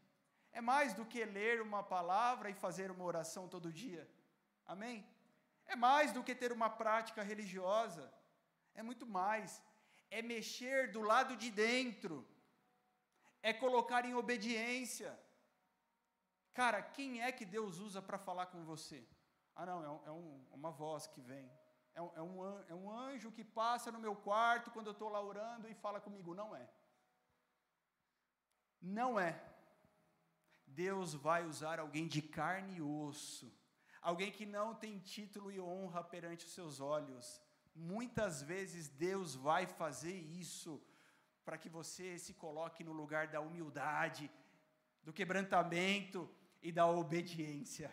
É 0.54 0.62
mais 0.62 0.94
do 0.94 1.06
que 1.06 1.26
ler 1.26 1.62
uma 1.62 1.84
palavra 1.84 2.50
e 2.50 2.62
fazer 2.66 2.90
uma 2.92 3.04
oração 3.04 3.46
todo 3.50 3.74
dia. 3.74 4.10
Amém? 4.66 5.06
É 5.66 5.76
mais 5.76 6.14
do 6.14 6.24
que 6.24 6.34
ter 6.34 6.54
uma 6.54 6.70
prática 6.70 7.22
religiosa. 7.22 8.06
É 8.74 8.82
muito 8.82 9.06
mais. 9.06 9.62
É 10.10 10.22
mexer 10.22 10.92
do 10.92 11.02
lado 11.02 11.36
de 11.36 11.52
dentro. 11.52 12.26
É 13.42 13.54
colocar 13.54 14.06
em 14.06 14.14
obediência. 14.14 15.18
Cara, 16.54 16.82
quem 16.82 17.22
é 17.22 17.32
que 17.32 17.46
Deus 17.46 17.80
usa 17.80 18.02
para 18.02 18.18
falar 18.18 18.48
com 18.48 18.64
você? 18.66 19.08
Ah, 19.56 19.66
não, 19.66 19.84
é, 19.84 19.90
um, 19.90 20.02
é 20.08 20.12
um, 20.12 20.46
uma 20.52 20.72
voz 20.72 21.08
que 21.08 21.22
vem. 21.22 21.50
É 21.94 22.02
um, 22.02 22.12
é, 22.16 22.22
um, 22.22 22.90
é 22.90 23.12
anjo 23.12 23.32
que 23.32 23.44
passa 23.44 23.92
no 23.92 24.00
meu 24.00 24.16
quarto 24.16 24.72
quando 24.72 24.88
eu 24.88 24.94
estou 24.94 25.10
lá 25.10 25.22
orando 25.22 25.68
e 25.68 25.74
fala 25.74 26.00
comigo. 26.00 26.34
Não 26.34 26.56
é. 26.56 26.70
Não 28.82 29.20
é. 29.20 29.42
Deus 30.66 31.14
vai 31.14 31.46
usar 31.46 31.80
alguém 31.80 32.08
de 32.08 32.22
carne 32.22 32.78
e 32.78 32.82
osso, 32.82 33.52
alguém 34.02 34.32
que 34.32 34.46
não 34.46 34.74
tem 34.74 35.00
título 35.00 35.52
e 35.52 35.60
honra 35.60 36.04
perante 36.04 36.46
os 36.46 36.54
seus 36.54 36.80
olhos. 36.80 37.42
Muitas 37.76 38.42
vezes 38.42 38.88
Deus 38.88 39.36
vai 39.36 39.66
fazer 39.66 40.14
isso 40.14 40.82
para 41.50 41.58
que 41.58 41.68
você 41.68 42.08
se 42.20 42.34
coloque 42.36 42.84
no 42.88 42.94
lugar 42.94 43.26
da 43.28 43.40
humildade, 43.42 44.30
do 45.02 45.12
quebrantamento 45.12 46.20
e 46.62 46.72
da 46.72 46.86
obediência. 46.86 47.90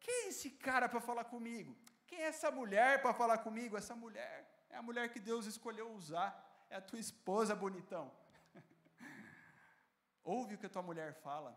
Quem 0.00 0.14
é 0.14 0.28
esse 0.28 0.48
cara 0.66 0.88
para 0.88 1.02
falar 1.08 1.24
comigo? 1.24 1.76
Quem 2.06 2.20
é 2.22 2.28
essa 2.28 2.50
mulher 2.50 3.02
para 3.02 3.12
falar 3.12 3.36
comigo? 3.46 3.76
Essa 3.76 3.94
mulher 3.94 4.34
é 4.70 4.78
a 4.78 4.86
mulher 4.88 5.12
que 5.12 5.20
Deus 5.20 5.44
escolheu 5.44 5.92
usar, 5.92 6.30
é 6.70 6.76
a 6.76 6.80
tua 6.80 6.98
esposa, 6.98 7.54
bonitão. 7.54 8.10
Ouve 10.24 10.54
o 10.54 10.58
que 10.58 10.70
a 10.70 10.74
tua 10.76 10.86
mulher 10.90 11.12
fala. 11.26 11.54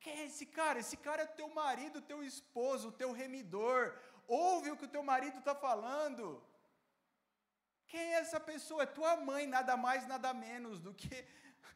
Quem 0.00 0.22
é 0.22 0.26
esse 0.26 0.44
cara? 0.44 0.80
Esse 0.80 0.96
cara 0.96 1.22
é 1.22 1.36
teu 1.40 1.48
marido, 1.54 2.02
teu 2.02 2.24
esposo, 2.24 2.90
teu 2.90 3.12
remidor. 3.12 3.96
Ouve 4.26 4.72
o 4.72 4.76
que 4.76 4.86
o 4.86 4.94
teu 4.96 5.04
marido 5.04 5.38
está 5.38 5.54
falando. 5.54 6.42
Quem 7.92 8.14
é 8.14 8.20
essa 8.20 8.40
pessoa? 8.40 8.84
É 8.84 8.86
tua 8.86 9.16
mãe, 9.16 9.46
nada 9.46 9.76
mais, 9.76 10.06
nada 10.06 10.32
menos 10.32 10.80
do 10.80 10.94
que 10.94 11.16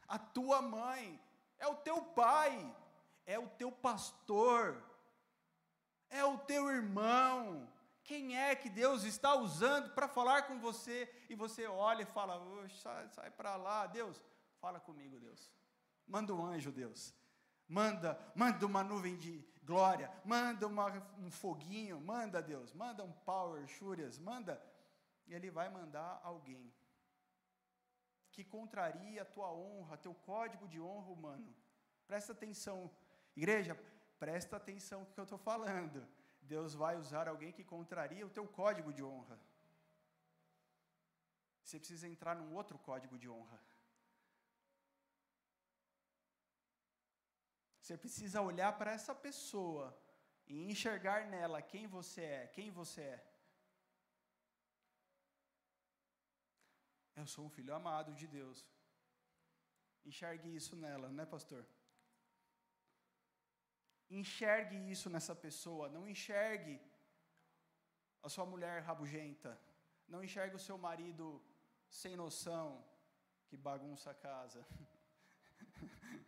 a 0.07 0.17
tua 0.17 0.63
mãe. 0.63 1.21
É 1.59 1.67
o 1.67 1.75
teu 1.75 2.01
pai. 2.01 2.53
é 3.33 3.37
o 3.37 3.47
teu 3.61 3.71
pastor, 3.71 4.81
é 6.09 6.23
o 6.23 6.37
teu 6.39 6.63
irmão. 6.71 7.71
Quem 8.03 8.37
é 8.37 8.55
que 8.55 8.69
Deus 8.69 9.03
está 9.03 9.35
usando 9.35 9.91
para 9.93 10.07
falar 10.07 10.43
com 10.47 10.57
você 10.59 10.97
e 11.29 11.35
você 11.35 11.67
olha 11.67 12.01
e 12.01 12.13
fala: 12.17 12.41
sai, 12.81 13.07
sai 13.09 13.29
para 13.29 13.55
lá, 13.55 13.85
Deus, 13.85 14.23
fala 14.59 14.79
comigo, 14.79 15.19
Deus. 15.19 15.51
Manda 16.07 16.33
um 16.33 16.43
anjo, 16.43 16.71
Deus. 16.71 17.13
Manda, 17.67 18.17
manda 18.33 18.65
uma 18.65 18.83
nuvem 18.83 19.17
de 19.17 19.45
glória, 19.63 20.09
manda 20.25 20.65
uma, 20.65 20.87
um 21.19 21.29
foguinho, 21.29 21.99
manda 21.99 22.41
Deus, 22.41 22.73
manda 22.73 23.03
um 23.03 23.11
power, 23.11 23.67
chúrias, 23.67 24.17
manda. 24.17 24.59
E 25.27 25.33
ele 25.33 25.49
vai 25.51 25.69
mandar 25.69 26.21
alguém 26.23 26.73
que 28.31 28.43
contraria 28.43 29.21
a 29.21 29.25
tua 29.25 29.51
honra, 29.51 29.97
teu 29.97 30.13
código 30.13 30.67
de 30.67 30.79
honra 30.79 31.11
humano. 31.11 31.55
Presta 32.05 32.31
atenção, 32.33 32.89
igreja, 33.35 33.75
presta 34.19 34.55
atenção 34.57 35.01
no 35.01 35.11
que 35.13 35.19
eu 35.19 35.23
estou 35.23 35.39
falando. 35.39 36.07
Deus 36.41 36.73
vai 36.73 36.95
usar 36.95 37.27
alguém 37.27 37.51
que 37.51 37.63
contraria 37.63 38.25
o 38.25 38.29
teu 38.29 38.47
código 38.47 38.93
de 38.93 39.03
honra. 39.03 39.39
Você 41.63 41.77
precisa 41.79 42.07
entrar 42.07 42.35
num 42.35 42.53
outro 42.53 42.77
código 42.79 43.17
de 43.17 43.27
honra. 43.27 43.59
Você 47.81 47.97
precisa 47.97 48.41
olhar 48.41 48.77
para 48.77 48.91
essa 48.91 49.13
pessoa 49.15 49.85
e 50.45 50.69
enxergar 50.71 51.25
nela 51.27 51.61
quem 51.61 51.87
você 51.87 52.21
é, 52.21 52.47
quem 52.47 52.69
você 52.69 53.01
é. 53.01 53.36
Eu 57.19 57.25
sou 57.33 57.43
um 57.45 57.53
filho 57.57 57.73
amado 57.79 58.11
de 58.19 58.27
Deus. 58.37 58.57
Enxergue 60.09 60.49
isso 60.59 60.75
nela, 60.83 61.07
né, 61.17 61.25
pastor? 61.25 61.63
Enxergue 64.19 64.77
isso 64.93 65.09
nessa 65.09 65.35
pessoa. 65.45 65.89
Não 65.95 66.03
enxergue 66.13 66.75
a 68.21 68.29
sua 68.29 68.45
mulher 68.45 68.75
rabugenta. 68.89 69.51
Não 70.07 70.23
enxergue 70.23 70.55
o 70.55 70.65
seu 70.67 70.77
marido 70.77 71.25
sem 71.89 72.15
noção 72.15 72.67
que 73.47 73.57
bagunça 73.57 74.11
a 74.11 74.19
casa. 74.29 74.61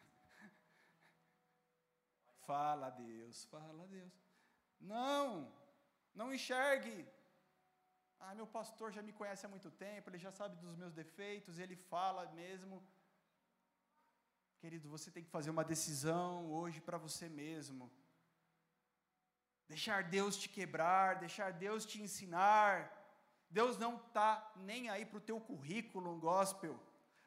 Fala 2.50 2.90
Deus, 2.90 3.46
fala 3.46 3.86
Deus. 3.88 4.12
Não, 4.80 5.54
não 6.16 6.34
enxergue. 6.34 7.08
Ah, 8.20 8.36
meu 8.36 8.46
pastor 8.46 8.92
já 8.92 9.02
me 9.02 9.14
conhece 9.14 9.46
há 9.46 9.50
muito 9.50 9.72
tempo, 9.72 10.10
ele 10.10 10.18
já 10.18 10.32
sabe 10.32 10.56
dos 10.58 10.76
meus 10.76 10.94
defeitos, 10.94 11.58
ele 11.58 11.76
fala 11.76 12.26
mesmo. 12.34 12.84
Querido, 14.60 14.90
você 14.90 15.10
tem 15.10 15.24
que 15.24 15.30
fazer 15.30 15.50
uma 15.50 15.64
decisão 15.64 16.52
hoje 16.52 16.82
para 16.82 16.98
você 16.98 17.30
mesmo. 17.30 17.90
Deixar 19.70 20.04
Deus 20.04 20.36
te 20.38 20.50
quebrar, 20.50 21.20
deixar 21.20 21.54
Deus 21.54 21.86
te 21.86 22.02
ensinar. 22.02 22.92
Deus 23.50 23.78
não 23.78 23.96
está 23.96 24.52
nem 24.56 24.90
aí 24.90 25.06
para 25.06 25.18
o 25.18 25.28
teu 25.30 25.40
currículo 25.40 26.18
gospel, 26.20 26.78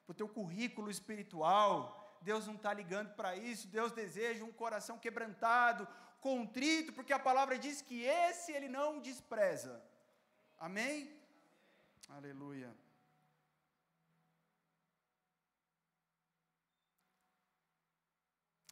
para 0.05 0.13
o 0.13 0.15
teu 0.21 0.29
currículo 0.29 0.91
espiritual. 0.91 1.75
Deus 2.21 2.47
não 2.47 2.55
está 2.55 2.73
ligando 2.73 3.15
para 3.15 3.35
isso, 3.35 3.67
Deus 3.67 3.93
deseja 3.93 4.45
um 4.45 4.53
coração 4.53 4.99
quebrantado, 4.99 5.89
contrito, 6.21 6.93
porque 6.93 7.13
a 7.13 7.19
palavra 7.19 7.59
diz 7.59 7.81
que 7.81 8.05
esse 8.05 8.53
ele 8.53 8.69
não 8.69 9.01
despreza. 9.01 9.83
Amém? 10.67 11.13
Aleluia. 12.09 12.73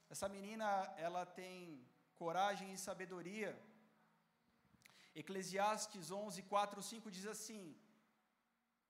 Essa 0.09 0.28
menina, 0.28 0.68
ela 0.97 1.26
tem 1.26 1.84
coragem 2.14 2.72
e 2.72 2.78
sabedoria. 2.78 3.61
Eclesiastes 5.16 6.12
11, 6.12 6.45
4, 6.45 6.80
5 6.80 7.11
diz 7.11 7.26
assim: 7.26 7.76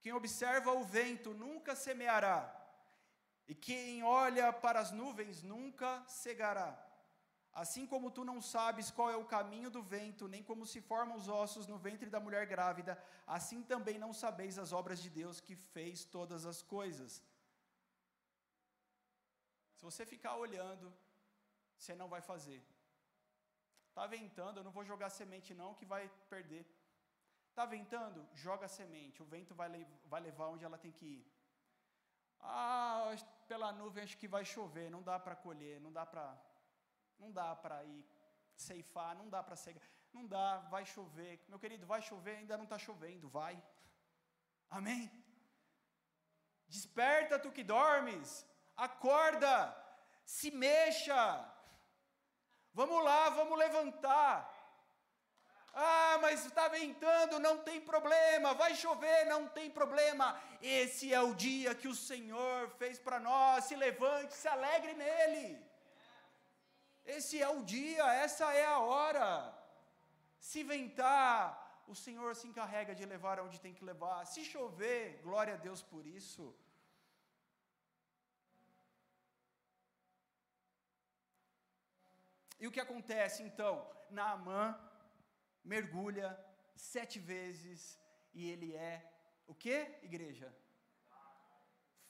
Quem 0.02 0.12
observa 0.12 0.70
o 0.72 0.84
vento 0.84 1.32
nunca 1.32 1.74
semeará, 1.74 2.38
e 3.48 3.54
quem 3.54 4.02
olha 4.02 4.52
para 4.52 4.78
as 4.78 4.92
nuvens 4.92 5.42
nunca 5.42 6.04
cegará. 6.06 6.89
Assim 7.62 7.84
como 7.92 8.12
tu 8.16 8.22
não 8.28 8.38
sabes 8.40 8.90
qual 8.96 9.08
é 9.14 9.16
o 9.22 9.30
caminho 9.32 9.70
do 9.74 9.82
vento, 9.94 10.26
nem 10.34 10.42
como 10.50 10.64
se 10.72 10.80
formam 10.90 11.16
os 11.20 11.26
ossos 11.28 11.66
no 11.70 11.78
ventre 11.86 12.08
da 12.14 12.20
mulher 12.26 12.44
grávida, 12.52 12.92
assim 13.36 13.60
também 13.72 13.98
não 14.04 14.12
sabeis 14.20 14.56
as 14.62 14.72
obras 14.80 14.98
de 15.04 15.10
Deus 15.18 15.42
que 15.46 15.54
fez 15.74 16.04
todas 16.16 16.46
as 16.52 16.62
coisas. 16.62 17.22
Se 19.76 19.84
você 19.88 20.06
ficar 20.14 20.36
olhando, 20.36 20.86
você 21.76 21.94
não 22.00 22.08
vai 22.14 22.22
fazer. 22.32 22.60
Está 23.90 24.06
ventando, 24.06 24.58
eu 24.60 24.64
não 24.64 24.76
vou 24.78 24.84
jogar 24.92 25.10
semente 25.10 25.52
não, 25.52 25.74
que 25.74 25.84
vai 25.94 26.04
perder. 26.34 26.64
Está 27.50 27.66
ventando? 27.76 28.26
Joga 28.46 28.68
semente, 28.68 29.22
o 29.22 29.30
vento 29.34 29.54
vai, 29.54 29.70
vai 30.14 30.22
levar 30.28 30.48
onde 30.54 30.64
ela 30.64 30.78
tem 30.78 30.92
que 30.98 31.08
ir. 31.16 31.24
Ah, 32.40 33.14
pela 33.46 33.70
nuvem 33.70 34.04
acho 34.04 34.16
que 34.22 34.34
vai 34.36 34.46
chover, 34.46 34.88
não 34.90 35.02
dá 35.02 35.18
para 35.18 35.36
colher, 35.36 35.78
não 35.78 35.92
dá 35.92 36.06
para 36.06 36.26
não 37.20 37.30
dá 37.30 37.54
para 37.54 37.84
ir 37.84 38.04
ceifar, 38.56 39.16
não 39.16 39.28
dá 39.28 39.42
para 39.42 39.56
cegar, 39.56 39.82
não 40.12 40.26
dá, 40.26 40.58
vai 40.74 40.84
chover. 40.84 41.44
Meu 41.48 41.58
querido, 41.58 41.86
vai 41.86 42.02
chover, 42.02 42.36
ainda 42.36 42.56
não 42.56 42.64
está 42.64 42.78
chovendo, 42.78 43.28
vai. 43.28 43.62
Amém? 44.68 45.10
Desperta 46.68 47.38
tu 47.38 47.50
que 47.50 47.64
dormes, 47.64 48.46
acorda, 48.76 49.52
se 50.24 50.50
mexa. 50.50 51.22
Vamos 52.72 53.04
lá, 53.04 53.30
vamos 53.30 53.58
levantar. 53.58 54.34
Ah, 55.72 56.18
mas 56.20 56.44
está 56.44 56.68
ventando, 56.68 57.38
não 57.38 57.58
tem 57.58 57.80
problema. 57.80 58.54
Vai 58.54 58.74
chover, 58.74 59.26
não 59.26 59.48
tem 59.48 59.70
problema. 59.70 60.40
Esse 60.60 61.12
é 61.14 61.20
o 61.20 61.34
dia 61.34 61.74
que 61.74 61.88
o 61.88 61.94
Senhor 61.94 62.68
fez 62.70 62.98
para 62.98 63.20
nós. 63.20 63.64
Se 63.64 63.76
levante, 63.76 64.34
se 64.34 64.48
alegre 64.48 64.94
nele. 64.94 65.69
Esse 67.04 67.40
é 67.40 67.48
o 67.48 67.62
dia, 67.62 68.04
essa 68.24 68.52
é 68.52 68.64
a 68.66 68.78
hora. 68.78 69.28
Se 70.38 70.62
ventar, 70.62 71.84
o 71.86 71.94
Senhor 71.94 72.34
se 72.36 72.46
encarrega 72.46 72.94
de 72.94 73.04
levar 73.04 73.38
aonde 73.38 73.60
tem 73.60 73.74
que 73.74 73.84
levar. 73.84 74.24
Se 74.26 74.44
chover, 74.44 75.20
glória 75.22 75.54
a 75.54 75.56
Deus 75.56 75.82
por 75.82 76.06
isso. 76.06 76.54
E 82.60 82.66
o 82.66 82.70
que 82.70 82.80
acontece 82.80 83.42
então? 83.42 83.74
Naamã 84.10 84.78
mergulha 85.64 86.28
sete 86.76 87.18
vezes 87.18 87.98
e 88.34 88.48
ele 88.50 88.74
é 88.74 88.94
o 89.46 89.54
que, 89.54 89.76
igreja? 90.02 90.54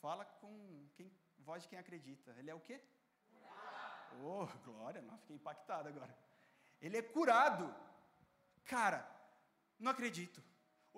Fala 0.01 0.25
com 0.25 0.89
quem, 0.95 1.11
voz 1.39 1.63
de 1.63 1.69
quem 1.69 1.79
acredita. 1.79 2.35
Ele 2.39 2.51
é 2.51 2.55
o 2.55 2.61
quê? 2.61 2.83
Oh, 4.23 4.47
glória, 4.65 5.03
não, 5.03 5.19
fiquei 5.19 5.37
impactado 5.37 5.89
agora. 5.89 6.15
Ele 6.81 6.97
é 6.97 7.03
curado. 7.03 7.75
Cara, 8.65 9.07
não 9.79 9.91
acredito. 9.91 10.43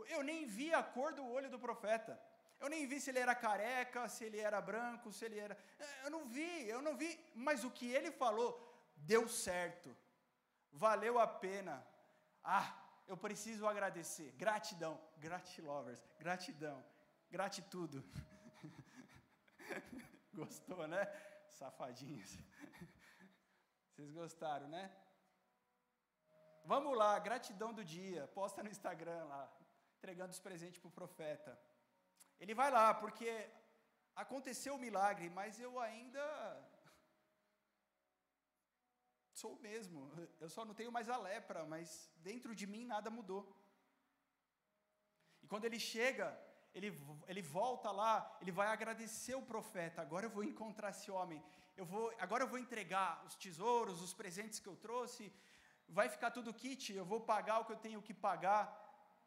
Eu 0.09 0.23
nem 0.23 0.47
vi 0.47 0.73
a 0.73 0.83
cor 0.83 1.13
do 1.13 1.25
olho 1.27 1.51
do 1.51 1.59
profeta. 1.59 2.21
Eu 2.61 2.69
nem 2.69 2.87
vi 2.87 3.01
se 3.01 3.11
ele 3.11 3.19
era 3.19 3.35
careca, 3.35 4.09
se 4.09 4.25
ele 4.25 4.39
era 4.39 4.61
branco, 4.61 5.13
se 5.13 5.25
ele 5.25 5.39
era. 5.39 5.59
Eu 6.05 6.11
não 6.11 6.27
vi, 6.27 6.69
eu 6.69 6.81
não 6.81 6.97
vi. 6.97 7.19
Mas 7.35 7.65
o 7.65 7.71
que 7.71 7.87
ele 7.87 8.11
falou 8.13 8.51
deu 8.97 9.29
certo. 9.29 9.97
Valeu 10.73 11.19
a 11.19 11.27
pena. 11.27 11.85
Ah, 12.43 12.73
eu 13.07 13.17
preciso 13.17 13.67
agradecer. 13.67 14.33
Gratidão. 14.33 15.01
Gratilovers. 15.19 16.01
Gratidão. 16.19 16.85
Gratitudo. 17.31 18.05
Gostou, 20.33 20.87
né? 20.87 21.05
Safadinhos. 21.51 22.39
Vocês 23.93 24.11
gostaram, 24.11 24.69
né? 24.69 24.91
Vamos 26.65 26.97
lá, 26.97 27.19
gratidão 27.19 27.75
do 27.75 27.85
dia. 27.85 28.27
Posta 28.29 28.63
no 28.63 28.71
Instagram 28.71 29.25
lá, 29.25 29.53
entregando 29.99 30.33
os 30.33 30.41
presentes 30.41 30.81
para 30.81 30.89
o 30.89 30.99
profeta. 31.01 31.61
Ele 32.41 32.55
vai 32.55 32.71
lá, 32.71 32.95
porque 32.95 33.31
aconteceu 34.17 34.77
o 34.77 34.79
milagre, 34.79 35.29
mas 35.29 35.61
eu 35.61 35.79
ainda 35.79 36.25
sou 39.41 39.53
o 39.57 39.61
mesmo. 39.61 40.11
Eu 40.41 40.49
só 40.49 40.65
não 40.65 40.79
tenho 40.81 40.91
mais 40.91 41.11
a 41.11 41.19
lepra, 41.19 41.67
mas 41.67 42.11
dentro 42.17 42.55
de 42.55 42.67
mim 42.67 42.87
nada 42.87 43.11
mudou. 43.11 43.45
E 45.43 45.47
quando 45.47 45.67
ele 45.67 45.79
chega, 45.79 46.27
ele, 46.75 46.91
ele 47.27 47.43
volta 47.43 47.91
lá, 47.91 48.39
ele 48.41 48.53
vai 48.53 48.69
agradecer 48.69 49.35
o 49.35 49.49
profeta. 49.53 50.01
Agora 50.01 50.25
eu 50.25 50.31
vou 50.31 50.45
encontrar 50.45 50.91
esse 50.91 51.11
homem. 51.11 51.45
Eu 51.77 51.85
vou, 51.85 52.13
agora 52.19 52.45
eu 52.45 52.49
vou 52.49 52.59
entregar 52.59 53.23
os 53.27 53.35
tesouros, 53.35 54.03
os 54.03 54.15
presentes 54.15 54.59
que 54.59 54.69
eu 54.69 54.77
trouxe. 54.77 55.33
Vai 55.89 56.09
ficar 56.09 56.31
tudo 56.31 56.55
kit. 56.55 56.93
Eu 56.93 57.05
vou 57.05 57.21
pagar 57.21 57.59
o 57.61 57.65
que 57.65 57.73
eu 57.73 57.85
tenho 57.87 58.03
que 58.03 58.15
pagar. 58.15 58.63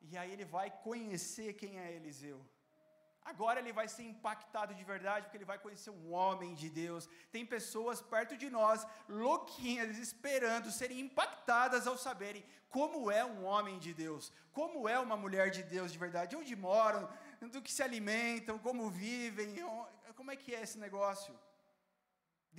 E 0.01 0.17
aí 0.17 0.31
ele 0.31 0.45
vai 0.45 0.69
conhecer 0.69 1.53
quem 1.53 1.79
é 1.79 1.93
Eliseu. 1.93 2.39
Agora 3.25 3.59
ele 3.59 3.73
vai 3.73 3.87
ser 3.87 4.03
impactado 4.03 4.75
de 4.75 4.83
verdade, 4.83 5.25
porque 5.25 5.37
ele 5.37 5.51
vai 5.51 5.57
conhecer 5.57 5.89
um 5.89 6.13
homem 6.13 6.53
de 6.53 6.69
Deus. 6.69 7.09
Tem 7.31 7.43
pessoas 7.43 7.99
perto 7.99 8.37
de 8.37 8.51
nós, 8.51 8.85
louquinhas, 9.09 9.97
esperando 9.97 10.71
serem 10.71 10.99
impactadas 10.99 11.87
ao 11.87 11.97
saberem 11.97 12.45
como 12.69 13.09
é 13.09 13.25
um 13.25 13.43
homem 13.43 13.79
de 13.79 13.95
Deus, 13.95 14.31
como 14.51 14.87
é 14.87 14.99
uma 14.99 15.17
mulher 15.17 15.49
de 15.49 15.63
Deus 15.63 15.91
de 15.91 15.97
verdade, 15.97 16.35
onde 16.35 16.55
moram, 16.55 17.09
do 17.51 17.63
que 17.63 17.73
se 17.73 17.81
alimentam, 17.81 18.59
como 18.59 18.91
vivem, 18.91 19.55
como 20.15 20.29
é 20.29 20.35
que 20.35 20.53
é 20.53 20.61
esse 20.61 20.77
negócio. 20.77 21.33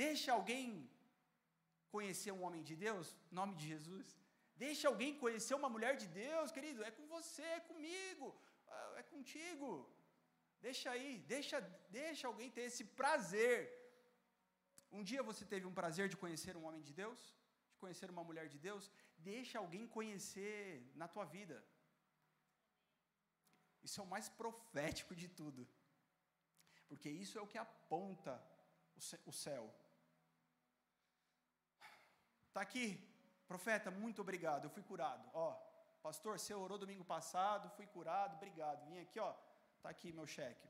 Deixa 0.04 0.30
alguém 0.38 0.66
conhecer 1.94 2.32
um 2.36 2.42
homem 2.46 2.62
de 2.68 2.74
Deus, 2.86 3.06
nome 3.38 3.54
de 3.58 3.64
Jesus. 3.72 4.06
Deixa 4.64 4.84
alguém 4.88 5.12
conhecer 5.22 5.54
uma 5.60 5.70
mulher 5.74 5.94
de 6.02 6.08
Deus, 6.24 6.52
querido, 6.56 6.84
é 6.88 6.90
com 6.98 7.06
você, 7.16 7.46
é 7.58 7.60
comigo, 7.70 8.26
é 9.00 9.02
contigo. 9.14 9.70
Deixa 10.66 10.90
aí, 10.94 11.10
deixa, 11.34 11.58
deixa 12.00 12.24
alguém 12.30 12.50
ter 12.56 12.64
esse 12.70 12.84
prazer. 13.00 13.56
Um 14.96 15.02
dia 15.10 15.22
você 15.30 15.44
teve 15.52 15.66
um 15.70 15.76
prazer 15.80 16.06
de 16.12 16.16
conhecer 16.22 16.54
um 16.56 16.66
homem 16.68 16.82
de 16.88 16.92
Deus? 17.02 17.20
De 17.72 17.78
conhecer 17.84 18.10
uma 18.10 18.24
mulher 18.28 18.46
de 18.54 18.58
Deus? 18.68 18.90
Deixa 19.32 19.58
alguém 19.58 19.86
conhecer 19.96 20.58
na 20.94 21.08
tua 21.14 21.26
vida. 21.36 21.58
Isso 23.86 24.00
é 24.00 24.04
o 24.04 24.12
mais 24.14 24.28
profético 24.42 25.14
de 25.22 25.28
tudo. 25.40 25.62
Porque 26.88 27.10
isso 27.24 27.38
é 27.38 27.42
o 27.42 27.50
que 27.52 27.58
aponta 27.58 28.34
o 29.30 29.32
céu. 29.32 29.64
Está 32.56 32.62
aqui, 32.62 32.98
profeta, 33.46 33.90
muito 33.90 34.22
obrigado, 34.22 34.64
eu 34.64 34.70
fui 34.70 34.82
curado. 34.82 35.22
Ó, 35.34 35.52
pastor, 36.02 36.38
você 36.38 36.54
orou 36.54 36.78
domingo 36.78 37.04
passado, 37.04 37.68
fui 37.76 37.86
curado, 37.86 38.36
obrigado. 38.36 38.82
Vim 38.86 38.98
aqui, 38.98 39.20
ó, 39.20 39.34
Está 39.76 39.90
aqui 39.90 40.10
meu 40.10 40.26
cheque. 40.26 40.66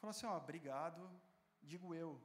Falou 0.00 0.10
assim: 0.10 0.24
ó, 0.24 0.38
obrigado, 0.38 1.02
digo 1.62 1.94
eu, 1.94 2.18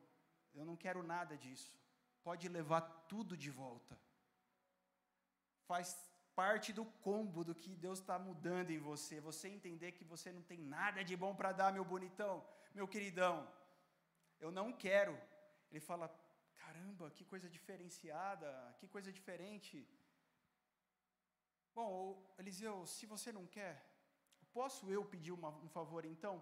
eu 0.53 0.63
não 0.63 0.77
quero 0.77 1.03
nada 1.03 1.37
disso. 1.37 1.77
Pode 2.23 2.47
levar 2.47 2.81
tudo 3.09 3.35
de 3.35 3.51
volta. 3.51 3.99
Faz 5.67 6.09
parte 6.33 6.71
do 6.71 6.85
combo 6.85 7.43
do 7.43 7.53
que 7.53 7.75
Deus 7.75 7.99
está 7.99 8.17
mudando 8.17 8.71
em 8.71 8.79
você. 8.79 9.19
Você 9.19 9.49
entender 9.49 9.91
que 9.91 10.05
você 10.05 10.31
não 10.31 10.43
tem 10.43 10.59
nada 10.59 11.03
de 11.03 11.17
bom 11.17 11.35
para 11.35 11.51
dar, 11.51 11.73
meu 11.73 11.83
bonitão, 11.83 12.41
meu 12.73 12.87
queridão. 12.87 13.45
Eu 14.39 14.49
não 14.49 14.71
quero. 14.71 15.19
Ele 15.71 15.79
fala: 15.79 16.07
caramba, 16.61 17.09
que 17.11 17.25
coisa 17.25 17.49
diferenciada, 17.49 18.49
que 18.79 18.87
coisa 18.87 19.11
diferente. 19.11 19.87
Bom, 21.73 22.21
Eliseu, 22.37 22.85
se 22.85 23.05
você 23.05 23.31
não 23.31 23.45
quer, 23.47 23.75
posso 24.53 24.91
eu 24.91 25.03
pedir 25.05 25.31
uma, 25.31 25.49
um 25.49 25.69
favor 25.69 26.03
então? 26.05 26.35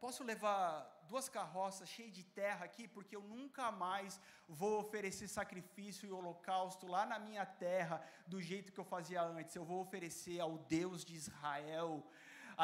Posso 0.00 0.24
levar 0.24 0.62
duas 1.08 1.28
carroças 1.28 1.88
cheias 1.88 2.12
de 2.12 2.24
terra 2.24 2.64
aqui, 2.64 2.88
porque 2.88 3.14
eu 3.14 3.22
nunca 3.22 3.70
mais 3.70 4.20
vou 4.48 4.80
oferecer 4.80 5.28
sacrifício 5.28 6.08
e 6.08 6.10
holocausto 6.10 6.88
lá 6.88 7.06
na 7.06 7.20
minha 7.20 7.46
terra 7.46 8.04
do 8.26 8.40
jeito 8.42 8.72
que 8.72 8.80
eu 8.80 8.84
fazia 8.84 9.22
antes. 9.22 9.54
Eu 9.54 9.64
vou 9.64 9.80
oferecer 9.80 10.40
ao 10.40 10.58
Deus 10.58 11.04
de 11.04 11.14
Israel, 11.14 12.04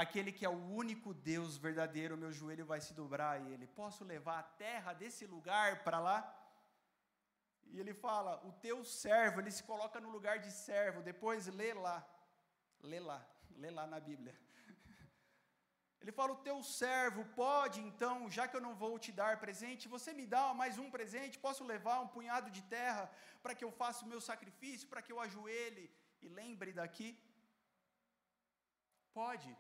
aquele 0.03 0.33
que 0.37 0.45
é 0.49 0.49
o 0.49 0.65
único 0.83 1.13
Deus 1.13 1.57
verdadeiro. 1.67 2.17
Meu 2.17 2.33
joelho 2.39 2.65
vai 2.73 2.81
se 2.87 2.93
dobrar 3.01 3.31
a 3.33 3.41
ele. 3.51 3.67
Posso 3.81 4.05
levar 4.13 4.39
a 4.39 4.49
terra 4.65 4.93
desse 4.93 5.25
lugar 5.35 5.69
para 5.85 5.99
lá? 6.09 6.19
E 7.73 7.79
ele 7.81 7.95
fala: 8.07 8.33
o 8.49 8.53
teu 8.67 8.79
servo, 8.85 9.41
ele 9.41 9.51
se 9.59 9.63
coloca 9.71 10.01
no 10.05 10.11
lugar 10.17 10.39
de 10.45 10.53
servo. 10.67 11.07
Depois 11.11 11.47
lê 11.61 11.73
lá, 11.87 11.99
lê 12.91 13.01
lá, 13.01 13.21
lê 13.63 13.71
lá 13.79 13.87
na 13.95 14.01
Bíblia. 14.11 14.35
Ele 16.01 16.13
fala: 16.19 16.33
o 16.33 16.43
teu 16.49 16.59
servo 16.63 17.23
pode, 17.43 17.79
então, 17.89 18.31
já 18.37 18.45
que 18.49 18.57
eu 18.59 18.65
não 18.67 18.75
vou 18.83 18.95
te 19.05 19.13
dar 19.21 19.33
presente, 19.45 19.93
você 19.95 20.13
me 20.19 20.27
dá 20.35 20.43
mais 20.55 20.79
um 20.83 20.91
presente? 20.97 21.43
Posso 21.47 21.65
levar 21.73 22.01
um 22.01 22.13
punhado 22.17 22.51
de 22.57 22.63
terra 22.77 23.11
para 23.43 23.55
que 23.57 23.65
eu 23.67 23.73
faça 23.81 24.05
o 24.05 24.11
meu 24.13 24.21
sacrifício, 24.21 24.91
para 24.93 25.03
que 25.03 25.13
eu 25.15 25.21
ajoelhe 25.27 25.87
e 26.23 26.29
lembre 26.29 26.73
daqui? 26.73 27.09
Pode. 29.13 29.51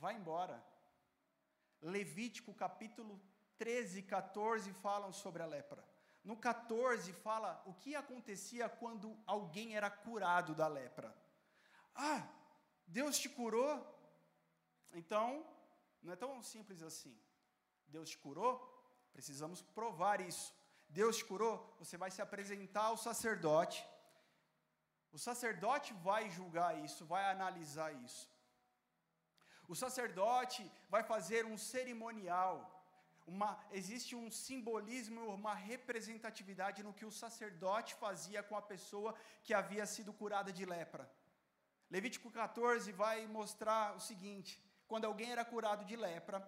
Vai 0.00 0.14
embora. 0.16 0.56
Levítico 1.82 2.54
capítulo 2.54 3.20
13 3.58 3.98
e 3.98 4.02
14 4.02 4.72
falam 4.72 5.12
sobre 5.12 5.42
a 5.42 5.46
lepra. 5.46 5.84
No 6.24 6.36
14 6.36 7.12
fala 7.12 7.62
o 7.66 7.74
que 7.74 7.94
acontecia 7.94 8.66
quando 8.66 9.14
alguém 9.26 9.76
era 9.76 9.90
curado 9.90 10.54
da 10.54 10.66
lepra. 10.66 11.14
Ah, 11.94 12.26
Deus 12.86 13.18
te 13.18 13.28
curou? 13.28 13.74
Então, 14.92 15.46
não 16.02 16.14
é 16.14 16.16
tão 16.16 16.42
simples 16.42 16.82
assim. 16.82 17.14
Deus 17.86 18.08
te 18.10 18.18
curou? 18.18 18.52
Precisamos 19.12 19.60
provar 19.60 20.20
isso. 20.22 20.54
Deus 20.88 21.18
te 21.18 21.26
curou? 21.26 21.76
Você 21.78 21.98
vai 21.98 22.10
se 22.10 22.22
apresentar 22.22 22.86
ao 22.86 22.96
sacerdote. 22.96 23.86
O 25.12 25.18
sacerdote 25.18 25.92
vai 25.92 26.30
julgar 26.30 26.82
isso, 26.82 27.04
vai 27.04 27.30
analisar 27.30 27.92
isso. 28.02 28.28
O 29.72 29.74
sacerdote 29.84 30.62
vai 30.94 31.02
fazer 31.10 31.42
um 31.46 31.56
cerimonial 31.72 32.52
uma, 33.32 33.50
existe 33.78 34.12
um 34.20 34.28
simbolismo, 34.30 35.20
uma 35.40 35.54
representatividade 35.54 36.82
no 36.82 36.94
que 36.98 37.06
o 37.08 37.12
sacerdote 37.22 37.94
fazia 37.94 38.42
com 38.42 38.56
a 38.56 38.62
pessoa 38.70 39.14
que 39.44 39.54
havia 39.54 39.86
sido 39.86 40.12
curada 40.12 40.52
de 40.58 40.64
lepra. 40.64 41.04
Levítico 41.88 42.30
14 42.30 42.90
vai 43.02 43.18
mostrar 43.38 43.94
o 43.98 44.00
seguinte: 44.00 44.52
quando 44.88 45.04
alguém 45.04 45.30
era 45.30 45.44
curado 45.44 45.84
de 45.84 45.96
lepra, 46.06 46.38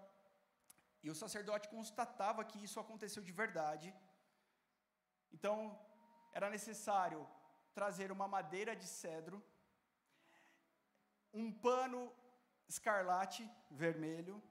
e 1.04 1.10
o 1.10 1.14
sacerdote 1.22 1.68
constatava 1.68 2.48
que 2.50 2.62
isso 2.66 2.80
aconteceu 2.80 3.22
de 3.28 3.34
verdade, 3.42 3.94
então 5.32 5.56
era 6.32 6.50
necessário 6.50 7.20
trazer 7.78 8.10
uma 8.10 8.26
madeira 8.36 8.74
de 8.74 8.88
cedro, 9.00 9.38
um 11.32 11.52
pano 11.52 12.12
escarlate 12.72 13.42
vermelho, 13.70 14.42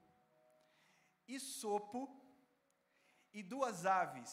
sopo 1.39 2.01
e 3.34 3.41
duas 3.41 3.86
aves. 3.86 4.32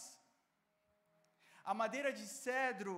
A 1.64 1.72
madeira 1.72 2.12
de 2.12 2.26
cedro 2.26 2.97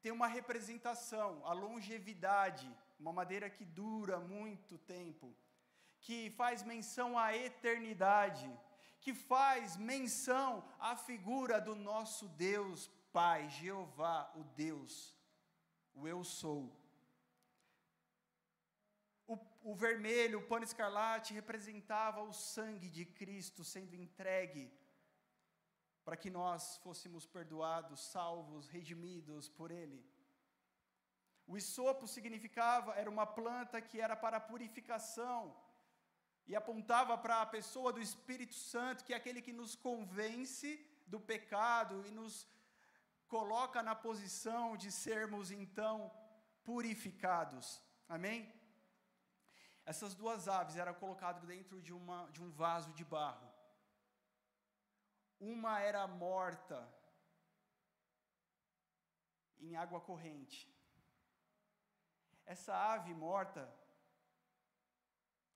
tem 0.00 0.12
uma 0.12 0.26
representação, 0.26 1.44
a 1.46 1.52
longevidade, 1.52 2.66
uma 2.98 3.12
madeira 3.12 3.50
que 3.50 3.64
dura 3.64 4.18
muito 4.18 4.78
tempo, 4.78 5.34
que 6.00 6.30
faz 6.30 6.62
menção 6.62 7.18
à 7.18 7.36
eternidade, 7.36 8.48
que 9.00 9.12
faz 9.14 9.76
menção 9.76 10.64
à 10.78 10.96
figura 10.96 11.60
do 11.60 11.74
nosso 11.74 12.28
Deus 12.28 12.90
Pai, 13.12 13.48
Jeová, 13.48 14.30
o 14.34 14.44
Deus, 14.44 15.14
o 15.94 16.06
Eu 16.06 16.22
Sou. 16.24 16.77
O, 19.70 19.74
vermelho, 19.74 20.38
o 20.38 20.46
pano 20.50 20.64
escarlate, 20.64 21.34
representava 21.34 22.20
o 22.22 22.32
sangue 22.32 22.88
de 22.88 23.04
Cristo 23.04 23.62
sendo 23.62 23.94
entregue 23.94 24.64
para 26.04 26.16
que 26.16 26.30
nós 26.30 26.78
fôssemos 26.84 27.26
perdoados, 27.26 28.00
salvos, 28.14 28.68
redimidos 28.76 29.46
por 29.58 29.70
Ele. 29.70 30.00
O 31.46 31.58
isopo 31.62 32.06
significava, 32.08 32.94
era 32.94 33.10
uma 33.10 33.26
planta 33.26 33.82
que 33.88 34.00
era 34.00 34.16
para 34.16 34.40
purificação, 34.40 35.54
e 36.46 36.56
apontava 36.56 37.18
para 37.18 37.42
a 37.42 37.46
pessoa 37.58 37.92
do 37.92 38.00
Espírito 38.00 38.54
Santo, 38.54 39.04
que 39.04 39.12
é 39.12 39.16
aquele 39.18 39.42
que 39.42 39.52
nos 39.52 39.74
convence 39.76 40.70
do 41.06 41.20
pecado 41.20 42.06
e 42.06 42.10
nos 42.10 42.48
coloca 43.36 43.82
na 43.82 43.94
posição 43.94 44.78
de 44.78 44.90
sermos 44.90 45.50
então 45.50 46.10
purificados. 46.64 47.82
Amém? 48.08 48.57
Essas 49.90 50.14
duas 50.20 50.46
aves 50.48 50.76
eram 50.76 50.92
colocadas 51.02 51.44
dentro 51.50 51.80
de, 51.80 51.94
uma, 51.98 52.16
de 52.34 52.40
um 52.42 52.50
vaso 52.50 52.90
de 52.92 53.04
barro. 53.12 53.48
Uma 55.40 55.80
era 55.80 56.06
morta 56.06 56.78
em 59.58 59.76
água 59.76 60.00
corrente. 60.08 60.60
Essa 62.44 62.74
ave 62.92 63.14
morta 63.14 63.62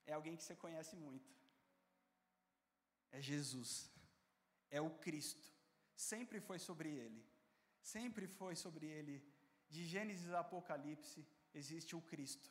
é 0.06 0.14
alguém 0.14 0.34
que 0.38 0.44
você 0.44 0.56
conhece 0.64 0.96
muito. 0.96 1.30
É 3.10 3.20
Jesus. 3.20 3.70
É 4.70 4.80
o 4.80 4.90
Cristo. 5.04 5.46
Sempre 5.94 6.40
foi 6.40 6.58
sobre 6.58 6.88
ele. 6.88 7.22
Sempre 7.82 8.26
foi 8.26 8.56
sobre 8.56 8.86
ele. 8.86 9.22
De 9.68 9.84
Gênesis 9.84 10.32
a 10.32 10.40
Apocalipse 10.40 11.20
existe 11.52 11.94
o 11.94 12.00
Cristo. 12.00 12.50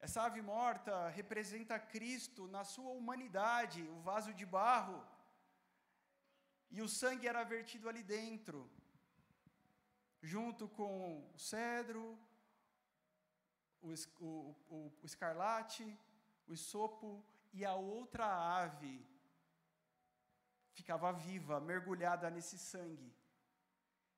Essa 0.00 0.22
ave 0.22 0.42
morta 0.42 1.08
representa 1.08 1.78
Cristo 1.78 2.46
na 2.48 2.64
sua 2.64 2.90
humanidade, 2.90 3.82
o 3.82 4.00
vaso 4.00 4.32
de 4.34 4.44
barro. 4.44 5.04
E 6.70 6.82
o 6.82 6.88
sangue 6.88 7.26
era 7.26 7.42
vertido 7.44 7.88
ali 7.88 8.02
dentro, 8.02 8.70
junto 10.22 10.68
com 10.68 11.30
o 11.34 11.38
cedro, 11.38 12.18
o, 13.80 13.92
o, 14.20 14.56
o, 14.68 14.92
o 15.02 15.06
escarlate, 15.06 15.86
o 16.46 16.52
esopo 16.52 17.24
e 17.52 17.64
a 17.64 17.74
outra 17.74 18.26
ave 18.62 18.94
ficava 20.72 21.12
viva, 21.12 21.58
mergulhada 21.60 22.28
nesse 22.30 22.58
sangue. 22.58 23.10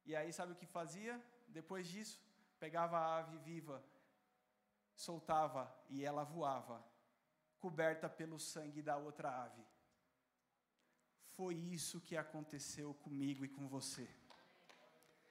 E 0.05 0.17
aí, 0.17 0.33
sabe 0.33 0.53
o 0.53 0.57
que 0.57 0.67
fazia? 0.67 1.23
Depois 1.47 1.87
disso, 1.87 2.21
pegava 2.59 2.99
a 2.99 3.19
ave 3.19 3.37
viva, 3.39 3.85
soltava 4.99 5.73
e 5.89 6.05
ela 6.05 6.25
voava, 6.25 6.85
coberta 7.61 8.09
pelo 8.09 8.39
sangue 8.39 8.83
da 8.83 8.97
outra 8.97 9.45
ave. 9.45 9.65
Foi 11.37 11.55
isso 11.55 12.01
que 12.01 12.17
aconteceu 12.17 12.93
comigo 12.95 13.45
e 13.45 13.49
com 13.49 13.69
você. 13.69 14.11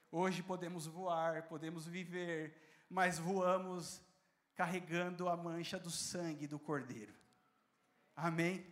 Hoje 0.10 0.42
podemos 0.42 0.88
voar, 0.88 1.50
podemos 1.50 1.86
viver, 1.86 2.56
mas 2.90 3.20
voamos 3.20 4.02
carregando 4.56 5.28
a 5.28 5.36
mancha 5.36 5.78
do 5.78 5.92
sangue 5.92 6.48
do 6.48 6.58
Cordeiro. 6.58 7.14
Amém? 8.16 8.66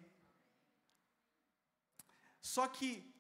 Só 2.40 2.70
que, 2.70 3.14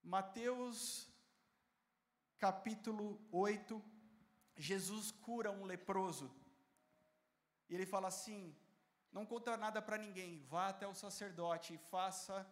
Mateus 0.00 1.10
capítulo 2.38 3.20
8, 3.32 3.95
Jesus 4.56 5.10
cura 5.10 5.50
um 5.50 5.64
leproso. 5.64 6.30
E 7.68 7.74
ele 7.74 7.86
fala 7.86 8.08
assim: 8.08 8.54
não 9.12 9.24
conta 9.26 9.56
nada 9.56 9.80
para 9.80 9.98
ninguém, 9.98 10.44
vá 10.48 10.68
até 10.68 10.86
o 10.86 10.94
sacerdote 10.94 11.74
e 11.74 11.78
faça 11.78 12.46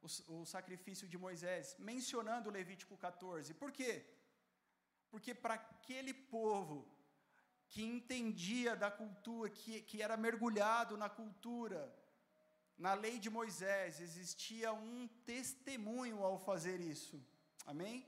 o, 0.00 0.40
o 0.40 0.46
sacrifício 0.46 1.08
de 1.08 1.18
Moisés, 1.18 1.76
mencionando 1.78 2.50
Levítico 2.50 2.96
14. 2.96 3.54
Por 3.54 3.72
quê? 3.72 4.04
Porque 5.10 5.34
para 5.34 5.54
aquele 5.54 6.12
povo 6.12 6.76
que 7.68 7.82
entendia 7.82 8.76
da 8.76 8.90
cultura, 8.90 9.50
que, 9.50 9.82
que 9.82 10.02
era 10.02 10.16
mergulhado 10.16 10.96
na 10.96 11.08
cultura, 11.08 11.94
na 12.76 12.92
lei 12.94 13.18
de 13.18 13.30
Moisés, 13.30 14.00
existia 14.00 14.72
um 14.72 15.08
testemunho 15.24 16.22
ao 16.22 16.38
fazer 16.38 16.80
isso. 16.80 17.24
Amém? 17.64 18.06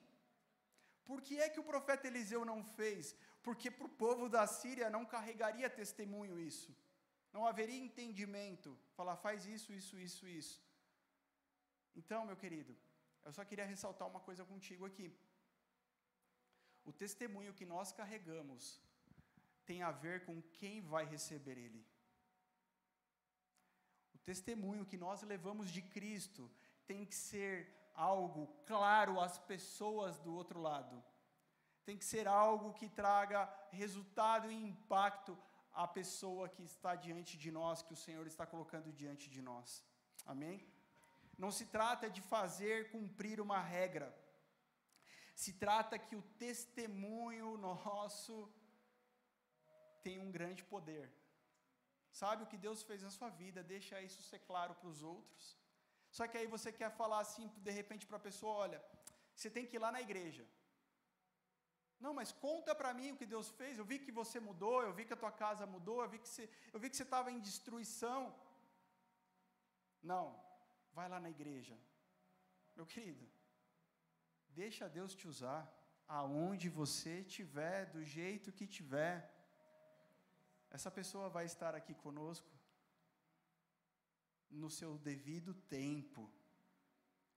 Por 1.04 1.22
que 1.22 1.38
é 1.38 1.48
que 1.48 1.60
o 1.60 1.64
profeta 1.64 2.06
Eliseu 2.06 2.44
não 2.44 2.62
fez? 2.62 3.16
Porque 3.48 3.70
para 3.70 3.86
o 3.86 3.96
povo 4.04 4.24
da 4.28 4.46
Síria 4.46 4.90
não 4.94 5.06
carregaria 5.12 5.70
testemunho 5.70 6.38
isso. 6.38 6.70
Não 7.32 7.46
haveria 7.50 7.82
entendimento. 7.84 8.70
Falar, 8.96 9.16
faz 9.16 9.46
isso, 9.46 9.72
isso, 9.72 9.94
isso, 9.98 10.28
isso. 10.28 10.56
Então, 12.00 12.26
meu 12.26 12.36
querido, 12.42 12.76
eu 13.24 13.32
só 13.32 13.42
queria 13.46 13.64
ressaltar 13.64 14.06
uma 14.06 14.20
coisa 14.20 14.44
contigo 14.44 14.84
aqui. 14.84 15.08
O 16.84 16.92
testemunho 16.92 17.54
que 17.54 17.64
nós 17.64 17.90
carregamos 17.90 18.82
tem 19.64 19.82
a 19.82 19.92
ver 20.04 20.26
com 20.26 20.42
quem 20.58 20.82
vai 20.82 21.06
receber 21.06 21.56
ele. 21.56 21.82
O 24.14 24.18
testemunho 24.18 24.84
que 24.84 24.98
nós 24.98 25.22
levamos 25.22 25.70
de 25.70 25.80
Cristo 25.80 26.50
tem 26.86 27.06
que 27.06 27.14
ser 27.14 27.54
algo 27.94 28.46
claro 28.66 29.18
às 29.18 29.38
pessoas 29.38 30.18
do 30.18 30.34
outro 30.34 30.60
lado. 30.60 31.02
Tem 31.88 32.00
que 32.00 32.08
ser 32.14 32.26
algo 32.28 32.74
que 32.78 32.86
traga 32.86 33.40
resultado 33.82 34.46
e 34.50 34.62
impacto 34.70 35.32
à 35.82 35.84
pessoa 35.98 36.46
que 36.54 36.62
está 36.62 36.92
diante 37.04 37.34
de 37.42 37.50
nós, 37.58 37.82
que 37.86 37.94
o 37.94 38.02
Senhor 38.06 38.26
está 38.26 38.44
colocando 38.54 38.92
diante 39.02 39.26
de 39.34 39.40
nós. 39.40 39.82
Amém? 40.32 40.56
Não 41.44 41.50
se 41.58 41.64
trata 41.76 42.10
de 42.16 42.20
fazer 42.34 42.90
cumprir 42.90 43.40
uma 43.46 43.60
regra. 43.76 44.08
Se 45.44 45.54
trata 45.64 46.02
que 46.06 46.14
o 46.20 46.26
testemunho 46.44 47.56
nosso 47.56 48.36
tem 50.02 50.18
um 50.26 50.30
grande 50.36 50.62
poder. 50.74 51.06
Sabe 52.20 52.42
o 52.42 52.50
que 52.52 52.62
Deus 52.66 52.82
fez 52.82 53.00
na 53.08 53.14
sua 53.18 53.30
vida, 53.30 53.68
deixa 53.74 54.02
isso 54.08 54.20
ser 54.30 54.40
claro 54.50 54.74
para 54.74 54.90
os 54.94 55.02
outros. 55.14 55.56
Só 56.10 56.26
que 56.28 56.36
aí 56.36 56.46
você 56.58 56.70
quer 56.70 56.90
falar 57.02 57.20
assim, 57.20 57.48
de 57.68 57.74
repente, 57.80 58.06
para 58.06 58.18
a 58.18 58.26
pessoa: 58.28 58.54
olha, 58.66 58.84
você 59.34 59.48
tem 59.48 59.66
que 59.66 59.76
ir 59.76 59.84
lá 59.86 59.90
na 59.98 60.02
igreja. 60.08 60.46
Não, 62.04 62.12
mas 62.18 62.30
conta 62.46 62.74
para 62.80 62.94
mim 62.98 63.12
o 63.12 63.16
que 63.20 63.26
Deus 63.34 63.48
fez. 63.60 63.76
Eu 63.76 63.84
vi 63.84 63.98
que 63.98 64.12
você 64.20 64.38
mudou, 64.48 64.82
eu 64.82 64.92
vi 64.98 65.04
que 65.04 65.16
a 65.16 65.22
tua 65.22 65.32
casa 65.32 65.66
mudou, 65.66 66.02
eu 66.02 66.08
vi 66.08 66.18
que 66.18 66.28
você, 66.28 66.48
eu 66.72 66.78
vi 66.82 66.88
que 66.90 66.96
você 66.96 67.02
estava 67.02 67.30
em 67.32 67.40
destruição. 67.40 68.20
Não, 70.02 70.24
vai 70.92 71.08
lá 71.08 71.18
na 71.18 71.30
igreja. 71.36 71.76
Meu 72.76 72.86
querido, 72.86 73.26
deixa 74.62 74.88
Deus 74.88 75.14
te 75.14 75.26
usar 75.32 75.60
aonde 76.06 76.68
você 76.68 77.20
estiver, 77.20 77.86
do 77.86 78.02
jeito 78.04 78.52
que 78.52 78.66
tiver. 78.66 79.16
Essa 80.70 80.90
pessoa 80.90 81.28
vai 81.28 81.44
estar 81.44 81.74
aqui 81.74 81.94
conosco 81.94 82.52
no 84.48 84.70
seu 84.70 84.96
devido 84.98 85.52
tempo. 85.78 86.30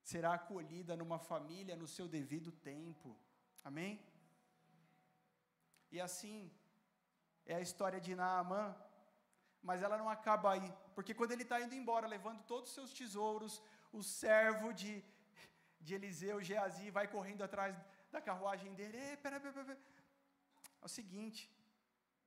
Será 0.03 0.33
acolhida 0.35 0.95
numa 0.95 1.19
família 1.19 1.75
no 1.75 1.87
seu 1.87 2.07
devido 2.07 2.51
tempo. 2.51 3.17
Amém? 3.63 3.99
E 5.91 5.99
assim 6.07 6.51
é 7.45 7.55
a 7.55 7.65
história 7.67 7.99
de 7.99 8.15
Naamã, 8.15 8.75
mas 9.61 9.81
ela 9.85 9.97
não 9.97 10.09
acaba 10.09 10.53
aí, 10.53 10.73
porque 10.95 11.13
quando 11.13 11.33
ele 11.33 11.43
está 11.43 11.59
indo 11.61 11.75
embora, 11.75 12.07
levando 12.07 12.41
todos 12.43 12.69
os 12.69 12.75
seus 12.75 12.93
tesouros, 12.93 13.61
o 13.91 14.01
servo 14.01 14.73
de, 14.73 15.03
de 15.79 15.93
Eliseu, 15.93 16.41
Geazi, 16.41 16.89
vai 16.89 17.07
correndo 17.07 17.43
atrás 17.43 17.75
da 18.11 18.21
carruagem 18.21 18.73
dele. 18.73 18.97
Ei, 18.97 19.17
pera, 19.17 19.39
pera, 19.39 19.53
pera. 19.53 19.77
É 20.81 20.85
o 20.85 20.87
seguinte, 20.87 21.41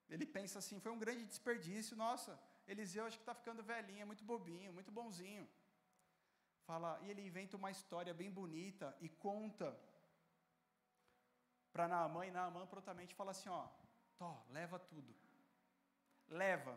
ele 0.08 0.26
pensa 0.26 0.58
assim: 0.58 0.78
foi 0.78 0.92
um 0.92 0.98
grande 0.98 1.24
desperdício, 1.24 1.96
nossa, 1.96 2.38
Eliseu 2.66 3.04
acho 3.06 3.18
que 3.18 3.22
está 3.22 3.34
ficando 3.34 3.62
velhinho, 3.62 4.02
é 4.02 4.04
muito 4.04 4.24
bobinho, 4.24 4.72
muito 4.72 4.92
bonzinho. 4.92 5.48
Fala, 6.66 6.98
e 7.02 7.10
ele 7.10 7.26
inventa 7.26 7.56
uma 7.56 7.70
história 7.70 8.14
bem 8.14 8.30
bonita 8.30 8.96
e 9.00 9.08
conta 9.08 9.78
para 11.74 11.88
Naamã, 11.92 12.22
e 12.26 12.34
Naamã 12.36 12.62
prontamente 12.74 13.18
fala 13.20 13.32
assim: 13.32 13.50
ó, 13.60 13.64
Tó, 14.20 14.30
leva 14.56 14.78
tudo. 14.90 15.12
Leva. 16.42 16.74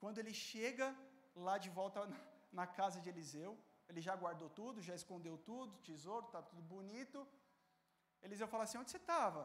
Quando 0.00 0.18
ele 0.18 0.34
chega 0.48 0.86
lá 1.46 1.56
de 1.64 1.70
volta 1.78 2.00
na 2.58 2.66
casa 2.78 3.00
de 3.00 3.08
Eliseu, 3.12 3.52
ele 3.88 4.00
já 4.06 4.14
guardou 4.22 4.48
tudo, 4.60 4.86
já 4.88 4.94
escondeu 4.94 5.36
tudo, 5.50 5.82
tesouro, 5.90 6.26
está 6.26 6.42
tudo 6.50 6.62
bonito. 6.62 7.26
Eliseu 8.22 8.48
fala 8.48 8.64
assim: 8.64 8.78
onde 8.78 8.90
você 8.90 9.00
estava? 9.04 9.44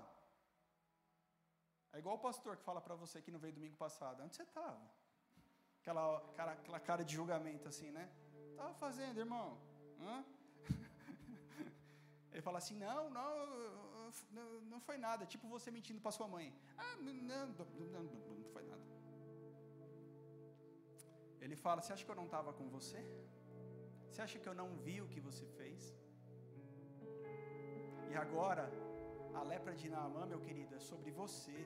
É 1.93 1.99
igual 1.99 2.15
o 2.15 2.26
pastor 2.28 2.55
que 2.57 2.63
fala 2.63 2.82
para 2.88 2.95
você 2.95 3.22
que 3.22 3.34
não 3.36 3.43
veio 3.43 3.57
domingo 3.59 3.78
passado: 3.86 4.24
onde 4.24 4.36
você 4.36 4.43
estava? 4.43 4.82
Aquela, 5.82 6.17
aquela, 6.30 6.51
aquela 6.53 6.80
cara 6.80 7.03
de 7.03 7.13
julgamento 7.19 7.67
assim, 7.67 7.91
né? 7.91 8.09
Estava 8.51 8.74
fazendo, 8.86 9.19
irmão. 9.19 9.47
Hã? 9.99 10.26
Ele 12.32 12.41
fala 12.41 12.59
assim: 12.59 12.78
não, 12.86 13.09
não, 13.09 13.36
não 14.72 14.80
foi 14.88 14.97
nada. 15.07 15.26
Tipo 15.34 15.47
você 15.55 15.70
mentindo 15.78 16.01
para 16.01 16.12
sua 16.12 16.28
mãe. 16.36 16.47
Ah, 16.78 16.95
não, 17.05 17.47
não, 17.93 18.03
não, 18.03 18.03
não 18.39 18.49
foi 18.53 18.64
nada. 18.72 18.86
Ele 21.39 21.55
fala: 21.55 21.82
Você 21.82 21.93
acha 21.93 22.05
que 22.05 22.12
eu 22.12 22.20
não 22.22 22.26
estava 22.32 22.53
com 22.59 22.68
você? 22.78 23.01
Você 24.09 24.22
acha 24.22 24.39
que 24.39 24.49
eu 24.51 24.55
não 24.62 24.70
vi 24.86 24.97
o 25.01 25.07
que 25.14 25.22
você 25.30 25.45
fez? 25.59 25.95
E 28.12 28.16
agora, 28.24 28.66
a 29.39 29.43
lepra 29.51 29.74
de 29.82 29.89
Naamã, 29.89 30.26
meu 30.26 30.41
querido, 30.47 30.76
é 30.76 30.80
sobre 30.80 31.12
você, 31.12 31.57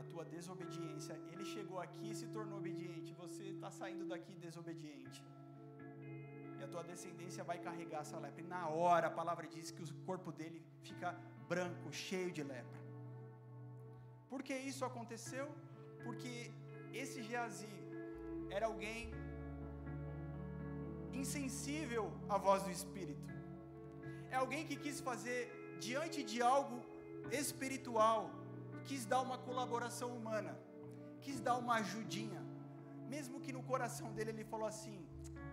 a 0.00 0.02
tua 0.10 0.24
desobediência. 0.36 1.14
Ele 1.32 1.44
chegou 1.44 1.80
aqui 1.86 2.10
e 2.10 2.14
se 2.20 2.28
tornou 2.28 2.58
obediente, 2.58 3.12
você 3.24 3.44
está 3.56 3.70
saindo 3.80 4.06
daqui 4.06 4.34
desobediente 4.46 5.22
a 6.64 6.68
tua 6.68 6.82
descendência 6.82 7.44
vai 7.44 7.58
carregar 7.58 8.00
essa 8.00 8.18
lepra. 8.18 8.40
E 8.42 8.46
na 8.46 8.68
hora 8.68 9.06
a 9.08 9.10
palavra 9.10 9.46
diz 9.46 9.70
que 9.70 9.82
o 9.82 9.94
corpo 10.06 10.32
dele 10.32 10.60
fica 10.80 11.08
branco, 11.48 11.92
cheio 11.92 12.30
de 12.32 12.42
lepra. 12.42 12.80
Por 14.28 14.42
que 14.42 14.54
isso 14.70 14.84
aconteceu? 14.84 15.46
Porque 16.04 16.50
esse 16.92 17.22
Geazi 17.22 17.72
era 18.50 18.66
alguém 18.66 19.12
insensível 21.12 22.12
à 22.28 22.36
voz 22.46 22.62
do 22.62 22.70
Espírito. 22.70 23.28
É 24.30 24.36
alguém 24.36 24.66
que 24.66 24.76
quis 24.76 25.00
fazer 25.00 25.40
diante 25.80 26.22
de 26.22 26.42
algo 26.42 26.78
espiritual, 27.30 28.30
quis 28.84 29.04
dar 29.06 29.20
uma 29.20 29.38
colaboração 29.38 30.10
humana, 30.16 30.58
quis 31.20 31.40
dar 31.40 31.56
uma 31.56 31.74
ajudinha. 31.74 32.42
Mesmo 33.08 33.40
que 33.40 33.52
no 33.52 33.62
coração 33.62 34.12
dele 34.12 34.30
ele 34.30 34.44
falou 34.44 34.66
assim: 34.66 34.98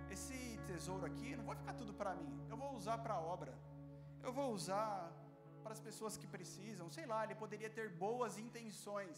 esse 0.10 0.58
tesouro 0.66 1.06
aqui 1.06 1.36
não 1.36 1.46
vai 1.46 1.56
ficar 1.56 1.74
tudo 1.74 1.94
para 1.94 2.16
mim. 2.16 2.32
Eu 2.50 2.58
vou 2.58 2.76
usar 2.76 2.98
para 2.98 3.14
a 3.16 3.22
obra. 3.22 3.54
Eu 4.24 4.34
vou 4.34 4.52
usar 4.54 5.12
para 5.64 5.74
as 5.78 5.84
pessoas 5.88 6.18
que 6.22 6.28
precisam. 6.36 6.90
Sei 6.98 7.06
lá, 7.12 7.20
ele 7.26 7.36
poderia 7.44 7.70
ter 7.78 7.88
boas 8.06 8.38
intenções. 8.46 9.18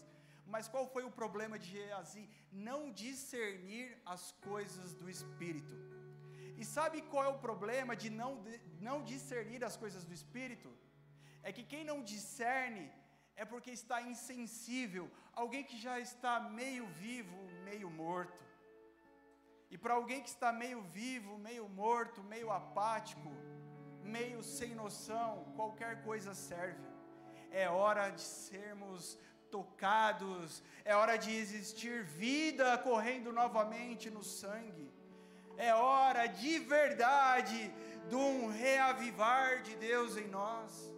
Mas 0.53 0.67
qual 0.73 0.85
foi 0.93 1.03
o 1.09 1.15
problema 1.21 1.57
de 1.57 1.67
Geazi? 1.73 2.23
Não 2.69 2.79
discernir 2.91 3.89
as 4.05 4.23
coisas 4.47 4.93
do 5.01 5.09
Espírito. 5.15 5.75
E 6.61 6.65
sabe 6.75 7.01
qual 7.11 7.23
é 7.25 7.31
o 7.35 7.43
problema 7.47 7.93
de 8.01 8.09
não, 8.09 8.31
não 8.89 8.97
discernir 9.03 9.63
as 9.69 9.75
coisas 9.83 10.03
do 10.09 10.13
Espírito? 10.19 10.69
É 11.41 11.51
que 11.51 11.63
quem 11.71 11.83
não 11.83 11.97
discerne 12.03 12.85
é 13.35 13.43
porque 13.43 13.71
está 13.71 14.01
insensível, 14.01 15.09
alguém 15.33 15.63
que 15.63 15.77
já 15.85 15.99
está 15.99 16.39
meio 16.39 16.85
vivo, 17.05 17.37
meio 17.63 17.89
morto. 17.89 18.43
E 19.71 19.77
para 19.77 19.95
alguém 19.95 20.21
que 20.21 20.29
está 20.29 20.51
meio 20.51 20.81
vivo, 20.99 21.37
meio 21.37 21.67
morto, 21.67 22.21
meio 22.23 22.51
apático, 22.51 23.29
meio 24.03 24.41
sem 24.43 24.75
noção, 24.75 25.45
qualquer 25.55 26.03
coisa 26.03 26.33
serve. 26.33 26.87
É 27.51 27.69
hora 27.69 28.09
de 28.09 28.21
sermos 28.21 29.17
tocados, 29.51 30.63
é 30.83 30.95
hora 30.95 31.17
de 31.17 31.31
existir 31.35 32.03
vida 32.03 32.77
correndo 32.79 33.31
novamente 33.31 34.09
no 34.09 34.23
sangue. 34.23 34.91
É 35.57 35.73
hora 35.75 36.25
de 36.25 36.57
verdade 36.59 37.71
de 38.09 38.15
um 38.15 38.49
reavivar 38.49 39.61
de 39.61 39.75
Deus 39.75 40.17
em 40.17 40.27
nós. 40.27 40.93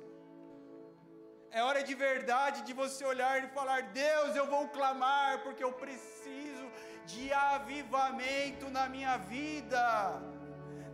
É 1.52 1.64
hora 1.64 1.82
de 1.84 1.94
verdade 1.94 2.64
de 2.64 2.74
você 2.74 3.06
olhar 3.06 3.44
e 3.44 3.48
falar: 3.48 3.82
Deus, 4.06 4.36
eu 4.36 4.48
vou 4.48 4.68
clamar 4.70 5.44
porque 5.44 5.64
eu 5.64 5.74
preciso 5.74 6.66
de 7.06 7.32
avivamento 7.32 8.70
na 8.70 8.90
minha 8.90 9.18
vida, 9.18 10.22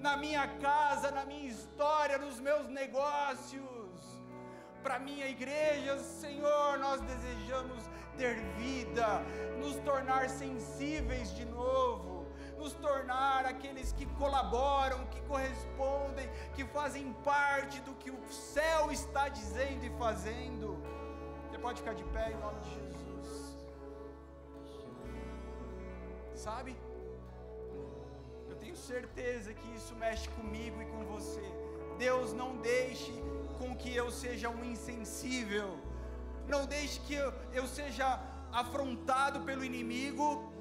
na 0.02 0.18
minha 0.18 0.48
casa, 0.60 1.12
na 1.12 1.26
minha 1.26 1.48
história, 1.48 2.18
nos 2.18 2.40
meus 2.40 2.68
negócios 2.68 3.72
para 4.82 4.98
minha 4.98 5.28
igreja, 5.28 6.00
Senhor, 6.00 6.80
nós 6.80 7.02
desejamos 7.02 7.84
ter 8.18 8.36
vida, 8.58 9.22
nos 9.60 9.76
tornar 9.78 10.28
sensíveis 10.28 11.34
de 11.36 11.46
novo, 11.46 12.26
nos 12.58 12.74
tornar 12.74 13.46
aqueles 13.46 13.92
que 13.92 14.08
colaboram, 14.18 15.06
que 15.08 15.22
correspondem, 15.22 16.28
que 16.56 16.66
fazem 16.66 17.14
parte 17.24 17.80
do 17.82 17.94
que 17.94 18.10
o 18.10 18.28
céu 18.28 18.92
está 18.92 19.30
dizendo 19.30 19.86
e 19.86 19.90
fazendo. 20.00 20.82
Você 21.48 21.60
pode 21.60 21.80
ficar 21.80 21.94
de 21.94 22.04
pé 22.06 22.32
em 22.32 22.38
nome 22.38 22.60
de 22.62 22.70
Jesus. 22.74 23.58
Sabe? 26.34 26.76
Certeza 28.82 29.54
que 29.54 29.76
isso 29.76 29.94
mexe 29.96 30.28
comigo 30.30 30.82
e 30.82 30.86
com 30.86 31.04
você. 31.06 31.44
Deus 32.00 32.34
não 32.34 32.58
deixe 32.58 33.14
com 33.60 33.76
que 33.76 33.96
eu 33.96 34.10
seja 34.10 34.50
um 34.50 34.64
insensível, 34.64 35.78
não 36.48 36.66
deixe 36.66 37.00
que 37.02 37.14
eu, 37.14 37.32
eu 37.54 37.68
seja 37.68 38.20
afrontado 38.52 39.42
pelo 39.42 39.64
inimigo, 39.64 40.52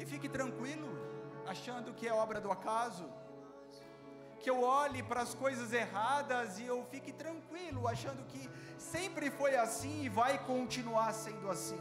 e 0.00 0.04
fique 0.04 0.28
tranquilo, 0.28 0.88
achando 1.46 1.94
que 1.94 2.08
é 2.08 2.12
obra 2.12 2.40
do 2.40 2.50
acaso, 2.50 3.08
que 4.40 4.50
eu 4.50 4.62
olhe 4.62 5.00
para 5.00 5.22
as 5.22 5.32
coisas 5.32 5.72
erradas 5.72 6.58
e 6.58 6.66
eu 6.66 6.84
fique 6.90 7.12
tranquilo, 7.12 7.86
achando 7.86 8.24
que 8.26 8.50
sempre 8.76 9.30
foi 9.30 9.54
assim 9.54 10.02
e 10.02 10.08
vai 10.08 10.44
continuar 10.44 11.12
sendo 11.12 11.48
assim. 11.48 11.80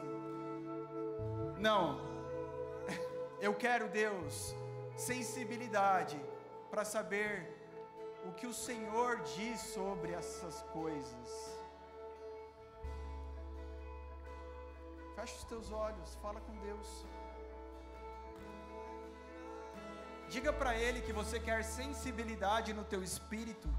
Não, 1.58 2.00
eu 3.42 3.56
quero, 3.56 3.90
Deus, 3.90 4.56
sensibilidade 4.96 6.20
para 6.70 6.86
saber 6.86 7.56
o 8.28 8.32
que 8.34 8.48
o 8.48 8.54
Senhor 8.54 9.22
diz 9.36 9.60
sobre 9.60 10.12
essas 10.14 10.62
coisas. 10.74 11.60
Feche 15.16 15.36
os 15.36 15.44
teus 15.46 15.72
olhos, 15.72 16.16
fala 16.22 16.42
com 16.42 16.56
Deus. 16.58 17.06
Diga 20.30 20.52
para 20.52 20.76
Ele 20.76 21.02
que 21.02 21.14
você 21.14 21.40
quer 21.40 21.64
sensibilidade 21.64 22.74
no 22.74 22.84
teu 22.84 23.04
espírito. 23.04 23.70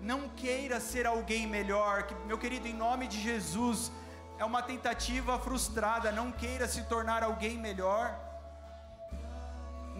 Não 0.00 0.28
queira 0.30 0.80
ser 0.80 1.06
alguém 1.06 1.46
melhor, 1.46 2.06
meu 2.26 2.38
querido, 2.38 2.66
em 2.66 2.72
nome 2.72 3.06
de 3.06 3.20
Jesus, 3.20 3.90
é 4.38 4.44
uma 4.44 4.62
tentativa 4.62 5.38
frustrada. 5.38 6.10
Não 6.10 6.32
queira 6.32 6.66
se 6.66 6.84
tornar 6.84 7.22
alguém 7.22 7.58
melhor. 7.58 8.29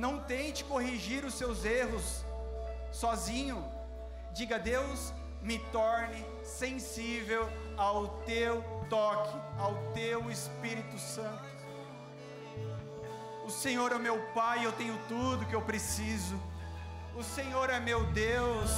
Não 0.00 0.18
tente 0.18 0.64
corrigir 0.64 1.26
os 1.26 1.34
seus 1.34 1.62
erros 1.62 2.24
sozinho. 2.90 3.62
Diga, 4.32 4.58
Deus, 4.58 5.12
me 5.42 5.58
torne 5.70 6.24
sensível 6.42 7.46
ao 7.76 8.08
teu 8.24 8.64
toque, 8.88 9.36
ao 9.58 9.74
teu 9.92 10.30
Espírito 10.30 10.98
Santo. 10.98 11.44
O 13.44 13.50
Senhor 13.50 13.92
é 13.92 13.98
meu 13.98 14.18
Pai, 14.32 14.64
eu 14.64 14.72
tenho 14.72 14.98
tudo 15.06 15.44
que 15.44 15.54
eu 15.54 15.60
preciso. 15.60 16.40
O 17.14 17.22
Senhor 17.22 17.68
é 17.68 17.78
meu 17.78 18.02
Deus, 18.06 18.70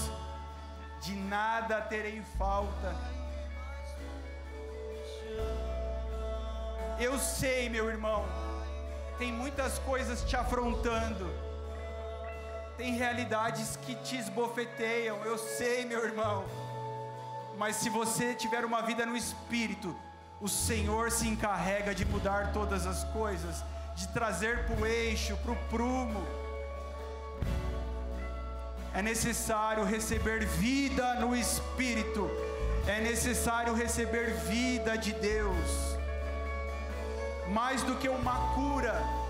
de 1.02 1.14
nada 1.14 1.80
terei 1.82 2.20
falta. 2.36 2.96
Eu 6.98 7.16
sei, 7.16 7.68
meu 7.68 7.88
irmão, 7.88 8.24
tem 9.22 9.32
muitas 9.32 9.78
coisas 9.78 10.24
te 10.24 10.34
afrontando 10.34 11.30
tem 12.76 12.94
realidades 12.94 13.76
que 13.76 13.94
te 13.94 14.16
esbofeteiam, 14.16 15.16
eu 15.24 15.38
sei, 15.38 15.84
meu 15.84 16.04
irmão. 16.04 16.44
Mas 17.56 17.76
se 17.76 17.88
você 17.88 18.34
tiver 18.34 18.64
uma 18.64 18.82
vida 18.82 19.06
no 19.06 19.16
espírito, 19.16 19.94
o 20.40 20.48
Senhor 20.48 21.12
se 21.12 21.28
encarrega 21.28 21.94
de 21.94 22.04
mudar 22.04 22.52
todas 22.52 22.84
as 22.84 23.04
coisas, 23.12 23.62
de 23.94 24.08
trazer 24.08 24.66
para 24.66 24.80
o 24.80 24.84
eixo, 24.84 25.36
para 25.36 25.52
o 25.52 25.56
prumo. 25.70 26.26
É 28.92 29.00
necessário 29.00 29.84
receber 29.84 30.44
vida 30.46 31.14
no 31.20 31.36
espírito, 31.36 32.28
é 32.88 33.00
necessário 33.00 33.72
receber 33.74 34.34
vida 34.48 34.98
de 34.98 35.12
Deus, 35.12 35.91
mais 37.48 37.82
do 37.82 37.96
que 37.96 38.08
uma 38.08 38.54
cura 38.54 39.22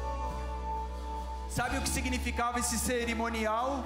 Sabe 1.54 1.76
o 1.76 1.82
que 1.82 1.88
significava 1.90 2.58
esse 2.58 2.78
cerimonial? 2.78 3.84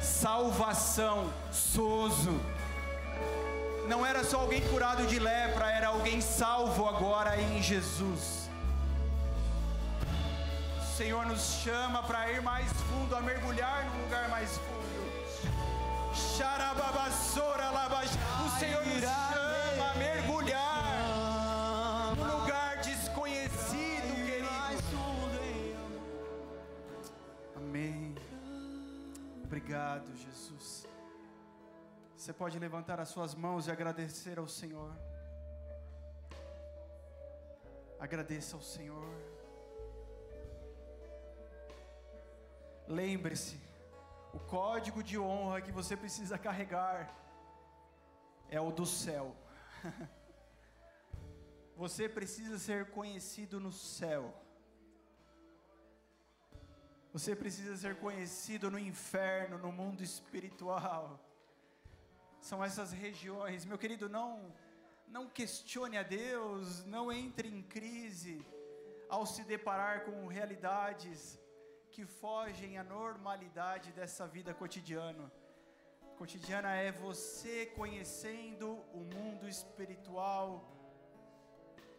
Salvação, 0.00 1.30
sozo. 1.52 2.40
Não 3.86 4.06
era 4.06 4.24
só 4.24 4.38
alguém 4.40 4.62
curado 4.68 5.06
de 5.06 5.18
lepra, 5.18 5.70
era 5.70 5.88
alguém 5.88 6.22
salvo 6.22 6.88
agora 6.88 7.38
em 7.38 7.62
Jesus. 7.62 8.48
O 10.78 10.96
Senhor 10.96 11.26
nos 11.26 11.60
chama 11.62 12.02
para 12.04 12.32
ir 12.32 12.40
mais 12.40 12.72
fundo, 12.88 13.14
a 13.14 13.20
mergulhar 13.20 13.84
num 13.84 14.04
lugar 14.04 14.30
mais 14.30 14.56
fundo. 14.56 14.80
O 18.46 18.58
Senhor 18.58 18.86
nos 18.86 19.00
chama 19.02 19.90
a 19.90 19.94
mergulhar 19.98 20.69
Obrigado, 29.50 30.14
Jesus. 30.14 30.86
Você 32.16 32.32
pode 32.32 32.56
levantar 32.56 33.00
as 33.00 33.08
suas 33.08 33.34
mãos 33.34 33.66
e 33.66 33.70
agradecer 33.72 34.38
ao 34.38 34.46
Senhor. 34.46 34.96
Agradeça 37.98 38.54
ao 38.54 38.62
Senhor. 38.62 39.12
Lembre-se, 42.86 43.58
o 44.32 44.38
código 44.38 45.02
de 45.02 45.18
honra 45.18 45.60
que 45.60 45.72
você 45.72 45.96
precisa 45.96 46.38
carregar 46.38 47.12
é 48.48 48.60
o 48.60 48.70
do 48.70 48.86
céu. 48.86 49.34
Você 51.76 52.08
precisa 52.08 52.56
ser 52.58 52.90
conhecido 52.90 53.58
no 53.58 53.72
céu. 53.72 54.39
Você 57.12 57.34
precisa 57.34 57.76
ser 57.76 57.96
conhecido 57.96 58.70
no 58.70 58.78
inferno, 58.78 59.58
no 59.58 59.72
mundo 59.72 60.02
espiritual. 60.02 61.18
São 62.40 62.62
essas 62.64 62.92
regiões, 62.92 63.64
meu 63.64 63.76
querido, 63.76 64.08
não 64.08 64.54
não 65.10 65.28
questione 65.28 65.96
a 65.98 66.04
Deus, 66.04 66.84
não 66.84 67.10
entre 67.10 67.48
em 67.48 67.62
crise 67.62 68.46
ao 69.08 69.26
se 69.26 69.42
deparar 69.42 70.04
com 70.04 70.28
realidades 70.28 71.36
que 71.90 72.06
fogem 72.06 72.78
à 72.78 72.84
normalidade 72.84 73.90
dessa 73.92 74.24
vida 74.28 74.54
cotidiana. 74.54 75.30
Cotidiana 76.16 76.76
é 76.76 76.92
você 76.92 77.66
conhecendo 77.66 78.68
o 78.92 79.00
mundo 79.00 79.48
espiritual, 79.48 80.48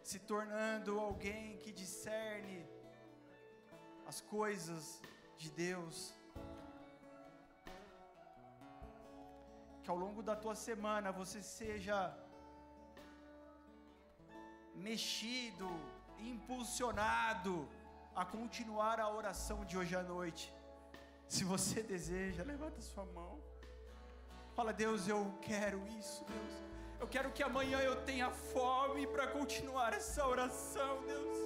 se 0.01 0.19
tornando 0.19 0.97
alguém 0.97 1.57
que 1.57 1.73
discerne 1.73 2.65
as 4.11 4.19
coisas 4.19 4.83
de 5.41 5.49
Deus. 5.65 6.13
Que 9.83 9.89
ao 9.93 9.97
longo 10.03 10.21
da 10.29 10.35
tua 10.43 10.55
semana 10.67 11.17
você 11.21 11.39
seja 11.41 11.97
mexido, 14.87 15.69
impulsionado 16.31 17.53
a 18.21 18.25
continuar 18.25 18.99
a 18.99 19.09
oração 19.21 19.59
de 19.69 19.77
hoje 19.77 19.95
à 20.01 20.03
noite. 20.03 20.45
Se 21.35 21.45
você 21.53 21.81
deseja, 21.81 22.43
levanta 22.43 22.81
sua 22.81 23.05
mão. 23.05 23.33
Fala, 24.57 24.73
Deus, 24.73 25.07
eu 25.07 25.21
quero 25.41 25.79
isso, 25.99 26.25
Deus. 26.25 26.70
Eu 27.01 27.07
quero 27.07 27.31
que 27.31 27.41
amanhã 27.41 27.79
eu 27.79 27.95
tenha 28.03 28.29
fome 28.29 29.07
para 29.07 29.25
continuar 29.25 29.91
essa 29.91 30.23
oração, 30.23 31.01
Deus. 31.07 31.37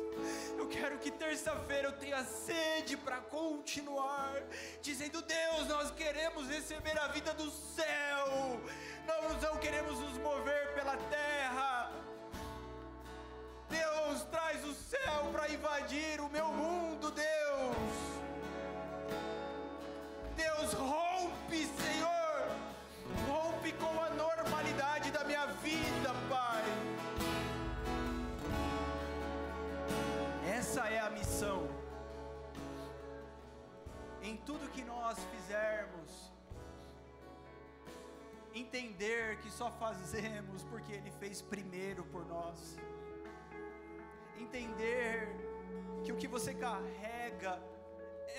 Eu 0.57 0.67
quero 0.67 0.97
que 0.99 1.09
terça-feira 1.09 1.87
eu 1.87 1.93
tenha 1.93 2.21
sede 2.25 2.97
para 2.97 3.21
continuar, 3.21 4.43
dizendo: 4.81 5.21
Deus, 5.21 5.67
nós 5.69 5.91
queremos 5.91 6.49
receber 6.49 6.99
a 6.99 7.07
vida 7.07 7.33
do 7.33 7.49
céu, 7.49 8.59
nós 9.07 9.41
não 9.41 9.55
queremos 9.57 9.97
nos 9.97 10.17
mover 10.17 10.73
pela 10.73 10.97
terra. 10.97 11.89
Deus, 13.69 14.23
traz 14.23 14.61
o 14.65 14.73
céu 14.73 15.29
para 15.31 15.49
invadir 15.49 16.19
o 16.19 16.29
meu 16.29 16.49
mundo, 16.49 16.74
nós 35.05 35.23
fizermos, 35.25 36.33
entender 38.55 39.37
que 39.41 39.51
só 39.51 39.69
fazemos 39.73 40.63
porque 40.63 40.93
Ele 40.93 41.11
fez 41.11 41.43
primeiro 41.43 42.03
por 42.05 42.25
nós. 42.25 42.75
Entender 44.39 45.29
que 46.03 46.11
o 46.11 46.17
que 46.17 46.27
você 46.27 46.55
carrega 46.55 47.61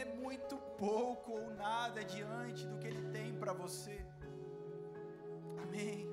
é 0.00 0.04
muito 0.04 0.56
pouco 0.76 1.30
ou 1.38 1.50
nada 1.54 2.04
diante 2.04 2.66
do 2.66 2.78
que 2.78 2.88
Ele 2.88 3.12
tem 3.12 3.32
para 3.38 3.52
você. 3.52 4.04
Amém. 5.62 6.10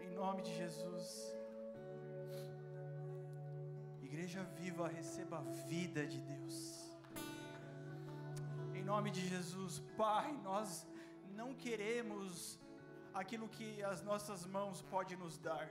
Em 0.00 0.10
nome 0.10 0.42
de 0.42 0.52
Jesus. 0.56 1.37
Igreja 4.18 4.42
viva, 4.56 4.88
receba 4.88 5.38
a 5.38 5.42
vida 5.68 6.04
de 6.04 6.20
Deus. 6.20 6.56
Em 8.74 8.82
nome 8.82 9.12
de 9.12 9.24
Jesus, 9.28 9.78
Pai, 9.96 10.36
nós 10.42 10.84
não 11.36 11.54
queremos 11.54 12.58
aquilo 13.14 13.48
que 13.48 13.80
as 13.84 14.02
nossas 14.02 14.44
mãos 14.44 14.82
podem 14.82 15.16
nos 15.16 15.38
dar 15.38 15.70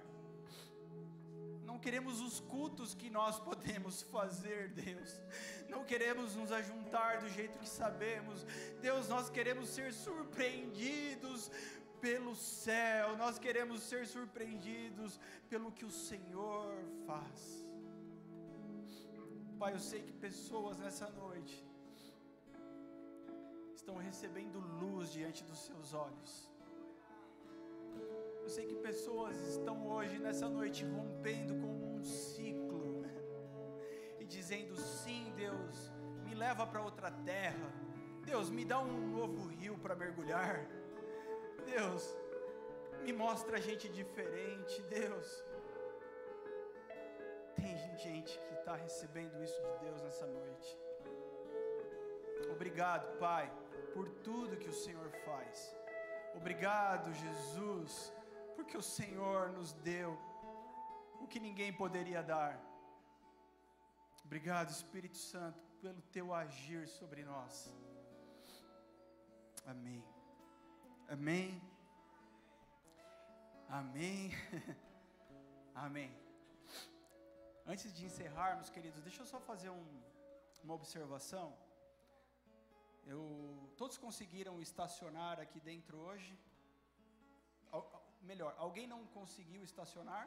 não 1.65 1.77
queremos 1.77 2.21
os 2.21 2.39
cultos 2.39 2.95
que 2.95 3.09
nós 3.09 3.37
podemos 3.37 4.01
fazer, 4.03 4.69
Deus. 4.69 5.19
Não 5.67 5.83
queremos 5.83 6.33
nos 6.33 6.49
ajuntar 6.49 7.19
do 7.19 7.27
jeito 7.27 7.59
que 7.59 7.67
sabemos. 7.67 8.45
Deus, 8.81 9.09
nós 9.09 9.29
queremos 9.29 9.67
ser 9.67 9.91
surpreendidos 9.93 11.51
pelo 11.99 12.33
céu. 12.33 13.17
Nós 13.17 13.37
queremos 13.37 13.83
ser 13.83 14.07
surpreendidos 14.07 15.19
pelo 15.49 15.69
que 15.73 15.83
o 15.83 15.91
Senhor 15.91 16.73
faz. 17.05 17.66
Pai, 19.59 19.73
eu 19.73 19.79
sei 19.79 20.01
que 20.01 20.13
pessoas 20.13 20.77
nessa 20.77 21.09
noite 21.09 21.65
estão 23.75 23.95
recebendo 23.97 24.59
luz 24.59 25.11
diante 25.11 25.43
dos 25.43 25.59
seus 25.59 25.93
olhos 25.93 26.47
eu 28.47 28.51
sei 28.51 28.65
que 28.65 28.75
pessoas 28.75 29.35
estão 29.45 29.89
hoje, 29.89 30.17
nessa 30.19 30.47
noite, 30.47 30.85
rompendo 30.85 31.53
com 31.55 31.97
um 31.97 32.01
ciclo 32.01 33.03
e 34.21 34.25
dizendo: 34.25 34.73
sim, 34.77 35.33
Deus, 35.35 35.91
me 36.23 36.33
leva 36.33 36.65
para 36.65 36.81
outra 36.81 37.11
terra. 37.11 37.69
Deus, 38.23 38.49
me 38.49 38.63
dá 38.63 38.79
um 38.79 39.09
novo 39.09 39.49
rio 39.49 39.77
para 39.77 39.97
mergulhar. 39.97 40.65
Deus, 41.65 42.15
me 43.03 43.11
mostra 43.11 43.59
gente 43.59 43.89
diferente. 43.89 44.81
Deus, 44.83 45.43
tem 47.61 47.77
gente 47.97 48.39
que 48.45 48.53
está 48.53 48.75
recebendo 48.75 49.41
isso 49.43 49.59
de 49.61 49.73
Deus 49.85 50.01
nessa 50.01 50.25
noite. 50.25 50.77
Obrigado, 52.51 53.17
Pai, 53.17 53.51
por 53.93 54.09
tudo 54.27 54.57
que 54.57 54.69
o 54.69 54.79
Senhor 54.85 55.09
faz. 55.25 55.75
Obrigado, 56.35 57.11
Jesus 57.13 58.13
porque 58.57 58.75
o 58.75 58.81
Senhor 58.81 59.51
nos 59.51 59.71
deu 59.71 60.17
o 61.21 61.27
que 61.27 61.39
ninguém 61.39 61.71
poderia 61.71 62.23
dar. 62.23 62.59
Obrigado, 64.25 64.71
Espírito 64.71 65.15
Santo, 65.15 65.59
pelo 65.79 66.01
teu 66.11 66.33
agir 66.33 66.87
sobre 66.87 67.23
nós. 67.23 67.71
Amém. 69.65 70.03
Amém. 71.07 71.61
Amém. 73.69 74.31
Amém. 75.75 76.26
Antes 77.73 77.93
de 77.95 78.03
encerrarmos, 78.09 78.69
queridos, 78.75 79.01
deixa 79.07 79.21
eu 79.21 79.25
só 79.31 79.39
fazer 79.47 79.69
um, 79.69 79.85
uma 80.63 80.73
observação. 80.73 81.47
Eu, 83.05 83.19
todos 83.81 83.97
conseguiram 83.97 84.61
estacionar 84.61 85.35
aqui 85.45 85.59
dentro 85.59 85.97
hoje? 85.97 86.31
melhor, 88.29 88.53
alguém 88.57 88.87
não 88.93 88.99
conseguiu 89.17 89.61
estacionar? 89.69 90.25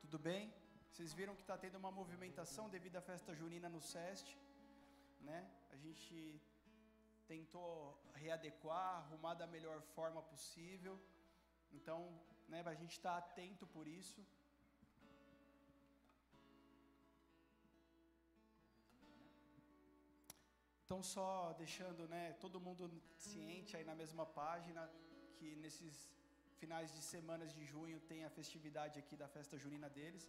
Tudo 0.00 0.18
bem? 0.28 0.42
Vocês 0.90 1.12
viram 1.18 1.36
que 1.38 1.42
está 1.42 1.58
tendo 1.64 1.76
uma 1.82 1.92
movimentação 2.00 2.64
devido 2.76 2.96
à 2.96 3.02
festa 3.10 3.34
junina 3.34 3.68
no 3.68 3.82
SEST, 3.92 4.26
né? 5.20 5.38
A 5.70 5.76
gente 5.76 6.40
tentou 7.26 7.68
readequar, 8.14 8.90
arrumar 9.02 9.34
da 9.34 9.46
melhor 9.46 9.78
forma 9.96 10.22
possível. 10.32 10.98
Então, 11.78 11.98
né, 12.48 12.62
a 12.74 12.78
gente 12.82 12.94
está 12.98 13.18
atento 13.18 13.66
por 13.66 13.86
isso. 13.86 14.20
Então, 20.88 21.02
só 21.02 21.52
deixando 21.58 22.08
né, 22.08 22.32
todo 22.40 22.58
mundo 22.58 22.90
ciente 23.14 23.76
aí 23.76 23.84
na 23.84 23.94
mesma 23.94 24.24
página, 24.24 24.90
que 25.36 25.48
nesses 25.56 26.10
finais 26.60 26.90
de 26.94 27.02
semanas 27.02 27.52
de 27.52 27.62
junho 27.72 28.00
tem 28.10 28.24
a 28.24 28.30
festividade 28.30 28.98
aqui 28.98 29.14
da 29.14 29.28
festa 29.28 29.58
junina 29.58 29.90
deles. 29.90 30.24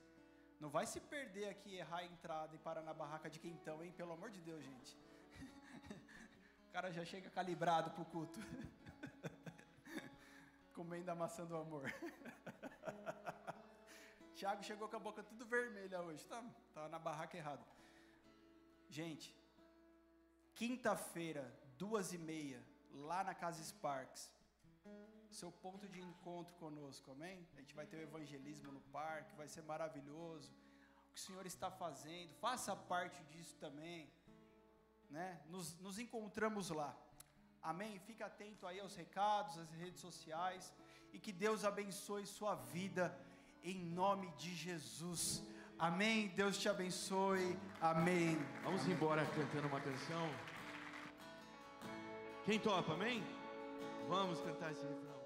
Não 0.59 0.69
vai 0.69 0.85
se 0.85 0.99
perder 0.99 1.47
aqui, 1.47 1.75
errar 1.75 1.99
a 1.99 2.03
entrada 2.03 2.53
e 2.57 2.59
parar 2.59 2.81
na 2.81 2.93
barraca 2.93 3.29
de 3.29 3.39
quentão, 3.39 3.81
hein? 3.81 3.93
Pelo 3.93 4.11
amor 4.11 4.31
de 4.31 4.41
Deus, 4.41 4.61
gente. 4.61 4.97
o 6.67 6.71
cara 6.73 6.91
já 6.91 7.05
chega 7.05 7.29
calibrado 7.29 7.91
pro 7.91 8.03
culto. 8.03 8.41
Comendo 10.75 11.09
a 11.09 11.15
maçã 11.15 11.45
do 11.45 11.55
amor. 11.55 11.85
Tiago 14.35 14.61
chegou 14.61 14.89
com 14.89 14.97
a 14.97 15.05
boca 15.07 15.23
tudo 15.23 15.45
vermelha 15.45 16.01
hoje. 16.01 16.25
Tá, 16.25 16.43
tá 16.73 16.89
na 16.89 16.99
barraca 16.99 17.37
errado. 17.37 17.65
Gente, 18.89 19.38
quinta-feira, 20.59 21.43
duas 21.77 22.11
e 22.11 22.17
meia, 22.17 22.61
lá 22.91 23.23
na 23.23 23.33
Casa 23.33 23.63
Sparks 23.63 24.23
seu 25.31 25.51
ponto 25.51 25.87
de 25.87 26.01
encontro 26.01 26.53
conosco, 26.55 27.11
amém? 27.11 27.47
A 27.55 27.59
gente 27.59 27.73
vai 27.73 27.85
ter 27.85 27.97
o 27.97 28.01
evangelismo 28.01 28.71
no 28.71 28.81
parque, 28.97 29.35
vai 29.35 29.47
ser 29.47 29.61
maravilhoso. 29.61 30.51
O 31.07 31.13
que 31.13 31.19
o 31.19 31.23
Senhor 31.27 31.45
está 31.45 31.69
fazendo, 31.69 32.33
faça 32.35 32.75
parte 32.75 33.21
disso 33.31 33.55
também, 33.57 34.11
né? 35.09 35.39
Nos, 35.47 35.77
nos 35.79 35.99
encontramos 35.99 36.69
lá, 36.69 36.95
amém? 37.61 37.99
Fica 37.99 38.25
atento 38.25 38.65
aí 38.65 38.79
aos 38.79 38.95
recados, 38.95 39.57
às 39.57 39.71
redes 39.71 40.01
sociais 40.01 40.73
e 41.13 41.19
que 41.19 41.31
Deus 41.31 41.63
abençoe 41.63 42.25
sua 42.25 42.55
vida 42.55 43.15
em 43.63 43.77
nome 44.01 44.31
de 44.31 44.53
Jesus. 44.55 45.43
Amém. 45.77 46.27
Deus 46.29 46.57
te 46.57 46.67
abençoe. 46.67 47.57
Amém. 47.79 48.37
Vamos 48.63 48.85
embora 48.87 49.25
cantando 49.27 49.67
uma 49.67 49.79
canção. 49.79 50.48
Quem 52.49 52.57
topa, 52.57 52.93
amém? 52.93 53.23
Vamos 54.07 54.41
cantar 54.41 54.71
esse 54.71 54.81
refrão. 54.81 55.18